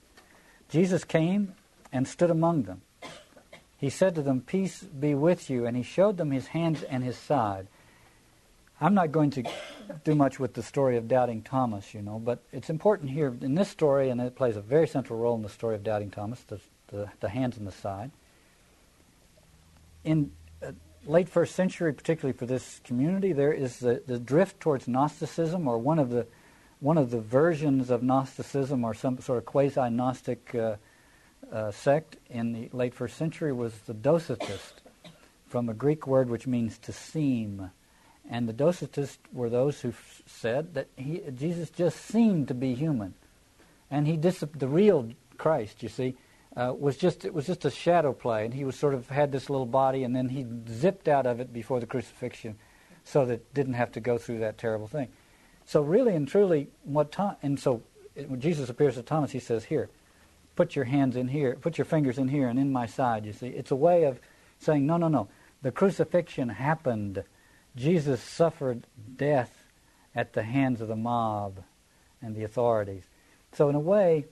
Jesus 0.69 1.03
came 1.03 1.55
and 1.91 2.07
stood 2.07 2.29
among 2.29 2.63
them. 2.63 2.81
He 3.77 3.89
said 3.89 4.15
to 4.15 4.21
them, 4.21 4.39
Peace 4.39 4.81
be 4.81 5.13
with 5.13 5.49
you, 5.49 5.65
and 5.65 5.75
he 5.75 5.83
showed 5.83 6.15
them 6.15 6.31
his 6.31 6.47
hands 6.47 6.83
and 6.83 7.03
his 7.03 7.17
side. 7.17 7.67
I'm 8.79 8.93
not 8.93 9.11
going 9.11 9.29
to 9.31 9.43
do 10.05 10.15
much 10.15 10.39
with 10.39 10.53
the 10.53 10.63
story 10.63 10.95
of 10.95 11.09
doubting 11.09 11.41
Thomas, 11.41 11.93
you 11.93 12.01
know, 12.01 12.17
but 12.17 12.39
it's 12.53 12.69
important 12.69 13.11
here 13.11 13.35
in 13.41 13.55
this 13.55 13.67
story, 13.67 14.09
and 14.09 14.21
it 14.21 14.37
plays 14.37 14.55
a 14.55 14.61
very 14.61 14.87
central 14.87 15.19
role 15.19 15.35
in 15.35 15.41
the 15.41 15.49
story 15.49 15.75
of 15.75 15.83
doubting 15.83 16.11
Thomas, 16.11 16.39
the, 16.43 16.61
the, 16.87 17.09
the 17.19 17.27
hands 17.27 17.57
and 17.57 17.67
the 17.67 17.73
side. 17.73 18.11
In 20.05 20.31
late 21.05 21.29
first 21.29 21.55
century, 21.55 21.93
particularly 21.93 22.37
for 22.37 22.45
this 22.45 22.81
community, 22.83 23.33
there 23.33 23.53
is 23.53 23.79
the, 23.79 24.01
the 24.05 24.19
drift 24.19 24.59
towards 24.59 24.87
Gnosticism, 24.87 25.67
or 25.67 25.77
one 25.77 25.99
of 25.99 26.09
the 26.09 26.27
one 26.81 26.97
of 26.97 27.09
the 27.09 27.21
versions 27.21 27.89
of 27.89 28.03
Gnosticism, 28.03 28.83
or 28.83 28.93
some 28.93 29.19
sort 29.19 29.37
of 29.37 29.45
quasi-Gnostic 29.45 30.53
uh, 30.53 30.75
uh, 31.51 31.71
sect 31.71 32.17
in 32.29 32.51
the 32.51 32.69
late 32.73 32.93
first 32.93 33.17
century, 33.17 33.53
was 33.53 33.73
the 33.87 33.93
Docetist, 33.93 34.73
from 35.47 35.69
a 35.69 35.73
Greek 35.73 36.05
word 36.05 36.29
which 36.29 36.45
means 36.45 36.77
to 36.79 36.91
seem. 36.91 37.71
And 38.29 38.49
the 38.49 38.53
Docetists 38.53 39.17
were 39.31 39.49
those 39.49 39.81
who 39.81 39.89
f- 39.89 40.21
said 40.25 40.73
that 40.73 40.87
he, 40.97 41.21
Jesus 41.33 41.69
just 41.69 42.05
seemed 42.05 42.49
to 42.49 42.53
be 42.53 42.75
human, 42.75 43.13
and 43.89 44.05
he 44.05 44.17
dis- 44.17 44.43
the 44.53 44.67
real 44.67 45.11
Christ, 45.37 45.81
you 45.81 45.89
see, 45.89 46.17
uh, 46.55 46.73
was 46.77 46.97
just 46.97 47.25
it 47.25 47.33
was 47.33 47.45
just 47.45 47.65
a 47.65 47.71
shadow 47.71 48.13
play, 48.13 48.45
and 48.45 48.53
he 48.53 48.63
was 48.63 48.75
sort 48.75 48.93
of 48.93 49.09
had 49.09 49.31
this 49.31 49.49
little 49.49 49.65
body, 49.65 50.03
and 50.03 50.15
then 50.15 50.29
he 50.29 50.45
zipped 50.69 51.07
out 51.07 51.25
of 51.25 51.39
it 51.39 51.51
before 51.51 51.79
the 51.79 51.85
crucifixion, 51.85 52.57
so 53.03 53.25
that 53.25 53.53
didn't 53.53 53.73
have 53.73 53.91
to 53.91 53.99
go 53.99 54.17
through 54.17 54.39
that 54.39 54.57
terrible 54.57 54.87
thing. 54.87 55.09
So 55.65 55.81
really 55.81 56.15
and 56.15 56.27
truly, 56.27 56.69
what 56.83 57.11
Tom, 57.11 57.35
and 57.43 57.59
so 57.59 57.81
when 58.15 58.39
Jesus 58.39 58.69
appears 58.69 58.95
to 58.95 59.03
Thomas, 59.03 59.31
he 59.31 59.39
says, 59.39 59.65
"Here, 59.65 59.89
put 60.55 60.75
your 60.75 60.85
hands 60.85 61.15
in 61.15 61.27
here, 61.27 61.55
put 61.55 61.77
your 61.77 61.85
fingers 61.85 62.17
in 62.17 62.29
here, 62.29 62.47
and 62.47 62.57
in 62.57 62.71
my 62.71 62.85
side." 62.85 63.25
You 63.25 63.33
see, 63.33 63.47
it's 63.47 63.71
a 63.71 63.75
way 63.75 64.03
of 64.03 64.19
saying, 64.59 64.85
"No, 64.85 64.97
no, 64.97 65.07
no. 65.07 65.27
The 65.61 65.71
crucifixion 65.71 66.49
happened." 66.49 67.23
Jesus 67.75 68.21
suffered 68.21 68.87
death 69.17 69.65
at 70.15 70.31
the 70.31 70.43
hands 70.43 70.79
of 70.79 70.87
the 70.87 70.95
mob 70.95 71.61
and 72.21 72.33
the 72.33 72.43
authorities. 72.45 73.03
So, 73.51 73.67
in 73.67 73.75
a 73.75 73.79
way, 73.79 74.25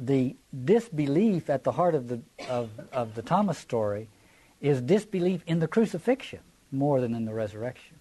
the 0.00 0.34
disbelief 0.64 1.50
at 1.50 1.62
the 1.62 1.72
heart 1.72 1.94
of 1.94 2.08
the, 2.08 2.20
of, 2.48 2.70
of 2.90 3.14
the 3.14 3.22
Thomas 3.22 3.58
story 3.58 4.08
is 4.60 4.80
disbelief 4.80 5.42
in 5.46 5.58
the 5.58 5.68
crucifixion 5.68 6.40
more 6.72 7.00
than 7.00 7.14
in 7.14 7.26
the 7.26 7.34
resurrection. 7.34 7.96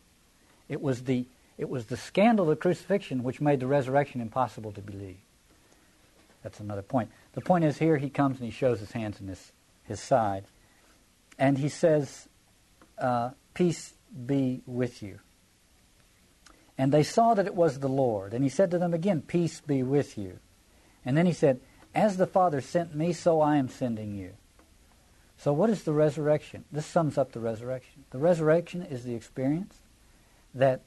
It 0.69 0.81
was 0.81 1.03
the, 1.03 1.25
it 1.57 1.69
was 1.69 1.85
the 1.85 1.97
scandal 1.97 2.45
of 2.45 2.49
the 2.49 2.55
crucifixion 2.55 3.21
which 3.21 3.41
made 3.41 3.59
the 3.59 3.67
resurrection 3.67 4.21
impossible 4.21 4.71
to 4.73 4.81
believe. 4.81 5.17
That's 6.41 6.61
another 6.61 6.81
point. 6.81 7.09
The 7.33 7.41
point 7.41 7.65
is 7.65 7.77
here 7.77 7.97
he 7.97 8.09
comes 8.09 8.37
and 8.37 8.45
he 8.45 8.51
shows 8.51 8.79
his 8.79 8.93
hands 8.93 9.19
and 9.19 9.27
his, 9.27 9.51
his 9.83 9.99
side. 9.99 10.45
And 11.37 11.57
he 11.57 11.67
says, 11.67 12.29
uh, 12.97 13.31
Peace 13.53 13.93
be 14.25 14.61
with 14.65 15.03
you. 15.03 15.19
And 16.77 16.93
they 16.93 17.03
saw 17.03 17.33
that 17.33 17.45
it 17.45 17.55
was 17.55 17.79
the 17.79 17.89
Lord. 17.89 18.33
And 18.33 18.41
he 18.41 18.49
said 18.49 18.71
to 18.71 18.77
them 18.77 18.93
again, 18.93 19.21
Peace 19.21 19.59
be 19.59 19.83
with 19.83 20.17
you. 20.17 20.39
And 21.03 21.17
then 21.17 21.25
he 21.25 21.33
said, 21.33 21.59
As 21.93 22.17
the 22.17 22.27
Father 22.27 22.61
sent 22.61 22.95
me, 22.95 23.13
so 23.13 23.41
I 23.41 23.57
am 23.57 23.69
sending 23.69 24.15
you. 24.15 24.33
So, 25.37 25.53
what 25.53 25.69
is 25.69 25.83
the 25.83 25.93
resurrection? 25.93 26.65
This 26.71 26.85
sums 26.85 27.17
up 27.17 27.31
the 27.31 27.39
resurrection. 27.39 28.03
The 28.11 28.17
resurrection 28.17 28.81
is 28.83 29.03
the 29.03 29.15
experience 29.15 29.75
that 30.53 30.81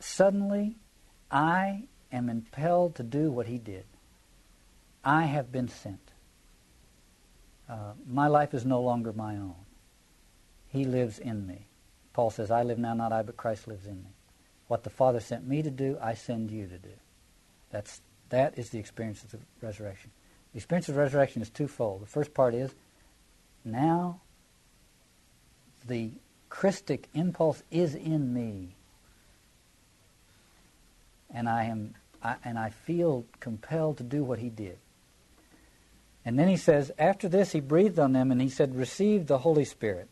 suddenly 0.00 0.76
I 1.30 1.84
am 2.12 2.28
impelled 2.28 2.96
to 2.96 3.02
do 3.02 3.30
what 3.30 3.46
he 3.46 3.58
did. 3.58 3.84
I 5.04 5.22
have 5.24 5.52
been 5.52 5.68
sent. 5.68 6.12
Uh, 7.68 7.92
my 8.06 8.26
life 8.26 8.54
is 8.54 8.64
no 8.64 8.80
longer 8.80 9.12
my 9.12 9.36
own. 9.36 9.54
He 10.68 10.84
lives 10.84 11.18
in 11.18 11.46
me. 11.46 11.66
Paul 12.12 12.30
says, 12.30 12.50
I 12.50 12.62
live 12.62 12.78
now, 12.78 12.94
not 12.94 13.12
I, 13.12 13.22
but 13.22 13.36
Christ 13.36 13.68
lives 13.68 13.86
in 13.86 14.02
me. 14.02 14.10
What 14.68 14.82
the 14.82 14.90
Father 14.90 15.20
sent 15.20 15.46
me 15.46 15.62
to 15.62 15.70
do, 15.70 15.96
I 16.00 16.14
send 16.14 16.50
you 16.50 16.66
to 16.66 16.78
do. 16.78 16.92
That's, 17.70 18.00
that 18.30 18.58
is 18.58 18.70
the 18.70 18.78
experience 18.78 19.22
of 19.22 19.30
the 19.30 19.38
resurrection. 19.60 20.10
The 20.56 20.60
experience 20.60 20.88
of 20.88 20.96
resurrection 20.96 21.42
is 21.42 21.50
twofold. 21.50 22.00
The 22.00 22.06
first 22.06 22.32
part 22.32 22.54
is 22.54 22.74
now 23.62 24.22
the 25.86 26.12
Christic 26.48 27.10
impulse 27.12 27.62
is 27.70 27.94
in 27.94 28.32
me. 28.32 28.74
And 31.30 31.46
I 31.46 31.64
am 31.64 31.94
I, 32.22 32.36
and 32.42 32.58
I 32.58 32.70
feel 32.70 33.26
compelled 33.38 33.98
to 33.98 34.02
do 34.02 34.24
what 34.24 34.38
he 34.38 34.48
did. 34.48 34.78
And 36.24 36.38
then 36.38 36.48
he 36.48 36.56
says, 36.56 36.90
after 36.98 37.28
this 37.28 37.52
he 37.52 37.60
breathed 37.60 37.98
on 37.98 38.14
them 38.14 38.32
and 38.32 38.40
he 38.40 38.48
said, 38.48 38.74
Receive 38.74 39.26
the 39.26 39.36
Holy 39.36 39.66
Spirit. 39.66 40.08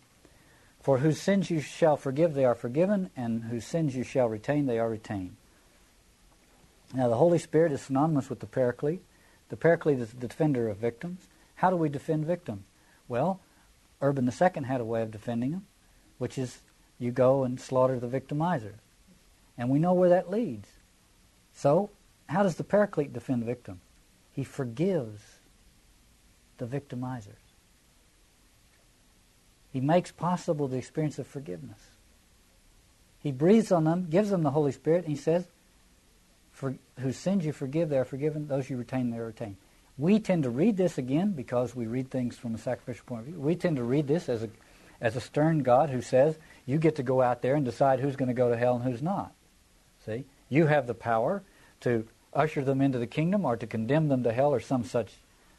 For 0.83 0.99
whose 0.99 1.23
sins 1.23 1.51
you 1.51 1.63
shall 1.63 1.97
forgive, 1.97 2.35
they 2.35 2.45
are 2.45 2.55
forgiven, 2.55 3.09
and 3.17 3.45
whose 3.45 3.65
sins 3.65 3.97
you 3.97 4.05
shall 4.05 4.29
retain, 4.29 4.67
they 4.67 4.79
are 4.79 4.91
retained. 4.91 5.37
Now, 6.93 7.09
the 7.09 7.17
Holy 7.17 7.39
Spirit 7.39 7.73
is 7.73 7.81
synonymous 7.81 8.29
with 8.29 8.41
the 8.41 8.47
Paraclete. 8.47 9.01
The 9.49 9.57
Paraclete 9.57 9.99
is 9.99 10.11
the 10.11 10.27
defender 10.29 10.69
of 10.69 10.79
victims. 10.79 11.27
How 11.57 11.71
do 11.71 11.77
we 11.77 11.89
defend 11.89 12.25
victims? 12.25 12.65
Well, 13.09 13.41
Urban 14.01 14.27
II 14.27 14.65
had 14.65 14.81
a 14.81 14.85
way 14.85 15.03
of 15.03 15.11
defending 15.11 15.53
them, 15.53 15.67
which 16.19 16.39
is 16.39 16.59
you 16.99 17.11
go 17.11 17.45
and 17.45 17.61
slaughter 17.61 17.99
the 17.99 18.09
victimizer. 18.09 18.75
And 19.57 19.69
we 19.69 19.79
know 19.79 19.93
where 19.93 20.09
that 20.09 20.31
leads. 20.31 20.69
So, 21.55 21.91
how 22.29 22.43
does 22.43 22.57
the 22.57 22.65
Paraclete 22.65 23.13
defend 23.13 23.43
the 23.43 23.47
victim? 23.47 23.81
He 24.33 24.45
forgives 24.45 25.23
the 26.59 26.67
victimizers. 26.67 27.45
He 29.73 29.81
makes 29.81 30.13
possible 30.13 30.69
the 30.69 30.77
experience 30.77 31.19
of 31.19 31.27
forgiveness. 31.27 31.81
He 33.21 33.33
breathes 33.33 33.73
on 33.73 33.85
them, 33.85 34.07
gives 34.09 34.31
them 34.31 34.43
the 34.43 34.51
Holy 34.51 34.73
Spirit, 34.73 35.05
and 35.05 35.09
he 35.09 35.21
says, 35.21 35.47
For 36.55 36.77
whose 37.01 37.17
sins 37.17 37.45
you 37.45 37.53
forgive, 37.53 37.89
they 37.89 37.99
are 37.99 38.05
forgiven. 38.05 38.47
Those 38.47 38.71
you 38.71 38.77
retain, 38.77 39.11
they 39.11 39.19
are 39.19 39.27
retained. 39.27 39.57
We 39.99 40.21
tend 40.21 40.45
to 40.45 40.51
read 40.51 40.77
this 40.77 40.99
again 40.99 41.33
because 41.33 41.75
we 41.75 41.87
read 41.87 42.11
things 42.11 42.39
from 42.39 42.55
a 42.55 42.59
sacrificial 42.59 43.05
point 43.07 43.21
of 43.23 43.27
view. 43.27 43.41
We 43.41 43.57
tend 43.57 43.77
to 43.77 43.83
read 43.83 44.07
this 44.07 44.29
as 44.29 44.45
a, 44.45 44.49
as 45.01 45.17
a 45.17 45.21
stern 45.21 45.65
God 45.65 45.91
who 45.91 46.01
says, 46.01 46.39
you 46.65 46.79
get 46.79 46.97
to 46.97 47.03
go 47.03 47.21
out 47.23 47.43
there 47.43 47.57
and 47.57 47.65
decide 47.65 47.99
who's 47.99 48.17
going 48.17 48.29
to 48.29 48.35
go 48.35 48.49
to 48.49 48.57
hell 48.57 48.77
and 48.77 48.85
who's 48.85 49.03
not. 49.03 49.35
See? 50.07 50.25
You 50.49 50.67
have 50.67 50.87
the 50.87 50.95
power 50.95 51.43
to 51.81 52.07
usher 52.33 52.63
them 52.63 52.81
into 52.81 52.99
the 52.99 53.07
kingdom 53.07 53.45
or 53.45 53.57
to 53.57 53.67
condemn 53.67 54.09
them 54.09 54.23
to 54.23 54.33
hell 54.33 54.55
or 54.55 54.61
some 54.61 54.85
such 54.85 55.13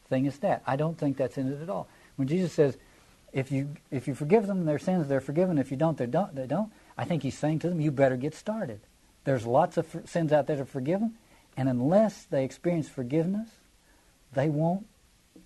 thing 0.10 0.28
as 0.28 0.38
that. 0.40 0.64
I 0.66 0.78
don't 0.78 0.98
think 0.98 1.18
that's 1.18 1.38
in 1.38 1.52
it 1.52 1.62
at 1.62 1.70
all. 1.70 1.88
When 2.16 2.28
Jesus 2.28 2.54
says, 2.54 2.78
if 3.34 3.52
you 3.52 3.76
if 3.92 4.08
you 4.08 4.16
forgive 4.16 4.48
them 4.48 4.64
their 4.64 4.80
sins, 4.80 5.10
they're 5.10 5.20
forgiven. 5.20 5.58
If 5.58 5.72
you 5.72 5.76
don't, 5.76 5.98
they 5.98 6.06
don't. 6.06 6.34
They 6.34 6.48
don't. 6.48 6.72
I 6.98 7.04
think 7.04 7.22
he's 7.22 7.38
saying 7.38 7.60
to 7.60 7.70
them, 7.70 7.82
you 7.82 7.92
better 7.92 8.16
get 8.16 8.34
started. 8.34 8.80
There's 9.26 9.46
lots 9.46 9.78
of 9.78 9.86
sins 10.06 10.32
out 10.32 10.48
there 10.48 10.58
to 10.58 10.66
forgive 10.66 11.02
them, 11.02 11.16
and 11.58 11.68
unless 11.68 12.24
they 12.24 12.46
experience 12.46 12.88
forgiveness, 12.88 13.50
they 14.34 14.50
won't 14.50 14.88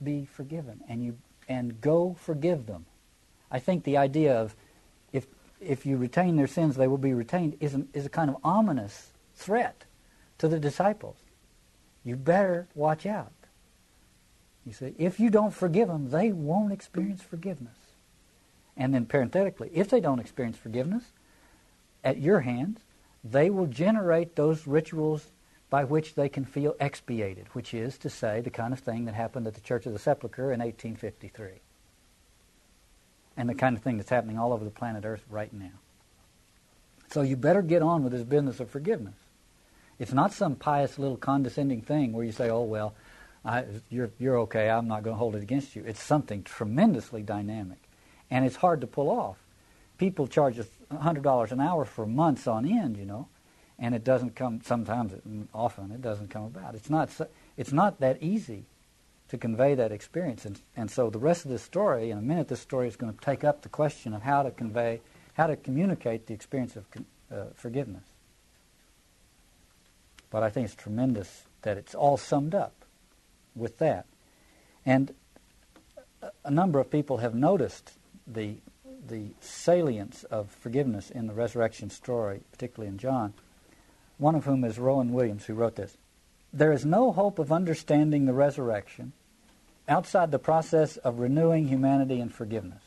be 0.04 0.26
forgiven. 0.26 0.82
And 0.88 1.04
you 1.04 1.18
and 1.48 1.82
go 1.82 2.16
forgive 2.20 2.68
them. 2.68 2.86
I 3.50 3.60
think 3.60 3.84
the 3.84 3.98
idea 3.98 4.40
of 4.40 4.56
if 5.12 5.26
if 5.60 5.86
you 5.86 5.98
retain 5.98 6.36
their 6.36 6.48
sins, 6.48 6.76
they 6.76 6.88
will 6.88 6.98
be 6.98 7.14
retained 7.14 7.58
is 7.60 7.74
a, 7.74 7.86
is 7.94 8.06
a 8.06 8.10
kind 8.10 8.30
of 8.30 8.38
ominous 8.44 9.12
threat 9.36 9.86
to 10.38 10.48
the 10.48 10.60
disciples. 10.60 11.18
You 12.04 12.16
better 12.16 12.68
watch 12.76 13.06
out. 13.06 13.34
You 14.66 14.74
see, 14.74 14.94
if 14.98 15.20
you 15.20 15.30
don't 15.30 15.54
forgive 15.54 15.88
them, 15.88 16.12
they 16.12 16.32
won't 16.32 16.72
experience 16.72 17.22
forgiveness. 17.22 17.76
And 18.78 18.94
then 18.94 19.06
parenthetically, 19.06 19.72
if 19.74 19.90
they 19.90 20.00
don't 20.00 20.20
experience 20.20 20.58
forgiveness 20.58 21.04
at 22.04 22.20
your 22.20 22.42
hands, 22.42 22.80
they 23.24 23.50
will 23.50 23.68
generate 23.68 24.36
those 24.36 24.68
rituals 24.68 25.32
by 25.70 25.84
which 25.84 26.16
they 26.16 26.30
can 26.30 26.46
feel 26.46 26.76
expiated, 26.80 27.48
which 27.54 27.74
is 27.74 27.98
to 28.00 28.10
say 28.10 28.42
the 28.42 28.50
kind 28.50 28.74
of 28.74 28.80
thing 28.80 29.06
that 29.06 29.14
happened 29.14 29.46
at 29.46 29.54
the 29.54 29.62
Church 29.62 29.86
of 29.86 29.94
the 29.94 30.00
Sepulchre 30.00 30.52
in 30.52 30.60
1853. 30.60 31.62
And 33.38 33.48
the 33.48 33.56
kind 33.56 33.78
of 33.78 33.84
thing 33.84 33.98
that's 33.98 34.10
happening 34.10 34.38
all 34.38 34.52
over 34.52 34.66
the 34.66 34.72
planet 34.72 35.06
Earth 35.06 35.24
right 35.30 35.54
now. 35.54 35.72
So 37.12 37.22
you 37.22 37.36
better 37.36 37.62
get 37.62 37.82
on 37.82 38.04
with 38.04 38.14
this 38.14 38.24
business 38.24 38.60
of 38.60 38.70
forgiveness. 38.70 39.16
It's 39.98 40.14
not 40.14 40.32
some 40.32 40.56
pious 40.56 40.98
little 40.98 41.18
condescending 41.18 41.82
thing 41.82 42.14
where 42.14 42.24
you 42.24 42.32
say, 42.32 42.50
"Oh 42.50 42.64
well, 42.64 42.94
I, 43.44 43.66
you're 43.90 44.12
you're 44.18 44.40
okay. 44.40 44.70
I'm 44.70 44.88
not 44.88 45.04
going 45.04 45.16
to 45.16 45.18
hold 45.18 45.36
it 45.36 45.44
against 45.44 45.76
you." 45.76 45.84
It's 45.86 46.02
something 46.02 46.44
tremendously 46.44 47.22
dynamic, 47.22 47.80
and 48.32 48.46
it's 48.46 48.56
hard 48.56 48.82
to 48.82 48.88
pull 48.88 49.10
off. 49.10 49.38
People 50.00 50.26
charge 50.28 50.60
hundred 50.92 51.24
dollars 51.24 51.52
an 51.52 51.60
hour 51.60 51.86
for 51.86 52.08
months 52.08 52.48
on 52.48 52.66
end, 52.66 52.98
you 52.98 53.06
know, 53.06 53.28
and 53.78 53.94
it 53.94 54.04
doesn't 54.04 54.36
come. 54.36 54.62
Sometimes, 54.64 55.14
it, 55.14 55.22
often, 55.54 55.92
it 55.92 56.02
doesn't 56.02 56.30
come 56.30 56.46
about. 56.46 56.74
It's 56.74 56.90
not. 56.90 57.10
It's 57.56 57.72
not 57.72 58.00
that 58.00 58.24
easy 58.24 58.64
to 59.28 59.38
convey 59.38 59.76
that 59.76 59.92
experience, 59.92 60.46
and 60.46 60.60
and 60.76 60.90
so 60.90 61.12
the 61.12 61.20
rest 61.20 61.46
of 61.46 61.52
this 61.52 61.62
story, 61.62 62.10
in 62.10 62.18
a 62.18 62.22
minute, 62.22 62.48
this 62.48 62.62
story 62.62 62.88
is 62.88 62.96
going 62.96 63.14
to 63.14 63.20
take 63.20 63.44
up 63.44 63.62
the 63.62 63.70
question 63.70 64.16
of 64.16 64.24
how 64.24 64.42
to 64.42 64.50
convey, 64.50 65.02
how 65.36 65.46
to 65.46 65.56
communicate 65.56 66.26
the 66.26 66.34
experience 66.34 66.76
of 66.76 66.86
uh, 67.32 67.46
forgiveness. 67.54 68.04
But 70.32 70.44
I 70.44 70.50
think 70.50 70.66
it's 70.66 70.76
tremendous 70.76 71.44
that 71.62 71.78
it's 71.78 71.94
all 71.94 72.18
summed 72.18 72.56
up 72.56 72.74
with 73.56 73.80
that. 73.80 74.06
And 74.86 75.14
a 76.44 76.52
number 76.52 76.80
of 76.80 76.90
people 76.90 77.18
have 77.18 77.36
noticed 77.36 77.92
the, 78.28 78.58
the 79.08 79.32
salience 79.40 80.24
of 80.26 80.50
forgiveness 80.50 81.10
in 81.10 81.28
the 81.28 81.34
resurrection 81.34 81.90
story, 81.90 82.42
particularly 82.52 82.90
in 82.90 82.98
John, 82.98 83.34
one 84.18 84.36
of 84.36 84.46
whom 84.46 84.64
is 84.64 84.80
Rowan 84.80 85.14
Williams, 85.14 85.46
who 85.46 85.54
wrote 85.54 85.76
this. 85.76 85.98
There 86.52 86.72
is 86.72 86.86
no 86.86 87.12
hope 87.12 87.40
of 87.40 87.52
understanding 87.52 88.26
the 88.26 88.34
resurrection 88.34 89.14
outside 89.88 90.32
the 90.32 90.40
process 90.40 90.98
of 90.98 91.20
renewing 91.20 91.68
humanity 91.68 92.20
and 92.20 92.34
forgiveness. 92.34 92.84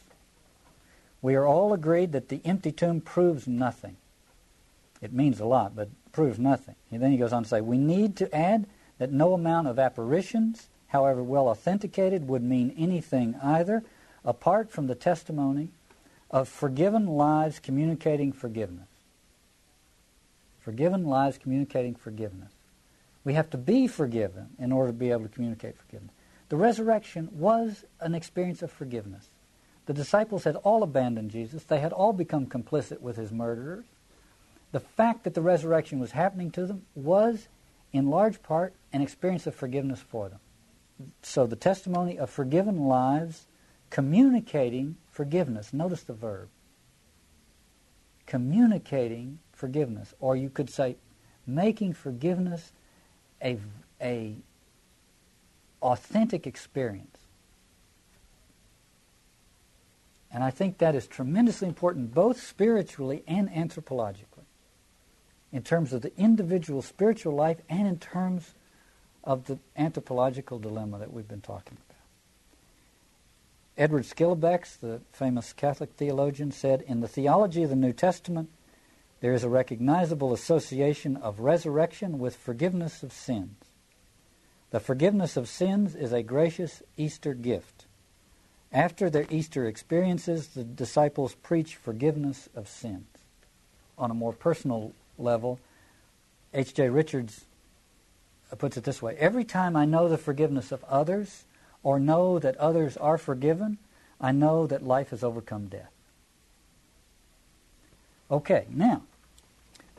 We 1.21 1.35
are 1.37 1.47
all 1.47 1.73
agreed 1.73 2.13
that 2.13 2.29
the 2.29 2.41
empty 2.45 2.73
tomb 2.73 3.01
proves 3.01 3.47
nothing. 3.47 3.97
It 5.01 5.13
means 5.13 5.41
a 5.41 5.45
lot, 5.45 5.75
but 5.75 5.89
proves 6.13 6.39
nothing. 6.39 6.75
And 6.91 7.03
then 7.03 7.13
he 7.13 7.17
goes 7.17 7.33
on 7.33 7.45
to 7.45 7.49
say, 7.49 7.61
we 7.61 7.79
need 7.79 8.17
to 8.17 8.35
add 8.35 8.67
that 8.99 9.13
no 9.13 9.33
amount 9.33 9.69
of 9.69 9.79
apparitions, 9.79 10.69
however 10.89 11.23
well 11.23 11.49
authenticated, 11.49 12.29
would 12.29 12.43
mean 12.43 12.75
anything 12.77 13.37
either, 13.43 13.83
apart 14.25 14.71
from 14.71 14.87
the 14.87 14.95
testimony 14.95 15.71
of 16.33 16.49
forgiven 16.49 17.07
lives 17.07 17.59
communicating 17.59 18.33
forgiveness. 18.33 18.89
Forgiven 20.61 21.05
lives 21.05 21.39
communicating 21.39 21.95
forgiveness. 21.95 22.53
We 23.24 23.35
have 23.35 23.51
to 23.51 23.59
be 23.59 23.87
forgiven 23.87 24.51
in 24.59 24.72
order 24.72 24.89
to 24.91 24.99
be 24.99 25.11
able 25.11 25.24
to 25.24 25.28
communicate 25.28 25.76
forgiveness. 25.76 26.14
The 26.49 26.57
resurrection 26.57 27.28
was 27.33 27.85
an 28.01 28.14
experience 28.14 28.62
of 28.62 28.72
forgiveness. 28.72 29.28
The 29.87 29.93
disciples 29.93 30.45
had 30.45 30.57
all 30.57 30.83
abandoned 30.83 31.30
Jesus. 31.30 31.64
They 31.64 31.80
had 31.80 31.93
all 31.93 32.12
become 32.12 32.47
complicit 32.47 33.01
with 33.01 33.16
his 33.16 33.33
murderers 33.33 33.85
the 34.72 34.80
fact 34.80 35.24
that 35.24 35.35
the 35.35 35.43
resurrection 35.43 36.01
was 36.01 36.12
happening 36.12 36.51
to 36.53 36.66
them 36.66 36.83
was, 36.95 37.47
in 37.93 38.09
large 38.09 38.43
part, 38.43 38.72
an 38.93 39.03
experience 39.03 39.47
of 39.47 39.55
forgiveness 39.55 40.01
for 40.01 40.30
them. 40.30 40.41
So 41.22 41.47
the 41.47 41.57
testimony 41.57 42.18
of 42.18 42.30
forgiven 42.30 42.87
lives 42.87 43.47
communicating 43.91 44.97
forgiveness. 45.13 45.73
Notice 45.73 46.03
the 46.03 46.15
verb. 46.15 46.49
Communicating 48.27 49.39
forgiveness. 49.53 50.15
Or 50.19 50.35
you 50.35 50.51
could 50.51 50.69
say 50.69 50.97
making 51.47 51.93
forgiveness 51.93 52.73
a, 53.43 53.59
a 54.01 54.35
authentic 55.81 56.47
experience. 56.47 57.19
And 60.33 60.43
I 60.43 60.51
think 60.51 60.79
that 60.79 60.95
is 60.95 61.07
tremendously 61.07 61.69
important 61.69 62.15
both 62.15 62.41
spiritually 62.41 63.23
and 63.29 63.51
anthropologically 63.51 64.47
in 65.53 65.63
terms 65.63 65.93
of 65.93 66.01
the 66.01 66.17
individual 66.17 66.81
spiritual 66.81 67.35
life 67.35 67.59
and 67.69 67.87
in 67.87 67.99
terms 67.99 68.55
of 69.25 69.45
the 69.45 69.59
anthropological 69.77 70.59
dilemma 70.59 70.99
that 70.99 71.13
we've 71.13 71.29
been 71.29 71.43
talking 71.43 71.77
about. 71.77 71.91
Edward 73.77 74.05
Schillebeeckx, 74.05 74.81
the 74.81 75.01
famous 75.12 75.53
Catholic 75.53 75.93
theologian, 75.97 76.53
said, 76.53 76.83
In 76.83 77.01
the 77.01 77.09
theology 77.09 77.62
of 77.62 77.70
the 77.70 77.77
New 77.77 77.93
Testament, 77.93 78.51
there 79.20 79.33
is 79.33 79.45
a 79.45 79.49
recognizable 79.49 80.33
association 80.33 81.16
of 81.16 81.41
resurrection 81.41 82.18
with 82.18 82.37
forgiveness 82.37 83.03
of 83.03 83.12
sins. 83.12 83.57
The 84.70 84.81
forgiveness 84.81 85.37
of 85.37 85.49
sins 85.49 85.95
is 85.95 86.12
a 86.12 86.23
gracious 86.23 86.83
Easter 86.97 87.35
gift. 87.35 87.87
After 88.73 89.09
their 89.09 89.27
Easter 89.31 89.66
experiences, 89.66 90.49
the 90.49 90.64
disciples 90.64 91.35
preach 91.35 91.77
forgiveness 91.77 92.49
of 92.55 92.68
sins. 92.68 93.07
On 93.99 94.11
a 94.11 94.14
more 94.14 94.33
personal 94.33 94.93
level, 95.18 95.61
H.J. 96.55 96.89
Richards 96.89 97.45
uh, 98.51 98.57
puts 98.57 98.77
it 98.77 98.85
this 98.85 99.01
way 99.01 99.16
Every 99.18 99.45
time 99.45 99.77
I 99.77 99.85
know 99.85 100.09
the 100.09 100.18
forgiveness 100.18 100.73
of 100.73 100.85
others 100.85 101.45
or 101.83 101.99
know 101.99 102.39
that 102.39 102.57
others 102.57 102.97
are 102.97 103.18
forgiven, 103.18 103.78
I 104.20 104.33
know 104.33 104.66
that 104.66 104.85
life 104.85 105.11
has 105.11 105.24
overcome 105.24 105.66
death. 105.66 105.91
Okay, 108.30 108.66
now, 108.70 109.03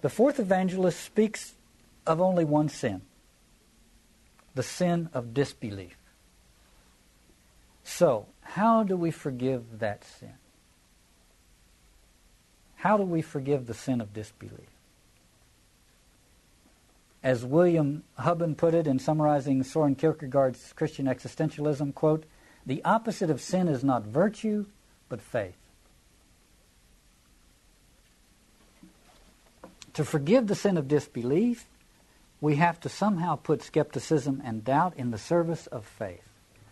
the 0.01 0.09
fourth 0.09 0.39
evangelist 0.39 0.99
speaks 0.99 1.53
of 2.05 2.19
only 2.19 2.45
one 2.45 2.69
sin 2.69 3.01
the 4.55 4.63
sin 4.63 5.09
of 5.13 5.33
disbelief. 5.33 5.97
So, 7.83 8.27
how 8.41 8.83
do 8.83 8.95
we 8.95 9.09
forgive 9.09 9.79
that 9.79 10.03
sin? 10.03 10.33
How 12.75 12.97
do 12.97 13.03
we 13.03 13.21
forgive 13.21 13.65
the 13.65 13.73
sin 13.73 13.99
of 13.99 14.13
disbelief? 14.13 14.72
As 17.23 17.45
William 17.45 18.03
Hubben 18.19 18.55
put 18.55 18.73
it 18.73 18.85
in 18.85 18.99
summarizing 18.99 19.63
Soren 19.63 19.95
Kierkegaard's 19.95 20.73
Christian 20.73 21.05
existentialism, 21.05 21.95
quote, 21.95 22.25
the 22.65 22.83
opposite 22.83 23.29
of 23.29 23.41
sin 23.41 23.67
is 23.67 23.83
not 23.83 24.03
virtue, 24.03 24.65
but 25.09 25.21
faith. 25.21 25.55
To 29.93 30.03
forgive 30.03 30.47
the 30.47 30.55
sin 30.55 30.77
of 30.77 30.87
disbelief, 30.87 31.65
we 32.41 32.55
have 32.55 32.79
to 32.81 32.89
somehow 32.89 33.35
put 33.35 33.61
skepticism 33.61 34.41
and 34.43 34.63
doubt 34.63 34.93
in 34.97 35.11
the 35.11 35.17
service 35.17 35.67
of 35.67 35.85
faith. 35.85 36.27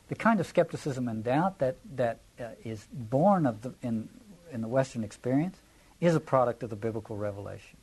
The 0.10 0.16
kind 0.16 0.40
of 0.42 0.48
skepticism 0.48 1.08
and 1.08 1.24
doubt 1.24 1.60
that, 1.60 1.78
that 1.96 2.20
uh, 2.40 2.50
is 2.66 2.88
born 2.92 3.46
of 3.46 3.62
the, 3.62 3.74
in, 3.82 4.10
in 4.52 4.62
the 4.62 4.68
Western 4.68 5.04
experience 5.04 5.58
is 6.02 6.16
a 6.16 6.20
product 6.20 6.64
of 6.64 6.70
the 6.70 6.76
biblical 6.76 7.16
revelation. 7.16 7.78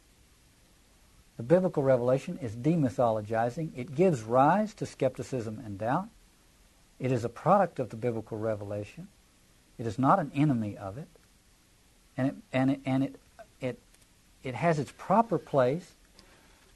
The 1.38 1.44
biblical 1.44 1.84
revelation 1.84 2.36
is 2.42 2.56
demythologizing. 2.56 3.70
It 3.76 3.94
gives 3.94 4.22
rise 4.22 4.74
to 4.74 4.86
skepticism 4.86 5.62
and 5.64 5.78
doubt. 5.78 6.08
It 6.98 7.12
is 7.12 7.24
a 7.24 7.28
product 7.28 7.78
of 7.78 7.90
the 7.90 7.96
biblical 7.96 8.36
revelation. 8.36 9.06
It 9.78 9.86
is 9.86 10.00
not 10.00 10.18
an 10.18 10.32
enemy 10.34 10.76
of 10.76 10.98
it. 10.98 11.06
And 12.16 12.26
it, 12.26 12.34
and 12.52 12.70
it, 12.72 12.80
and 12.84 13.04
it, 13.04 13.20
it, 13.60 13.78
it 14.42 14.56
has 14.56 14.80
its 14.80 14.92
proper 14.98 15.38
place 15.38 15.92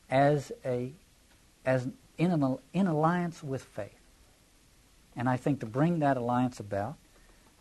as, 0.09 0.53
a, 0.65 0.93
as 1.67 1.89
in, 2.17 2.59
in 2.73 2.87
alliance 2.87 3.43
with 3.43 3.65
faith. 3.65 3.91
And 5.17 5.29
I 5.29 5.39
think 5.39 5.59
to 5.61 5.67
bring 5.67 5.99
that 5.99 6.17
alliance 6.17 6.61
about 6.61 6.95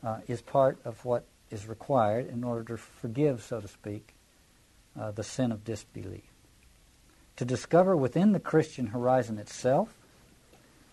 uh, 0.04 0.20
is 0.28 0.40
part 0.44 0.78
of 0.86 1.04
what 1.04 1.26
is 1.50 1.68
required 1.68 2.30
in 2.30 2.44
order 2.44 2.64
to 2.76 2.78
forgive, 2.78 3.42
so 3.42 3.60
to 3.60 3.68
speak, 3.68 4.14
uh, 5.00 5.10
the 5.10 5.24
sin 5.24 5.52
of 5.52 5.64
disbelief 5.66 6.31
to 7.36 7.46
discover 7.46 7.96
within 7.96 8.32
the 8.32 8.40
Christian 8.40 8.88
horizon 8.88 9.38
itself 9.38 9.96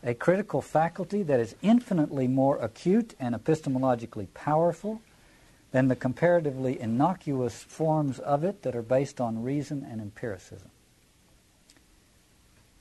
a 0.03 0.15
critical 0.15 0.63
faculty 0.63 1.23
that 1.23 1.41
is 1.41 1.57
infinitely 1.61 2.29
more 2.29 2.59
acute 2.59 3.15
and 3.19 3.35
epistemologically 3.35 4.29
powerful 4.33 5.01
than 5.73 5.89
the 5.89 5.97
comparatively 5.97 6.81
innocuous 6.81 7.63
forms 7.63 8.19
of 8.21 8.45
it 8.45 8.63
that 8.63 8.77
are 8.77 8.83
based 8.83 9.21
on 9.21 9.43
reason 9.43 9.87
and 9.89 10.01
empiricism. 10.01 10.71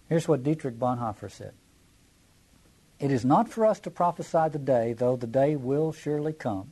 Here's 0.08 0.28
what 0.28 0.44
Dietrich 0.44 0.80
Bonhoeffer 0.80 1.30
said 1.30 1.54
It 3.00 3.12
is 3.12 3.26
not 3.26 3.50
for 3.50 3.66
us 3.66 3.80
to 3.82 3.92
prophesy 3.92 4.50
the 4.50 4.60
day, 4.60 4.94
though 4.94 5.18
the 5.18 5.28
day 5.28 5.56
will 5.56 5.92
surely 5.92 6.34
come, 6.34 6.72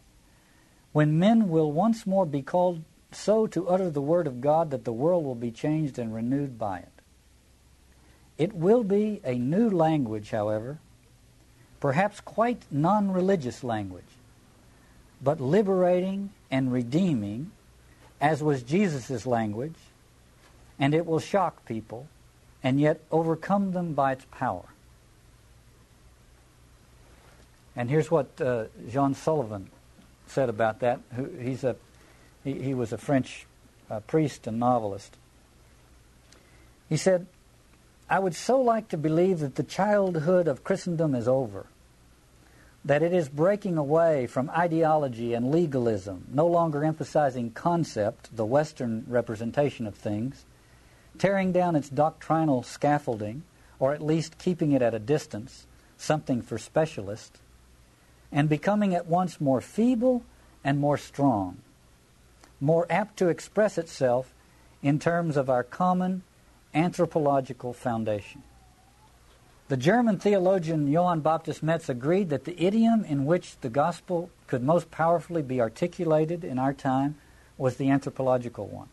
when 0.94 1.20
men 1.20 1.50
will 1.50 1.72
once 1.72 2.08
more 2.08 2.26
be 2.26 2.42
called 2.42 2.84
so 3.16 3.48
to 3.48 3.68
utter 3.68 3.90
the 3.90 4.02
word 4.02 4.28
of 4.28 4.42
God 4.42 4.72
that 4.72 4.86
the 4.86 4.94
world 4.94 5.24
will 5.24 5.36
be 5.36 5.52
changed 5.52 5.98
and 5.98 6.14
renewed 6.14 6.60
by 6.60 6.80
it. 6.80 6.90
It 8.38 8.54
will 8.54 8.84
be 8.84 9.22
a 9.24 9.36
new 9.36 9.70
language, 9.70 10.32
however, 10.32 10.80
perhaps 11.80 12.20
quite 12.20 12.64
non 12.70 13.12
religious 13.12 13.64
language, 13.64 14.04
but 15.22 15.40
liberating 15.40 16.32
and 16.52 16.72
redeeming, 16.72 17.52
as 18.20 18.44
was 18.44 18.64
Jesus' 18.64 19.26
language, 19.26 19.76
and 20.78 20.94
it 20.94 21.06
will 21.06 21.20
shock 21.20 21.66
people 21.66 22.08
and 22.62 22.80
yet 22.80 23.00
overcome 23.12 23.72
them 23.72 23.94
by 23.94 24.12
its 24.12 24.26
power. 24.32 24.66
And 27.76 27.90
here's 27.90 28.10
what 28.10 28.42
uh, 28.42 28.66
Jean 28.90 29.14
Sullivan 29.14 29.70
said 30.28 30.50
about 30.50 30.80
that. 30.80 31.00
He's 31.40 31.64
a 31.64 31.76
he, 32.46 32.54
he 32.62 32.74
was 32.74 32.94
a 32.94 32.98
French 32.98 33.46
uh, 33.90 34.00
priest 34.02 34.48
and 34.48 34.58
novelist. 34.58 35.18
He 36.88 36.96
said, 36.96 37.26
I 38.10 38.20
would 38.20 38.36
so 38.36 38.62
like 38.62 38.88
to 38.90 38.98
believe 38.98 39.40
that 39.40 39.56
the 39.56 39.64
childhood 39.64 40.48
of 40.48 40.64
Christendom 40.64 41.16
is 41.16 41.28
over, 41.28 41.66
that 42.86 43.02
it 43.02 43.12
is 43.12 43.28
breaking 43.28 43.78
away 43.78 44.28
from 44.28 44.50
ideology 44.52 45.34
and 45.34 45.52
legalism, 45.52 46.26
no 46.32 46.46
longer 46.46 46.86
emphasizing 46.86 47.50
concept, 47.50 48.36
the 48.36 48.46
Western 48.46 49.04
representation 49.08 49.88
of 49.88 49.96
things, 49.96 50.46
tearing 51.18 51.52
down 51.52 51.76
its 51.76 51.90
doctrinal 51.90 52.62
scaffolding, 52.62 53.42
or 53.80 53.94
at 53.94 54.04
least 54.04 54.38
keeping 54.38 54.72
it 54.72 54.84
at 54.84 54.94
a 54.94 55.00
distance, 55.00 55.66
something 55.98 56.44
for 56.44 56.60
specialists, 56.60 57.40
and 58.32 58.48
becoming 58.48 58.94
at 58.94 59.08
once 59.08 59.42
more 59.42 59.62
feeble 59.62 60.24
and 60.64 60.78
more 60.78 60.98
strong, 60.98 61.58
more 62.60 62.86
apt 62.90 63.18
to 63.18 63.30
express 63.30 63.78
itself 63.78 64.34
in 64.82 65.00
terms 65.00 65.38
of 65.38 65.50
our 65.50 65.64
common 65.64 66.24
anthropological 66.74 67.74
foundation. 67.74 68.44
The 69.68 69.78
German 69.78 70.20
theologian 70.20 70.88
Johann 70.88 71.22
Baptist 71.22 71.64
Metz 71.64 71.90
agreed 71.90 72.30
that 72.30 72.46
the 72.46 72.62
idiom 72.64 73.04
in 73.04 73.26
which 73.26 73.60
the 73.62 73.70
gospel 73.70 74.30
could 74.46 74.64
most 74.64 74.92
powerfully 74.92 75.42
be 75.42 75.60
articulated 75.60 76.44
in 76.44 76.60
our 76.60 76.74
time 76.74 77.16
was 77.58 77.78
the 77.78 77.90
anthropological 77.90 78.68
one. 78.68 78.90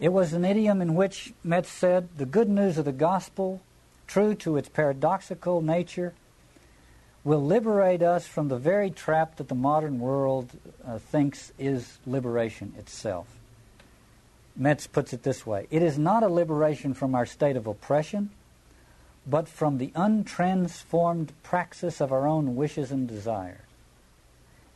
It 0.00 0.12
was 0.12 0.32
an 0.32 0.44
idiom 0.44 0.82
in 0.82 0.96
which 0.96 1.32
Metz 1.44 1.68
said 1.68 2.08
the 2.16 2.26
good 2.26 2.48
news 2.48 2.76
of 2.76 2.84
the 2.84 2.92
gospel, 2.92 3.60
true 4.08 4.34
to 4.36 4.56
its 4.56 4.68
paradoxical 4.68 5.62
nature, 5.62 6.12
will 7.24 7.44
liberate 7.44 8.02
us 8.02 8.26
from 8.26 8.48
the 8.48 8.58
very 8.58 8.90
trap 8.90 9.36
that 9.36 9.48
the 9.48 9.54
modern 9.54 10.00
world 10.00 10.50
uh, 10.86 10.98
thinks 10.98 11.52
is 11.58 11.98
liberation 12.06 12.74
itself. 12.76 13.26
Metz 14.56 14.86
puts 14.86 15.12
it 15.12 15.22
this 15.22 15.46
way 15.46 15.66
It 15.70 15.82
is 15.82 15.98
not 15.98 16.22
a 16.22 16.28
liberation 16.28 16.94
from 16.94 17.14
our 17.14 17.26
state 17.26 17.56
of 17.56 17.66
oppression, 17.66 18.30
but 19.26 19.48
from 19.48 19.78
the 19.78 19.88
untransformed 19.88 21.28
praxis 21.42 22.00
of 22.00 22.12
our 22.12 22.26
own 22.26 22.56
wishes 22.56 22.90
and 22.90 23.06
desires. 23.06 23.60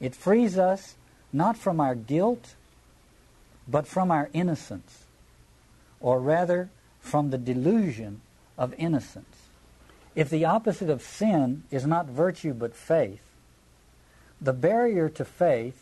It 0.00 0.14
frees 0.14 0.58
us 0.58 0.94
not 1.32 1.56
from 1.56 1.80
our 1.80 1.94
guilt, 1.94 2.54
but 3.66 3.86
from 3.86 4.10
our 4.10 4.30
innocence, 4.32 5.04
or 6.00 6.20
rather 6.20 6.70
from 7.00 7.30
the 7.30 7.38
delusion 7.38 8.20
of 8.56 8.74
innocence. 8.78 9.45
If 10.16 10.30
the 10.30 10.46
opposite 10.46 10.88
of 10.88 11.02
sin 11.02 11.64
is 11.70 11.86
not 11.86 12.06
virtue 12.06 12.54
but 12.54 12.74
faith, 12.74 13.22
the 14.40 14.54
barrier 14.54 15.10
to 15.10 15.24
faith 15.26 15.80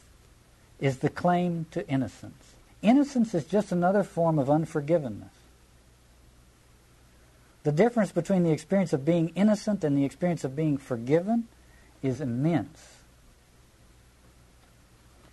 is 0.81 0.99
the 0.99 1.09
claim 1.09 1.67
to 1.71 1.89
innocence. 1.89 2.55
Innocence 2.83 3.33
is 3.33 3.45
just 3.45 3.71
another 3.71 4.03
form 4.03 4.41
of 4.41 4.51
unforgiveness. 4.51 5.31
The 7.63 7.73
difference 7.73 8.11
between 8.11 8.43
the 8.43 8.51
experience 8.51 8.93
of 8.93 9.05
being 9.05 9.31
innocent 9.37 9.85
and 9.85 9.97
the 9.97 10.05
experience 10.05 10.45
of 10.45 10.57
being 10.57 10.77
forgiven 10.79 11.47
is 12.03 12.21
immense. 12.21 12.97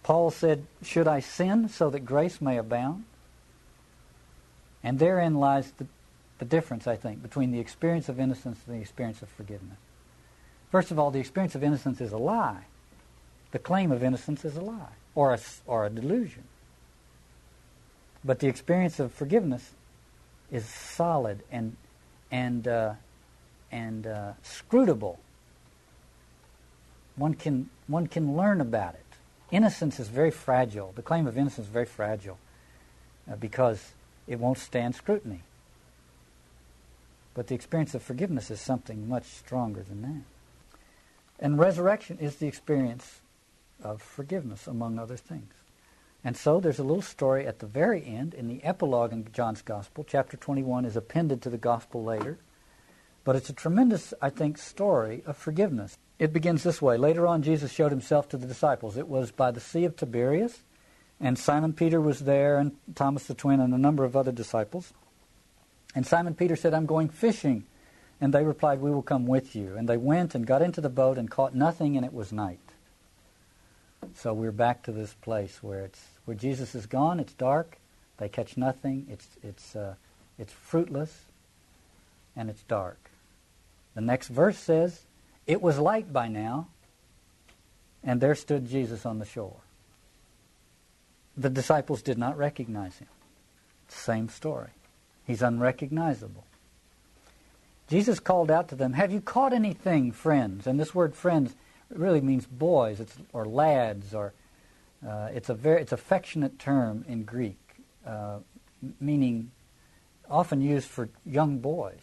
Paul 0.04 0.30
said, 0.30 0.66
Should 0.84 1.08
I 1.08 1.20
sin 1.20 1.70
so 1.70 1.89
that 1.89 2.02
grace 2.02 2.39
may 2.39 2.58
abound? 2.58 3.06
And 4.84 4.99
therein 4.99 5.36
lies 5.36 5.72
the 5.72 5.88
the 6.42 6.46
difference, 6.46 6.88
I 6.88 6.96
think, 6.96 7.22
between 7.22 7.52
the 7.52 7.60
experience 7.60 8.10
of 8.10 8.20
innocence 8.20 8.58
and 8.66 8.76
the 8.76 8.82
experience 8.82 9.22
of 9.22 9.30
forgiveness. 9.30 9.78
First 10.72 10.89
of 10.89 10.98
all, 10.98 11.12
the 11.12 11.20
experience 11.20 11.54
of 11.54 11.64
innocence 11.64 12.02
is 12.02 12.12
a 12.12 12.18
lie. 12.18 12.64
The 13.52 13.60
claim 13.60 13.92
of 13.92 14.02
innocence 14.02 14.44
is 14.44 14.58
a 14.58 14.62
lie 14.62 14.96
or 15.14 15.36
a, 15.36 15.39
or 15.68 15.86
a 15.86 15.92
delusion. 15.92 16.46
But 18.26 18.39
the 18.39 18.48
experience 18.48 19.00
of 19.00 19.12
forgiveness 19.14 19.70
is 20.52 20.66
solid 20.66 21.44
and, 21.52 21.76
and, 22.32 22.68
uh, 22.68 22.94
and 23.72 24.08
uh, 24.08 24.32
scrutable. 24.44 25.18
One 27.18 27.36
can, 27.36 27.70
one 27.86 28.08
can 28.08 28.36
learn 28.36 28.62
about 28.62 28.96
it. 28.96 29.06
Innocence 29.52 30.00
is 30.00 30.08
very 30.08 30.32
fragile. 30.32 30.92
The 30.96 31.04
claim 31.04 31.28
of 31.28 31.38
innocence 31.38 31.68
is 31.68 31.72
very 31.72 31.86
fragile 31.86 32.39
uh, 33.32 33.36
because 33.36 33.92
it 34.28 34.39
won't 34.39 34.58
stand 34.58 34.96
scrutiny. 34.96 35.44
But 37.34 37.47
the 37.47 37.55
experience 37.55 37.95
of 37.95 38.03
forgiveness 38.03 38.51
is 38.51 38.59
something 38.59 39.07
much 39.07 39.25
stronger 39.25 39.84
than 39.84 40.01
that. 40.01 40.23
And 41.39 41.57
resurrection 41.57 42.17
is 42.19 42.36
the 42.36 42.47
experience 42.47 43.21
of 43.84 44.01
forgiveness, 44.01 44.67
among 44.67 44.99
other 44.99 45.17
things. 45.17 45.53
And 46.23 46.38
so 46.38 46.59
there's 46.59 46.77
a 46.77 46.84
little 46.84 47.01
story 47.01 47.47
at 47.47 47.59
the 47.59 47.65
very 47.65 48.05
end 48.05 48.34
in 48.34 48.47
the 48.47 48.63
epilogue 48.63 49.11
in 49.11 49.27
John's 49.34 49.63
Gospel. 49.63 50.05
Chapter 50.07 50.38
21 50.38 50.86
is 50.86 50.95
appended 50.95 51.41
to 51.41 51.49
the 51.49 51.57
Gospel 51.57 52.03
later. 52.03 52.38
But 53.23 53.36
it's 53.36 53.49
a 53.49 53.53
tremendous, 53.53 54.13
I 54.21 54.29
think, 54.29 54.57
story 54.57 55.23
of 55.25 55.38
forgiveness. 55.38 55.97
It 56.19 56.34
begins 56.34 56.61
this 56.63 56.82
way. 56.82 56.97
Later 56.97 57.25
on, 57.25 57.41
Jesus 57.41 57.71
showed 57.71 57.91
himself 57.91 58.29
to 58.29 58.38
the 58.38 58.47
disciples. 58.47 58.97
It 58.97 59.07
was 59.07 59.32
by 59.32 59.49
the 59.49 59.59
Sea 59.59 59.86
of 59.86 59.95
Tiberias, 59.95 60.59
and 61.19 61.38
Simon 61.38 61.73
Peter 61.73 61.99
was 61.99 62.21
there, 62.21 62.57
and 62.57 62.75
Thomas 62.93 63.25
the 63.25 63.34
twin, 63.34 63.59
and 63.59 63.73
a 63.73 63.79
number 63.79 64.03
of 64.03 64.15
other 64.15 64.32
disciples. 64.32 64.93
And 65.94 66.06
Simon 66.06 66.36
Peter 66.36 66.56
said, 66.56 66.74
I'm 66.74 66.86
going 66.86 67.10
fishing. 67.10 67.66
And 68.20 68.34
they 68.34 68.44
replied, 68.44 68.80
We 68.80 68.92
will 68.92 69.02
come 69.02 69.26
with 69.26 69.56
you. 69.56 69.76
And 69.76 69.89
they 69.89 69.98
went 69.98 70.36
and 70.36 70.46
got 70.46 70.62
into 70.62 70.80
the 70.80 70.89
boat 70.89 71.18
and 71.18 71.30
caught 71.30 71.56
nothing, 71.56 71.98
and 71.98 72.06
it 72.06 72.14
was 72.14 72.32
night. 72.32 72.60
So 74.16 74.34
we're 74.34 74.52
back 74.52 74.84
to 74.84 74.92
this 74.92 75.14
place 75.14 75.62
where 75.62 75.86
it's 75.86 76.02
where 76.26 76.38
Jesus 76.38 76.76
is 76.76 76.86
gone. 76.86 77.20
It's 77.20 77.34
dark. 77.34 77.78
They 78.18 78.30
catch 78.30 78.58
nothing. 78.58 79.08
It's 79.10 79.28
it's 79.44 79.76
uh, 79.76 79.96
it's 80.38 80.54
fruitless, 80.54 81.26
and 82.36 82.50
it's 82.50 82.64
dark. 82.64 83.12
The 83.96 84.02
next 84.02 84.28
verse 84.28 84.58
says, 84.58 85.02
"It 85.48 85.62
was 85.62 85.78
light 85.78 86.12
by 86.12 86.28
now, 86.28 86.68
and 88.04 88.22
there 88.22 88.36
stood 88.36 88.68
Jesus 88.68 89.06
on 89.06 89.20
the 89.20 89.26
shore." 89.26 89.62
The 91.38 91.50
disciples 91.50 92.02
did 92.02 92.18
not 92.18 92.38
recognize 92.38 92.98
him. 92.98 93.08
Same 93.88 94.30
story. 94.30 94.70
He's 95.32 95.41
unrecognizable. 95.41 96.43
Jesus 97.88 98.19
called 98.19 98.51
out 98.51 98.67
to 98.67 98.75
them, 98.75 98.91
Have 98.91 99.13
you 99.13 99.21
caught 99.21 99.53
anything, 99.53 100.11
friends? 100.11 100.67
And 100.67 100.77
this 100.77 100.93
word 100.93 101.15
friends 101.15 101.55
really 101.89 102.19
means 102.19 102.45
boys 102.45 102.99
it's, 102.99 103.15
or 103.32 103.45
lads, 103.45 104.13
or 104.13 104.34
uh, 105.07 105.29
it's 105.34 105.47
a 105.47 105.53
very 105.53 105.82
it's 105.82 105.93
affectionate 105.93 106.59
term 106.59 107.05
in 107.07 107.23
Greek, 107.23 107.57
uh, 108.05 108.39
meaning 108.99 109.51
often 110.29 110.59
used 110.59 110.89
for 110.89 111.07
young 111.25 111.59
boys. 111.59 112.01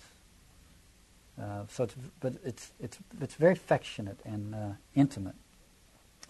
Uh, 1.39 1.65
so 1.69 1.85
it's, 1.85 1.95
but 2.21 2.33
it's, 2.43 2.73
it's, 2.81 2.99
it's 3.21 3.35
very 3.35 3.53
affectionate 3.53 4.21
and 4.25 4.55
uh, 4.55 4.69
intimate. 4.95 5.35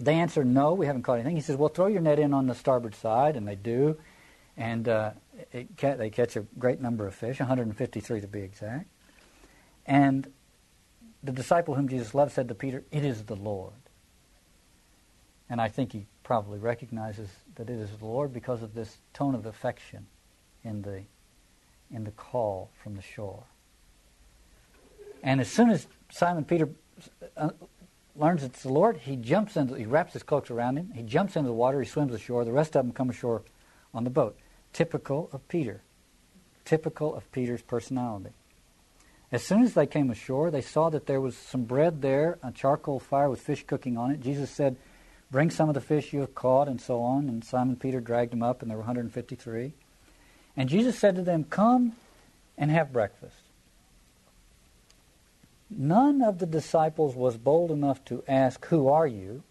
They 0.01 0.15
answer, 0.15 0.43
No, 0.43 0.75
we 0.75 0.87
haven't 0.87 1.03
caught 1.03 1.21
anything. 1.21 1.37
He 1.37 1.43
says, 1.43 1.55
Well, 1.55 1.69
throw 1.69 1.87
your 1.87 2.01
net 2.01 2.19
in 2.19 2.35
on 2.35 2.49
the 2.49 2.57
starboard 2.57 2.97
side, 2.97 3.37
and 3.37 3.47
they 3.47 3.55
do. 3.55 3.99
And 4.59 4.89
uh, 4.89 5.13
ca- 5.77 5.95
they 5.95 6.11
catch 6.11 6.35
a 6.35 6.41
great 6.59 6.81
number 6.81 7.07
of 7.07 7.15
fish, 7.15 7.39
153 7.39 8.21
to 8.21 8.27
be 8.27 8.41
exact. 8.41 8.89
And 9.87 10.31
the 11.23 11.31
disciple 11.31 11.77
whom 11.77 11.89
Jesus 11.89 12.13
loved 12.13 12.33
said 12.33 12.49
to 12.49 12.55
Peter, 12.57 12.83
It 12.91 13.05
is 13.05 13.23
the 13.23 13.37
Lord. 13.37 13.73
And 15.49 15.61
I 15.61 15.69
think 15.69 15.93
he 15.93 16.07
probably 16.25 16.59
recognizes 16.59 17.29
that 17.55 17.71
it 17.71 17.79
is 17.79 17.89
the 17.99 18.05
Lord 18.05 18.33
because 18.33 18.63
of 18.63 18.75
this 18.75 18.99
tone 19.15 19.37
of 19.37 19.47
affection 19.47 20.07
in 20.65 20.83
the, 20.83 21.03
in 21.95 22.03
the 22.03 22.11
call 22.11 22.71
from 22.83 22.97
the 22.97 23.03
shore. 23.03 23.45
And 25.23 25.41
as 25.41 25.49
soon 25.49 25.71
as 25.71 25.87
Simon 26.11 26.45
Peter 26.45 26.69
uh, 27.37 27.51
learns 28.17 28.43
it's 28.43 28.65
the 28.65 28.73
Lord, 28.73 28.97
he 28.99 29.15
jumps 29.15 29.57
into, 29.57 29.75
he 29.75 29.87
wraps 29.87 30.15
his 30.15 30.25
cloaks 30.25 30.51
around 30.51 30.79
him, 30.79 30.91
he 30.95 31.03
jumps 31.03 31.37
into 31.37 31.47
the 31.47 31.55
water, 31.55 31.81
he 31.81 31.89
swims 31.89 32.13
ashore. 32.13 32.45
The 32.45 32.53
rest 32.53 32.75
of 32.77 32.85
them 32.85 32.93
come 32.93 33.11
ashore 33.11 33.43
on 33.95 34.03
the 34.03 34.11
boat 34.11 34.37
typical 34.73 35.29
of 35.33 35.47
Peter, 35.49 35.83
typical 36.65 37.15
of 37.15 37.31
Peter's 37.33 37.63
personality. 37.63 38.31
As 39.31 39.43
soon 39.43 39.63
as 39.63 39.75
they 39.75 39.87
came 39.87 40.11
ashore, 40.11 40.51
they 40.51 40.63
saw 40.63 40.89
that 40.91 41.07
there 41.07 41.21
was 41.21 41.37
some 41.37 41.65
bread 41.65 42.01
there, 42.01 42.39
a 42.43 42.51
charcoal 42.51 42.99
fire 42.99 43.29
with 43.29 43.41
fish 43.41 43.65
cooking 43.67 43.99
on 43.99 44.11
it. 44.11 44.21
Jesus 44.21 44.51
said, 44.51 44.77
Bring 45.31 45.51
some 45.51 45.69
of 45.69 45.75
the 45.75 45.83
fish 45.83 46.15
you 46.15 46.21
have 46.21 46.35
caught, 46.35 46.69
and 46.69 46.81
so 46.81 47.03
on. 47.03 47.29
And 47.29 47.45
Simon 47.45 47.77
Peter 47.77 48.01
dragged 48.01 48.33
them 48.33 48.43
up, 48.43 48.63
and 48.63 48.71
there 48.71 48.79
were 48.79 48.85
153. 48.85 49.75
And 50.57 50.69
Jesus 50.69 50.99
said 50.99 51.17
to 51.17 51.23
them, 51.23 51.45
Come 51.45 51.93
and 52.57 52.71
have 52.71 52.93
breakfast. 52.93 53.37
None 55.71 56.23
of 56.23 56.39
the 56.39 56.47
disciples 56.47 57.15
was 57.15 57.37
bold 57.37 57.71
enough 57.71 58.03
to 58.07 58.25
ask, 58.27 58.65
Who 58.67 58.89
are 58.89 59.07
you? 59.07 59.43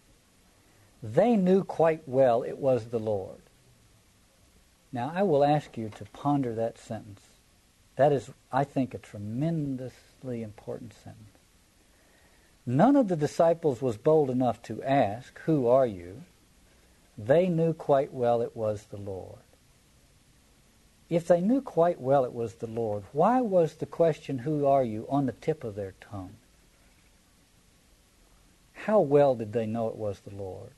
They 1.00 1.36
knew 1.36 1.62
quite 1.62 2.02
well 2.08 2.42
it 2.42 2.58
was 2.58 2.86
the 2.86 2.98
Lord. 2.98 3.38
Now, 4.92 5.12
I 5.14 5.22
will 5.22 5.44
ask 5.44 5.76
you 5.76 5.90
to 5.90 6.04
ponder 6.06 6.54
that 6.54 6.78
sentence. 6.78 7.20
That 7.96 8.12
is, 8.12 8.30
I 8.52 8.64
think, 8.64 8.94
a 8.94 8.98
tremendously 8.98 10.42
important 10.42 10.94
sentence. 10.94 11.38
None 12.64 12.96
of 12.96 13.08
the 13.08 13.16
disciples 13.16 13.82
was 13.82 13.96
bold 13.96 14.30
enough 14.30 14.62
to 14.62 14.82
ask, 14.82 15.38
Who 15.40 15.66
are 15.66 15.86
you? 15.86 16.22
They 17.16 17.48
knew 17.48 17.72
quite 17.72 18.12
well 18.12 18.40
it 18.42 18.54
was 18.56 18.84
the 18.84 18.98
Lord. 18.98 19.38
if 21.08 21.26
they 21.26 21.40
knew 21.40 21.62
quite 21.62 22.00
well 22.00 22.24
it 22.24 22.32
was 22.32 22.54
the 22.54 22.66
Lord, 22.66 23.02
why 23.12 23.40
was 23.40 23.74
the 23.74 23.86
question, 23.86 24.38
Who 24.38 24.66
are 24.66 24.84
you, 24.84 25.06
on 25.08 25.26
the 25.26 25.32
tip 25.32 25.64
of 25.64 25.74
their 25.74 25.94
tongue? 26.00 26.34
How 28.74 29.00
well 29.00 29.34
did 29.34 29.52
they 29.52 29.66
know 29.66 29.88
it 29.88 29.96
was 29.96 30.20
the 30.20 30.34
Lord? 30.34 30.70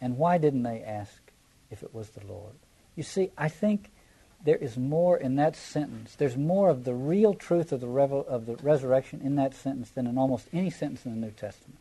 And 0.00 0.16
why 0.16 0.38
didn't 0.38 0.62
they 0.62 0.82
ask 0.82 1.20
if 1.70 1.82
it 1.82 1.94
was 1.94 2.10
the 2.10 2.26
Lord? 2.26 2.54
You 2.96 3.02
see, 3.02 3.30
I 3.36 3.48
think 3.48 3.90
there 4.44 4.56
is 4.56 4.76
more 4.76 5.16
in 5.16 5.36
that 5.36 5.56
sentence. 5.56 6.14
There's 6.14 6.36
more 6.36 6.70
of 6.70 6.84
the 6.84 6.94
real 6.94 7.34
truth 7.34 7.72
of 7.72 7.80
the, 7.80 7.88
revel- 7.88 8.26
of 8.28 8.46
the 8.46 8.56
resurrection 8.56 9.20
in 9.22 9.36
that 9.36 9.54
sentence 9.54 9.90
than 9.90 10.06
in 10.06 10.16
almost 10.16 10.48
any 10.52 10.70
sentence 10.70 11.04
in 11.04 11.20
the 11.20 11.26
New 11.26 11.32
Testament. 11.32 11.78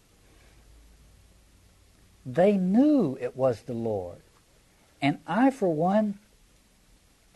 They 2.26 2.58
knew 2.58 3.18
it 3.22 3.38
was 3.38 3.62
the 3.62 3.74
Lord. 3.74 4.18
And 5.02 5.20
I, 5.28 5.52
for 5.52 5.70
one, 5.70 6.20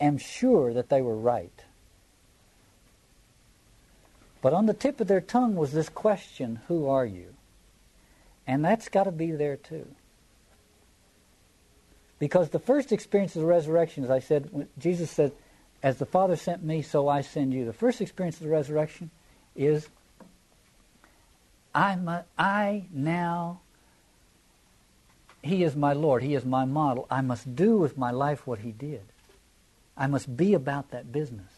am 0.00 0.18
sure 0.18 0.74
that 0.74 0.88
they 0.88 1.00
were 1.00 1.16
right. 1.16 1.64
But 4.42 4.52
on 4.52 4.66
the 4.66 4.74
tip 4.74 5.00
of 5.00 5.06
their 5.06 5.20
tongue 5.20 5.54
was 5.54 5.72
this 5.72 5.88
question, 5.88 6.60
Who 6.66 6.88
are 6.88 7.06
you? 7.06 7.34
And 8.46 8.64
that's 8.64 8.88
got 8.88 9.04
to 9.04 9.12
be 9.12 9.30
there 9.30 9.56
too. 9.56 9.86
Because 12.22 12.50
the 12.50 12.60
first 12.60 12.92
experience 12.92 13.34
of 13.34 13.42
the 13.42 13.48
resurrection, 13.48 14.04
as 14.04 14.10
I 14.10 14.20
said, 14.20 14.68
Jesus 14.78 15.10
said, 15.10 15.32
As 15.82 15.96
the 15.96 16.06
Father 16.06 16.36
sent 16.36 16.62
me, 16.62 16.80
so 16.80 17.08
I 17.08 17.20
send 17.20 17.52
you. 17.52 17.64
The 17.64 17.72
first 17.72 18.00
experience 18.00 18.36
of 18.36 18.44
the 18.44 18.48
resurrection 18.48 19.10
is 19.56 19.88
I, 21.74 21.98
I 22.38 22.84
now, 22.92 23.58
He 25.42 25.64
is 25.64 25.74
my 25.74 25.94
Lord, 25.94 26.22
He 26.22 26.36
is 26.36 26.44
my 26.44 26.64
model. 26.64 27.08
I 27.10 27.22
must 27.22 27.56
do 27.56 27.76
with 27.76 27.98
my 27.98 28.12
life 28.12 28.46
what 28.46 28.60
He 28.60 28.70
did. 28.70 29.02
I 29.96 30.06
must 30.06 30.36
be 30.36 30.54
about 30.54 30.92
that 30.92 31.10
business. 31.10 31.50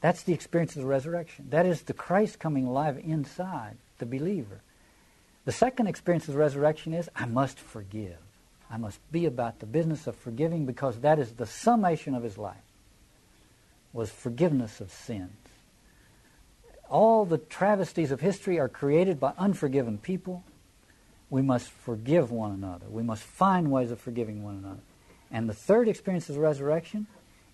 That's 0.00 0.24
the 0.24 0.34
experience 0.34 0.74
of 0.74 0.82
the 0.82 0.88
resurrection. 0.88 1.46
That 1.50 1.64
is 1.64 1.82
the 1.82 1.92
Christ 1.92 2.40
coming 2.40 2.66
alive 2.66 3.00
inside 3.04 3.76
the 3.98 4.06
believer. 4.06 4.62
The 5.44 5.52
second 5.52 5.86
experience 5.86 6.26
of 6.26 6.34
the 6.34 6.40
resurrection 6.40 6.92
is 6.92 7.08
I 7.14 7.26
must 7.26 7.60
forgive. 7.60 8.18
I 8.70 8.76
must 8.76 9.00
be 9.10 9.26
about 9.26 9.60
the 9.60 9.66
business 9.66 10.06
of 10.06 10.16
forgiving 10.16 10.66
because 10.66 11.00
that 11.00 11.18
is 11.18 11.32
the 11.32 11.46
summation 11.46 12.14
of 12.14 12.22
his 12.22 12.36
life 12.36 12.56
was 13.92 14.10
forgiveness 14.10 14.80
of 14.80 14.92
sins. 14.92 15.32
All 16.90 17.24
the 17.24 17.38
travesties 17.38 18.10
of 18.10 18.20
history 18.20 18.58
are 18.58 18.68
created 18.68 19.20
by 19.20 19.32
unforgiven 19.38 19.98
people. 19.98 20.44
We 21.30 21.42
must 21.42 21.70
forgive 21.70 22.30
one 22.30 22.52
another. 22.52 22.86
We 22.88 23.02
must 23.02 23.22
find 23.22 23.70
ways 23.70 23.90
of 23.90 24.00
forgiving 24.00 24.42
one 24.42 24.56
another. 24.56 24.80
And 25.30 25.48
the 25.48 25.54
third 25.54 25.88
experience 25.88 26.28
of 26.28 26.36
the 26.36 26.40
resurrection 26.40 27.06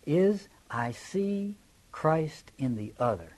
is 0.07 0.49
I 0.71 0.93
see 0.93 1.55
Christ 1.91 2.53
in 2.59 2.77
the 2.77 2.93
other. 3.01 3.33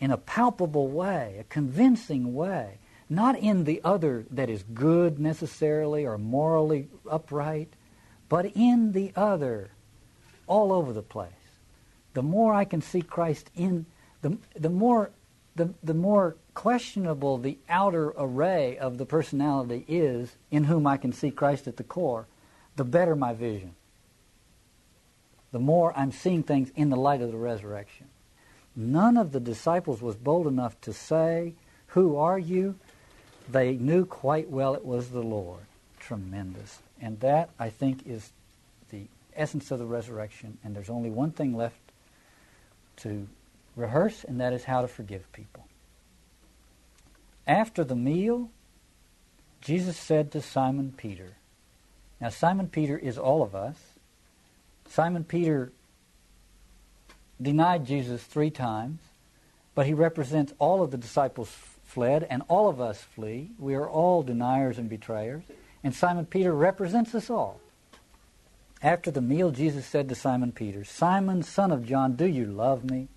In 0.00 0.10
a 0.10 0.18
palpable 0.18 0.88
way, 0.88 1.36
a 1.40 1.44
convincing 1.44 2.34
way. 2.34 2.78
Not 3.08 3.38
in 3.38 3.64
the 3.64 3.80
other 3.84 4.26
that 4.30 4.50
is 4.50 4.64
good 4.74 5.18
necessarily 5.18 6.04
or 6.04 6.18
morally 6.18 6.88
upright, 7.08 7.72
but 8.28 8.46
in 8.54 8.92
the 8.92 9.12
other 9.14 9.70
all 10.46 10.72
over 10.72 10.92
the 10.92 11.02
place. 11.02 11.30
The 12.14 12.22
more 12.22 12.54
I 12.54 12.64
can 12.64 12.82
see 12.82 13.02
Christ 13.02 13.50
in, 13.54 13.86
the, 14.22 14.38
the 14.54 14.70
more 14.70 15.10
the, 15.54 15.72
the 15.82 15.94
more 15.94 16.36
questionable 16.54 17.38
the 17.38 17.58
outer 17.68 18.12
array 18.18 18.76
of 18.76 18.98
the 18.98 19.06
personality 19.06 19.84
is 19.88 20.36
in 20.50 20.64
whom 20.64 20.86
I 20.86 20.98
can 20.98 21.12
see 21.12 21.30
Christ 21.30 21.66
at 21.66 21.78
the 21.78 21.84
core, 21.84 22.26
the 22.76 22.84
better 22.84 23.16
my 23.16 23.32
vision 23.32 23.74
the 25.56 25.60
more 25.60 25.96
I'm 25.96 26.12
seeing 26.12 26.42
things 26.42 26.70
in 26.76 26.90
the 26.90 26.96
light 26.96 27.22
of 27.22 27.30
the 27.32 27.38
resurrection. 27.38 28.08
None 28.76 29.16
of 29.16 29.32
the 29.32 29.40
disciples 29.40 30.02
was 30.02 30.14
bold 30.14 30.46
enough 30.46 30.78
to 30.82 30.92
say, 30.92 31.54
Who 31.88 32.16
are 32.16 32.38
you? 32.38 32.74
They 33.48 33.74
knew 33.74 34.04
quite 34.04 34.50
well 34.50 34.74
it 34.74 34.84
was 34.84 35.10
the 35.10 35.22
Lord. 35.22 35.62
Tremendous. 36.00 36.78
And 37.00 37.20
that, 37.20 37.50
I 37.58 37.70
think, 37.70 38.06
is 38.06 38.30
the 38.90 39.02
essence 39.34 39.70
of 39.70 39.78
the 39.78 39.86
resurrection. 39.86 40.58
And 40.64 40.74
there's 40.74 40.90
only 40.90 41.10
one 41.10 41.30
thing 41.30 41.56
left 41.56 41.76
to 42.98 43.28
rehearse, 43.76 44.24
and 44.24 44.40
that 44.40 44.52
is 44.52 44.64
how 44.64 44.82
to 44.82 44.88
forgive 44.88 45.30
people. 45.32 45.64
After 47.46 47.84
the 47.84 47.94
meal, 47.94 48.50
Jesus 49.60 49.96
said 49.96 50.32
to 50.32 50.40
Simon 50.40 50.92
Peter, 50.96 51.34
Now, 52.20 52.30
Simon 52.30 52.68
Peter 52.68 52.98
is 52.98 53.18
all 53.18 53.42
of 53.42 53.54
us. 53.54 53.76
Simon 54.88 55.24
Peter 55.24 55.72
denied 57.40 57.84
Jesus 57.84 58.22
three 58.22 58.50
times, 58.50 59.00
but 59.74 59.86
he 59.86 59.94
represents 59.94 60.52
all 60.58 60.82
of 60.82 60.90
the 60.90 60.96
disciples 60.96 61.54
fled 61.96 62.26
and 62.28 62.42
all 62.48 62.68
of 62.68 62.78
us 62.78 63.00
flee. 63.00 63.52
We 63.58 63.74
are 63.74 63.88
all 63.88 64.22
deniers 64.22 64.76
and 64.76 64.86
betrayers. 64.86 65.42
And 65.82 65.94
Simon 65.94 66.26
Peter 66.26 66.52
represents 66.52 67.14
us 67.14 67.30
all. 67.30 67.58
After 68.82 69.10
the 69.10 69.22
meal, 69.22 69.50
Jesus 69.50 69.86
said 69.86 70.10
to 70.10 70.14
Simon 70.14 70.52
Peter, 70.52 70.84
Simon, 70.84 71.42
son 71.42 71.72
of 71.72 71.86
John, 71.86 72.14
do 72.14 72.26
you 72.26 72.44
love 72.44 72.84
me? 72.84 73.08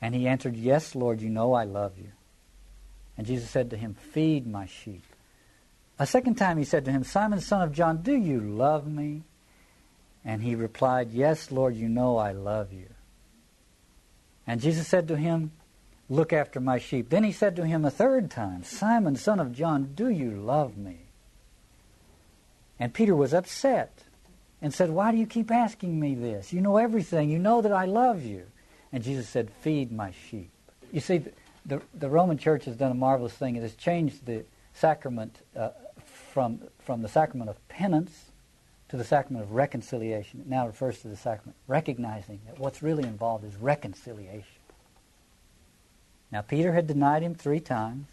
And 0.00 0.14
he 0.14 0.28
answered, 0.28 0.54
Yes, 0.54 0.94
Lord, 0.94 1.20
you 1.20 1.30
know 1.30 1.52
I 1.52 1.64
love 1.64 1.98
you. 1.98 2.12
And 3.18 3.26
Jesus 3.26 3.50
said 3.50 3.70
to 3.70 3.76
him, 3.76 3.94
Feed 3.94 4.46
my 4.46 4.66
sheep. 4.66 5.02
A 5.98 6.06
second 6.06 6.36
time 6.36 6.58
he 6.58 6.64
said 6.64 6.84
to 6.84 6.92
him, 6.92 7.02
Simon, 7.02 7.40
son 7.40 7.60
of 7.60 7.72
John, 7.72 8.02
do 8.02 8.14
you 8.14 8.40
love 8.40 8.86
me? 8.86 9.24
And 10.24 10.44
he 10.44 10.54
replied, 10.54 11.10
Yes, 11.10 11.50
Lord, 11.50 11.74
you 11.74 11.88
know 11.88 12.18
I 12.18 12.30
love 12.30 12.72
you. 12.72 12.86
And 14.46 14.60
Jesus 14.60 14.86
said 14.86 15.08
to 15.08 15.16
him, 15.16 15.50
Look 16.08 16.32
after 16.32 16.60
my 16.60 16.78
sheep. 16.78 17.08
Then 17.08 17.24
he 17.24 17.32
said 17.32 17.56
to 17.56 17.64
him 17.64 17.84
a 17.84 17.90
third 17.90 18.30
time, 18.30 18.62
Simon, 18.62 19.16
son 19.16 19.40
of 19.40 19.52
John, 19.52 19.92
do 19.94 20.08
you 20.10 20.32
love 20.32 20.76
me? 20.76 20.98
And 22.78 22.92
Peter 22.92 23.16
was 23.16 23.32
upset 23.32 24.00
and 24.60 24.74
said, 24.74 24.90
Why 24.90 25.12
do 25.12 25.16
you 25.16 25.26
keep 25.26 25.50
asking 25.50 25.98
me 25.98 26.14
this? 26.14 26.52
You 26.52 26.60
know 26.60 26.76
everything. 26.76 27.30
You 27.30 27.38
know 27.38 27.62
that 27.62 27.72
I 27.72 27.86
love 27.86 28.24
you. 28.24 28.46
And 28.92 29.02
Jesus 29.02 29.28
said, 29.28 29.50
Feed 29.60 29.92
my 29.92 30.12
sheep. 30.28 30.50
You 30.92 31.00
see, 31.00 31.22
the, 31.64 31.80
the 31.94 32.08
Roman 32.08 32.38
Church 32.38 32.66
has 32.66 32.76
done 32.76 32.90
a 32.90 32.94
marvelous 32.94 33.32
thing. 33.32 33.56
It 33.56 33.62
has 33.62 33.74
changed 33.74 34.26
the 34.26 34.44
sacrament 34.74 35.40
uh, 35.56 35.70
from, 36.32 36.60
from 36.80 37.02
the 37.02 37.08
sacrament 37.08 37.48
of 37.48 37.68
penance 37.68 38.26
to 38.88 38.96
the 38.96 39.04
sacrament 39.04 39.44
of 39.44 39.52
reconciliation. 39.52 40.40
It 40.40 40.46
now 40.46 40.66
refers 40.66 41.00
to 41.00 41.08
the 41.08 41.16
sacrament, 41.16 41.56
recognizing 41.66 42.40
that 42.46 42.58
what's 42.58 42.82
really 42.82 43.04
involved 43.04 43.44
is 43.44 43.56
reconciliation. 43.56 44.53
Now, 46.34 46.42
Peter 46.42 46.72
had 46.72 46.88
denied 46.88 47.22
him 47.22 47.36
three 47.36 47.60
times. 47.60 48.08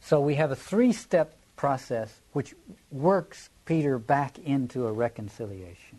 So 0.00 0.22
we 0.22 0.36
have 0.36 0.50
a 0.50 0.56
three 0.56 0.90
step 0.90 1.36
process 1.54 2.20
which 2.32 2.54
works 2.90 3.50
Peter 3.66 3.98
back 3.98 4.38
into 4.38 4.86
a 4.86 4.92
reconciliation. 4.92 5.98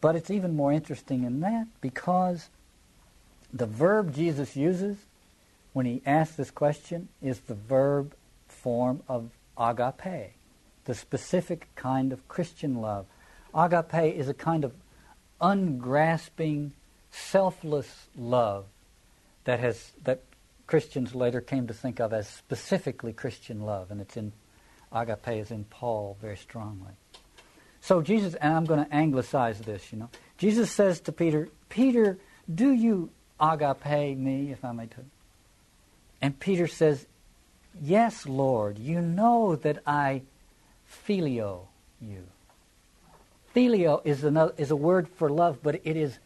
But 0.00 0.14
it's 0.14 0.30
even 0.30 0.54
more 0.54 0.72
interesting 0.72 1.24
in 1.24 1.40
that 1.40 1.66
because 1.80 2.48
the 3.52 3.66
verb 3.66 4.14
Jesus 4.14 4.54
uses 4.54 4.98
when 5.72 5.84
he 5.84 6.00
asks 6.06 6.36
this 6.36 6.52
question 6.52 7.08
is 7.20 7.40
the 7.40 7.54
verb 7.54 8.14
form 8.46 9.02
of 9.08 9.30
agape 9.58 10.34
the 10.84 10.94
specific 10.94 11.66
kind 11.74 12.12
of 12.12 12.28
Christian 12.28 12.80
love. 12.80 13.06
Agape 13.52 14.14
is 14.14 14.28
a 14.28 14.34
kind 14.34 14.62
of 14.62 14.74
ungrasping, 15.40 16.70
selfless 17.10 18.06
love 18.16 18.66
that 19.46 19.60
has 19.60 19.92
that 20.04 20.22
Christians 20.66 21.14
later 21.14 21.40
came 21.40 21.68
to 21.68 21.74
think 21.74 22.00
of 22.00 22.12
as 22.12 22.28
specifically 22.28 23.12
Christian 23.12 23.60
love, 23.60 23.90
and 23.90 24.00
it's 24.00 24.16
in 24.16 24.32
agape 24.92 25.28
is 25.28 25.50
in 25.50 25.64
Paul 25.64 26.16
very 26.20 26.36
strongly. 26.36 26.92
So 27.80 28.02
Jesus, 28.02 28.34
and 28.34 28.52
I'm 28.52 28.64
going 28.64 28.84
to 28.84 28.94
anglicize 28.94 29.60
this, 29.60 29.92
you 29.92 29.98
know. 29.98 30.10
Jesus 30.38 30.70
says 30.70 31.00
to 31.02 31.12
Peter, 31.12 31.48
Peter, 31.68 32.18
do 32.52 32.72
you 32.72 33.10
agape 33.40 34.18
me, 34.18 34.50
if 34.50 34.64
I 34.64 34.72
may 34.72 34.86
tell? 34.86 35.04
And 36.20 36.38
Peter 36.38 36.66
says, 36.66 37.06
Yes, 37.80 38.26
Lord, 38.26 38.78
you 38.78 39.00
know 39.00 39.56
that 39.56 39.82
I 39.86 40.22
phileo 41.06 41.66
you. 42.00 42.24
Phileo 43.54 44.00
is, 44.04 44.24
another, 44.24 44.54
is 44.56 44.70
a 44.70 44.76
word 44.76 45.08
for 45.08 45.30
love, 45.30 45.58
but 45.62 45.80
it 45.84 45.96
is 45.96 46.18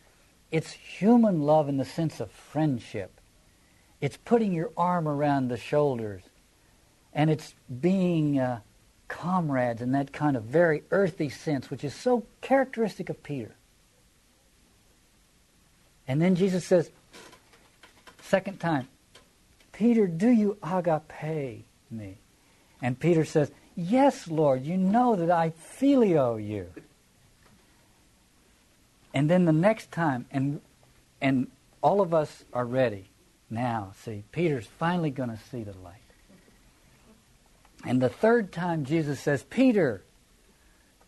it's 0.51 0.73
human 0.73 1.43
love 1.43 1.69
in 1.69 1.77
the 1.77 1.85
sense 1.85 2.21
of 2.21 2.31
friendship. 2.31 3.21
It's 4.01 4.17
putting 4.17 4.53
your 4.53 4.71
arm 4.77 5.07
around 5.07 5.49
the 5.49 5.57
shoulders, 5.57 6.23
and 7.13 7.31
it's 7.31 7.55
being 7.81 8.39
uh, 8.39 8.61
comrades 9.09 9.83
in 9.83 9.93
that 9.93 10.13
kind 10.13 10.37
of 10.37 10.45
very 10.45 10.83
earthy 10.91 11.29
sense, 11.29 11.71
which 11.71 11.85
is 11.85 11.95
so 11.95 12.25
characteristic 12.41 13.11
of 13.11 13.23
Peter. 13.23 13.55
And 16.09 16.21
then 16.21 16.35
Jesus 16.35 16.65
says, 16.65 16.91
second 18.23 18.59
time, 18.59 18.89
Peter, 19.73 20.07
do 20.07 20.29
you 20.29 20.57
agape 20.63 21.65
me? 21.91 22.19
And 22.83 22.99
Peter 22.99 23.25
says, 23.25 23.51
Yes, 23.77 24.29
Lord, 24.29 24.65
you 24.65 24.77
know 24.77 25.17
that 25.17 25.31
I 25.31 25.53
phileo 25.79 26.37
you. 26.37 26.67
And 29.13 29.29
then 29.29 29.45
the 29.45 29.53
next 29.53 29.91
time, 29.91 30.27
and 30.31 30.61
and 31.21 31.49
all 31.83 32.01
of 32.01 32.15
us 32.15 32.45
are 32.53 32.65
ready 32.65 33.11
now. 33.49 33.93
See, 34.05 34.25
Peter's 34.33 34.67
finally 34.67 35.11
going 35.11 35.31
to 35.31 35.39
see 35.51 35.63
the 35.63 35.77
light. 35.83 35.97
And 37.85 38.01
the 38.01 38.09
third 38.09 38.53
time, 38.53 38.85
Jesus 38.85 39.21
says, 39.21 39.43
Peter, 39.43 40.03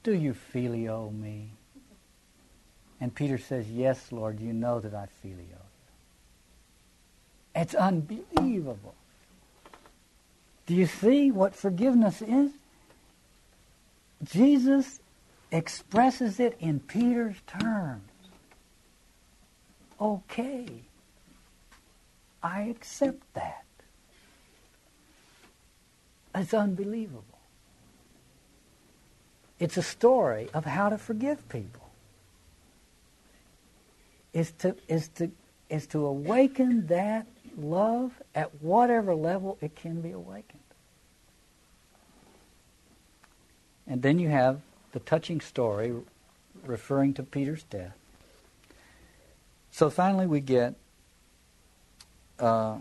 do 0.03 0.13
you 0.15 0.35
phileo 0.55 1.13
me? 1.13 1.51
And 3.01 3.15
Peter 3.15 3.39
says, 3.39 3.69
Yes, 3.69 4.11
Lord, 4.11 4.41
you 4.41 4.53
know 4.53 4.81
that 4.81 4.95
I 4.95 5.09
phileo 5.23 5.39
you. 5.39 5.57
It's 7.55 7.75
unbelievable. 7.75 8.95
Do 10.67 10.75
you 10.75 10.87
see 10.87 11.31
what 11.31 11.55
forgiveness 11.55 12.23
is? 12.23 12.51
Jesus 14.25 15.01
expresses 15.53 16.41
it 16.41 16.57
in 16.59 16.81
Peter's 16.81 17.37
terms. 17.47 18.03
Okay, 20.01 20.67
I 22.43 22.63
accept 22.63 23.23
that. 23.35 23.65
It's 26.35 26.55
unbelievable. 26.55 27.25
It's 29.61 29.77
a 29.77 29.83
story 29.83 30.49
of 30.55 30.65
how 30.65 30.89
to 30.89 30.99
forgive 30.99 31.49
people. 31.49 31.91
Is 34.33 34.51
to 34.59 34.75
is 34.89 35.09
to 35.17 35.31
is 35.69 35.87
to 35.89 36.07
awaken 36.07 36.87
that 36.87 37.27
love 37.57 38.13
at 38.35 38.63
whatever 38.63 39.15
level 39.15 39.59
it 39.61 39.77
can 39.77 40.01
be 40.01 40.11
awakened. 40.11 40.59
And 43.87 44.01
then 44.01 44.19
you 44.19 44.31
have 44.31 44.63
the 44.93 45.01
touching 45.01 45.41
story 45.41 45.95
referring 46.65 47.15
to 47.15 47.23
Peter's 47.23 47.65
death. 47.65 47.97
So 49.71 49.91
finally, 49.91 50.27
we 50.27 50.41
get 50.41 50.75
uh, 52.39 52.79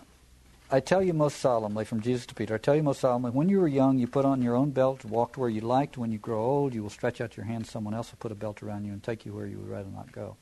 I 0.74 0.80
tell 0.80 1.04
you 1.04 1.14
most 1.14 1.40
solemnly, 1.40 1.84
from 1.84 2.00
Jesus 2.00 2.26
to 2.28 2.34
Peter, 2.34 2.56
I 2.56 2.58
tell 2.58 2.78
you 2.78 2.84
most 2.84 3.02
solemnly, 3.02 3.32
when 3.32 3.50
you 3.50 3.60
were 3.60 3.68
young, 3.68 4.00
you 4.00 4.08
put 4.08 4.24
on 4.24 4.42
your 4.42 4.56
own 4.56 4.72
belt, 4.72 5.04
walked 5.04 5.38
where 5.38 5.50
you 5.50 5.60
liked. 5.60 5.98
When 5.98 6.14
you 6.14 6.18
grow 6.18 6.42
old, 6.42 6.74
you 6.74 6.82
will 6.82 6.90
stretch 6.90 7.20
out 7.20 7.36
your 7.36 7.46
hand, 7.46 7.68
someone 7.68 7.94
else 7.94 8.10
will 8.10 8.20
put 8.20 8.32
a 8.32 8.36
belt 8.36 8.64
around 8.64 8.86
you 8.86 8.94
and 8.94 9.04
take 9.04 9.26
you 9.26 9.34
where 9.34 9.46
you 9.46 9.58
would 9.58 9.68
rather 9.68 9.90
not 9.90 10.14
go. 10.14 10.38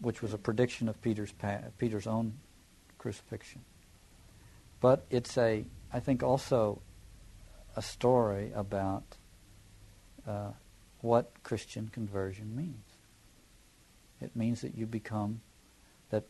Which 0.00 0.20
was 0.20 0.34
a 0.34 0.38
prediction 0.38 0.90
of 0.90 1.00
Peter's, 1.00 1.32
Peter's 1.78 2.06
own 2.06 2.34
crucifixion. 2.98 3.62
But 4.82 5.06
it's 5.08 5.38
a, 5.38 5.64
I 5.90 6.00
think, 6.00 6.22
also 6.22 6.82
a 7.74 7.80
story 7.80 8.52
about 8.54 9.04
uh, 10.26 10.50
what 11.00 11.30
Christian 11.42 11.88
conversion 11.92 12.54
means. 12.54 12.84
It 14.20 14.36
means 14.36 14.60
that 14.60 14.76
you 14.76 14.86
become, 14.86 15.40
that 16.10 16.24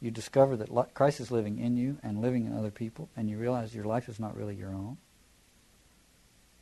you 0.00 0.10
discover 0.10 0.56
that 0.56 0.94
Christ 0.94 1.20
is 1.20 1.30
living 1.30 1.58
in 1.58 1.76
you 1.76 1.98
and 2.02 2.20
living 2.20 2.44
in 2.44 2.56
other 2.56 2.70
people, 2.70 3.08
and 3.16 3.30
you 3.30 3.38
realize 3.38 3.74
your 3.74 3.84
life 3.84 4.08
is 4.08 4.18
not 4.18 4.36
really 4.36 4.56
your 4.56 4.70
own. 4.70 4.98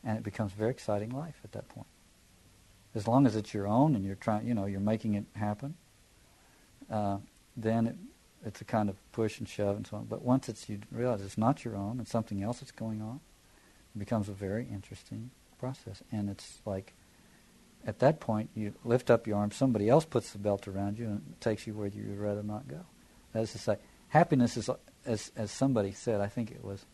And 0.04 0.18
it 0.18 0.22
becomes 0.22 0.52
a 0.52 0.56
very 0.56 0.70
exciting 0.70 1.10
life 1.10 1.40
at 1.42 1.52
that 1.52 1.68
point. 1.68 1.86
As 2.94 3.08
long 3.08 3.26
as 3.26 3.34
it's 3.34 3.54
your 3.54 3.66
own 3.66 3.96
and 3.96 4.04
you're 4.04 4.14
trying, 4.14 4.46
you 4.46 4.54
know, 4.54 4.66
you're 4.66 4.78
making 4.78 5.14
it 5.14 5.24
happen, 5.34 5.74
uh, 6.90 7.16
then 7.56 7.86
it, 7.86 7.96
it's 8.44 8.60
a 8.60 8.64
kind 8.64 8.90
of 8.90 8.96
push 9.12 9.38
and 9.38 9.48
shove 9.48 9.76
and 9.76 9.86
so 9.86 9.96
on. 9.96 10.04
But 10.04 10.22
once 10.22 10.48
it's 10.50 10.68
you 10.68 10.80
realize 10.92 11.22
it's 11.22 11.38
not 11.38 11.64
your 11.64 11.74
own 11.74 11.98
and 11.98 12.06
something 12.06 12.42
else 12.42 12.60
that's 12.60 12.70
going 12.70 13.00
on, 13.00 13.20
it 13.96 13.98
becomes 13.98 14.28
a 14.28 14.32
very 14.32 14.68
interesting 14.70 15.30
process. 15.64 16.02
And 16.12 16.28
it's 16.28 16.58
like 16.66 16.92
at 17.86 18.00
that 18.00 18.20
point 18.20 18.50
you 18.54 18.74
lift 18.84 19.10
up 19.10 19.26
your 19.26 19.38
arm, 19.38 19.50
somebody 19.50 19.88
else 19.88 20.04
puts 20.04 20.32
the 20.32 20.38
belt 20.38 20.68
around 20.68 20.98
you 20.98 21.06
and 21.06 21.34
takes 21.40 21.66
you 21.66 21.72
where 21.72 21.86
you 21.86 22.04
would 22.08 22.18
rather 22.18 22.42
not 22.42 22.68
go. 22.68 22.80
That 23.32 23.44
is 23.44 23.52
to 23.52 23.58
say, 23.58 23.76
happiness 24.08 24.58
is 24.58 24.68
as 25.06 25.32
as 25.36 25.50
somebody 25.50 25.92
said, 25.92 26.20
I 26.20 26.26
think 26.26 26.50
it 26.50 26.62
was 26.62 26.84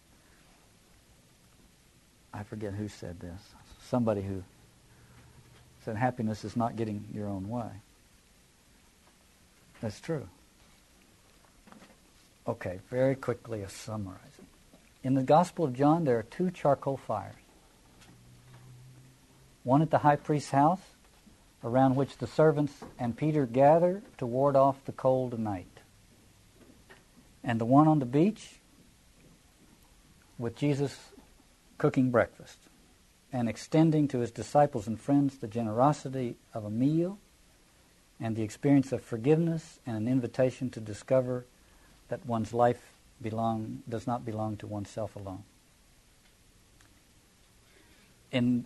I 2.32 2.44
forget 2.44 2.74
who 2.74 2.86
said 2.86 3.18
this. 3.18 3.40
Somebody 3.88 4.22
who 4.22 4.44
said 5.84 5.96
happiness 5.96 6.44
is 6.44 6.56
not 6.56 6.76
getting 6.76 7.04
your 7.12 7.26
own 7.26 7.48
way. 7.48 7.70
That's 9.80 9.98
true. 9.98 10.28
Okay, 12.46 12.78
very 12.88 13.16
quickly 13.16 13.62
a 13.62 13.68
summarizing. 13.68 14.46
In 15.02 15.14
the 15.14 15.24
Gospel 15.24 15.64
of 15.64 15.74
John, 15.74 16.04
there 16.04 16.18
are 16.18 16.22
two 16.22 16.52
charcoal 16.52 16.98
fires. 16.98 17.34
One 19.62 19.82
at 19.82 19.90
the 19.90 19.98
high 19.98 20.16
priest's 20.16 20.50
house, 20.50 20.80
around 21.62 21.96
which 21.96 22.16
the 22.16 22.26
servants 22.26 22.72
and 22.98 23.16
Peter 23.16 23.46
gather 23.46 24.02
to 24.18 24.26
ward 24.26 24.56
off 24.56 24.84
the 24.84 24.92
cold 24.92 25.38
night. 25.38 25.66
And 27.44 27.60
the 27.60 27.66
one 27.66 27.86
on 27.86 27.98
the 27.98 28.06
beach, 28.06 28.60
with 30.38 30.56
Jesus 30.56 30.98
cooking 31.78 32.10
breakfast 32.10 32.58
and 33.32 33.48
extending 33.48 34.08
to 34.08 34.18
his 34.18 34.30
disciples 34.30 34.86
and 34.86 35.00
friends 35.00 35.38
the 35.38 35.46
generosity 35.46 36.36
of 36.52 36.64
a 36.64 36.70
meal 36.70 37.18
and 38.18 38.36
the 38.36 38.42
experience 38.42 38.92
of 38.92 39.02
forgiveness 39.02 39.78
and 39.86 39.96
an 39.96 40.08
invitation 40.08 40.70
to 40.70 40.80
discover 40.80 41.44
that 42.08 42.24
one's 42.26 42.52
life 42.52 42.92
belong, 43.22 43.82
does 43.88 44.06
not 44.06 44.24
belong 44.24 44.56
to 44.56 44.66
oneself 44.66 45.14
alone. 45.14 45.44
In 48.32 48.64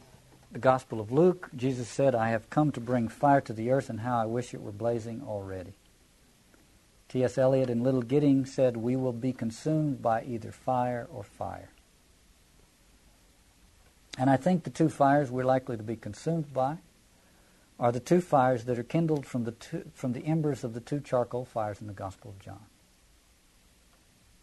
the 0.54 0.60
Gospel 0.60 1.00
of 1.00 1.10
Luke, 1.10 1.50
Jesus 1.54 1.88
said, 1.88 2.14
I 2.14 2.30
have 2.30 2.48
come 2.48 2.70
to 2.72 2.80
bring 2.80 3.08
fire 3.08 3.40
to 3.42 3.52
the 3.52 3.70
earth, 3.70 3.90
and 3.90 4.00
how 4.00 4.22
I 4.22 4.24
wish 4.24 4.54
it 4.54 4.62
were 4.62 4.72
blazing 4.72 5.20
already. 5.26 5.74
T.S. 7.08 7.36
Eliot 7.36 7.68
in 7.68 7.82
Little 7.82 8.02
Gidding 8.02 8.46
said, 8.46 8.76
We 8.76 8.94
will 8.94 9.12
be 9.12 9.32
consumed 9.32 10.00
by 10.00 10.22
either 10.22 10.52
fire 10.52 11.08
or 11.12 11.24
fire. 11.24 11.70
And 14.16 14.30
I 14.30 14.36
think 14.36 14.62
the 14.62 14.70
two 14.70 14.88
fires 14.88 15.28
we're 15.28 15.44
likely 15.44 15.76
to 15.76 15.82
be 15.82 15.96
consumed 15.96 16.54
by 16.54 16.78
are 17.80 17.90
the 17.90 17.98
two 17.98 18.20
fires 18.20 18.64
that 18.64 18.78
are 18.78 18.84
kindled 18.84 19.26
from 19.26 19.42
the, 19.42 19.52
two, 19.52 19.90
from 19.92 20.12
the 20.12 20.24
embers 20.24 20.62
of 20.62 20.72
the 20.72 20.80
two 20.80 21.00
charcoal 21.00 21.44
fires 21.44 21.80
in 21.80 21.88
the 21.88 21.92
Gospel 21.92 22.30
of 22.30 22.38
John 22.38 22.64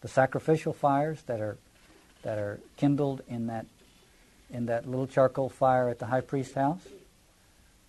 the 0.02 0.08
sacrificial 0.08 0.74
fires 0.74 1.22
that 1.28 1.40
are 1.40 1.58
that 2.24 2.38
are 2.38 2.60
kindled 2.78 3.22
in 3.28 3.48
that 3.48 3.66
in 4.52 4.66
that 4.68 4.88
little 4.88 5.08
charcoal 5.08 5.50
fire 5.50 5.90
at 5.90 6.00
the 6.00 6.06
high 6.08 6.22
priest's 6.22 6.54
house. 6.54 6.86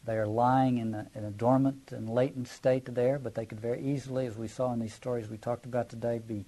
They 0.04 0.16
are 0.16 0.26
lying 0.26 0.78
in 0.78 0.94
a, 0.94 1.06
in 1.14 1.24
a 1.24 1.30
dormant 1.30 1.92
and 1.92 2.08
latent 2.08 2.48
state 2.48 2.92
there, 2.92 3.18
but 3.18 3.34
they 3.34 3.46
could 3.46 3.60
very 3.60 3.80
easily, 3.80 4.26
as 4.26 4.36
we 4.36 4.48
saw 4.48 4.72
in 4.72 4.80
these 4.80 4.94
stories 4.94 5.28
we 5.28 5.36
talked 5.36 5.64
about 5.64 5.88
today, 5.88 6.18
be 6.18 6.44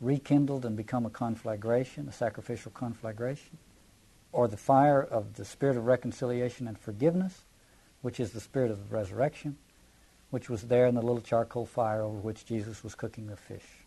rekindled 0.00 0.64
and 0.64 0.76
become 0.76 1.06
a 1.06 1.10
conflagration, 1.10 2.08
a 2.08 2.12
sacrificial 2.12 2.72
conflagration. 2.72 3.58
Or 4.32 4.48
the 4.48 4.56
fire 4.56 5.02
of 5.02 5.34
the 5.34 5.44
spirit 5.44 5.76
of 5.76 5.86
reconciliation 5.86 6.66
and 6.66 6.78
forgiveness, 6.78 7.44
which 8.02 8.18
is 8.18 8.32
the 8.32 8.40
spirit 8.40 8.70
of 8.70 8.88
the 8.88 8.94
resurrection, 8.94 9.56
which 10.30 10.50
was 10.50 10.62
there 10.62 10.86
in 10.86 10.94
the 10.94 11.02
little 11.02 11.22
charcoal 11.22 11.64
fire 11.64 12.02
over 12.02 12.18
which 12.18 12.44
Jesus 12.44 12.82
was 12.82 12.94
cooking 12.94 13.28
the 13.28 13.36
fish. 13.36 13.85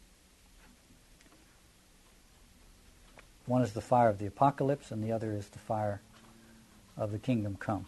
One 3.49 3.63
is 3.63 3.73
the 3.73 3.81
fire 3.81 4.09
of 4.09 4.19
the 4.19 4.27
apocalypse, 4.27 4.91
and 4.91 5.03
the 5.03 5.11
other 5.11 5.33
is 5.33 5.47
the 5.47 5.57
fire 5.57 6.01
of 6.95 7.11
the 7.11 7.17
kingdom 7.17 7.57
come. 7.59 7.87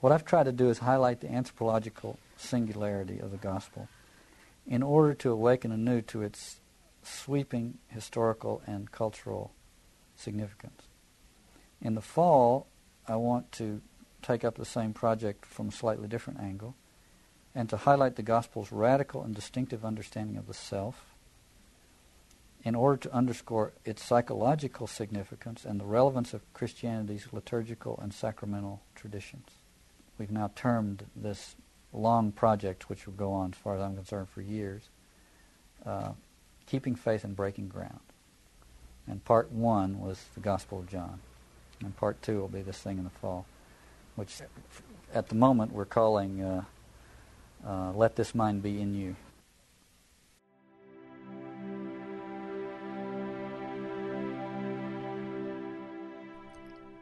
What 0.00 0.10
I've 0.10 0.24
tried 0.24 0.46
to 0.46 0.52
do 0.52 0.70
is 0.70 0.78
highlight 0.78 1.20
the 1.20 1.30
anthropological 1.30 2.18
singularity 2.36 3.20
of 3.20 3.30
the 3.30 3.36
gospel 3.36 3.86
in 4.66 4.82
order 4.82 5.14
to 5.14 5.30
awaken 5.30 5.70
anew 5.70 6.02
to 6.02 6.22
its 6.22 6.58
sweeping 7.04 7.78
historical 7.86 8.60
and 8.66 8.90
cultural 8.90 9.52
significance. 10.16 10.82
In 11.80 11.94
the 11.94 12.00
fall, 12.00 12.66
I 13.06 13.14
want 13.14 13.52
to 13.52 13.82
take 14.20 14.42
up 14.42 14.56
the 14.56 14.64
same 14.64 14.92
project 14.92 15.46
from 15.46 15.68
a 15.68 15.72
slightly 15.72 16.08
different 16.08 16.40
angle 16.40 16.74
and 17.54 17.70
to 17.70 17.76
highlight 17.76 18.16
the 18.16 18.22
gospel's 18.24 18.72
radical 18.72 19.22
and 19.22 19.32
distinctive 19.32 19.84
understanding 19.84 20.36
of 20.36 20.48
the 20.48 20.54
self 20.54 21.13
in 22.64 22.74
order 22.74 22.96
to 22.96 23.14
underscore 23.14 23.72
its 23.84 24.02
psychological 24.02 24.86
significance 24.86 25.64
and 25.64 25.78
the 25.78 25.84
relevance 25.84 26.32
of 26.32 26.40
Christianity's 26.54 27.28
liturgical 27.30 27.98
and 28.02 28.12
sacramental 28.12 28.80
traditions. 28.94 29.48
We've 30.18 30.30
now 30.30 30.50
termed 30.54 31.04
this 31.14 31.56
long 31.92 32.32
project, 32.32 32.88
which 32.88 33.06
will 33.06 33.14
go 33.14 33.32
on, 33.32 33.52
as 33.52 33.58
far 33.58 33.76
as 33.76 33.82
I'm 33.82 33.96
concerned, 33.96 34.28
for 34.30 34.40
years, 34.40 34.88
uh, 35.84 36.12
Keeping 36.66 36.94
Faith 36.94 37.24
and 37.24 37.36
Breaking 37.36 37.68
Ground. 37.68 38.00
And 39.06 39.22
part 39.24 39.52
one 39.52 40.00
was 40.00 40.24
the 40.34 40.40
Gospel 40.40 40.78
of 40.78 40.88
John. 40.88 41.20
And 41.82 41.94
part 41.96 42.22
two 42.22 42.40
will 42.40 42.48
be 42.48 42.62
this 42.62 42.78
thing 42.78 42.96
in 42.96 43.04
the 43.04 43.10
fall, 43.10 43.44
which 44.16 44.40
at 45.12 45.28
the 45.28 45.34
moment 45.34 45.72
we're 45.72 45.84
calling 45.84 46.42
uh, 46.42 46.64
uh, 47.66 47.92
Let 47.92 48.16
This 48.16 48.34
Mind 48.34 48.62
Be 48.62 48.80
in 48.80 48.94
You. 48.94 49.16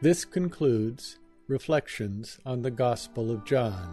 This 0.03 0.25
concludes 0.25 1.17
Reflections 1.47 2.37
on 2.45 2.61
the 2.61 2.71
Gospel 2.71 3.31
of 3.31 3.45
John. 3.45 3.87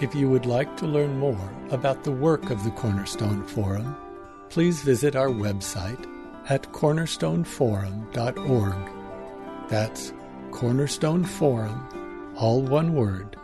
If 0.00 0.14
you 0.14 0.30
would 0.30 0.46
like 0.46 0.76
to 0.76 0.86
learn 0.86 1.18
more 1.18 1.52
about 1.70 2.04
the 2.04 2.12
work 2.12 2.50
of 2.50 2.62
the 2.62 2.70
Cornerstone 2.70 3.42
Forum, 3.48 3.96
please 4.50 4.80
visit 4.80 5.16
our 5.16 5.26
website 5.26 6.06
at 6.48 6.72
cornerstoneforum.org. 6.72 9.68
That's 9.68 10.12
Cornerstone 10.52 11.24
Forum, 11.24 12.32
all 12.36 12.62
one 12.62 12.94
word, 12.94 13.36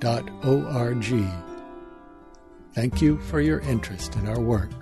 dot 0.00 0.28
O-R-G. 0.44 1.26
Thank 2.74 3.00
you 3.00 3.18
for 3.20 3.40
your 3.40 3.60
interest 3.60 4.16
in 4.16 4.28
our 4.28 4.38
work. 4.38 4.81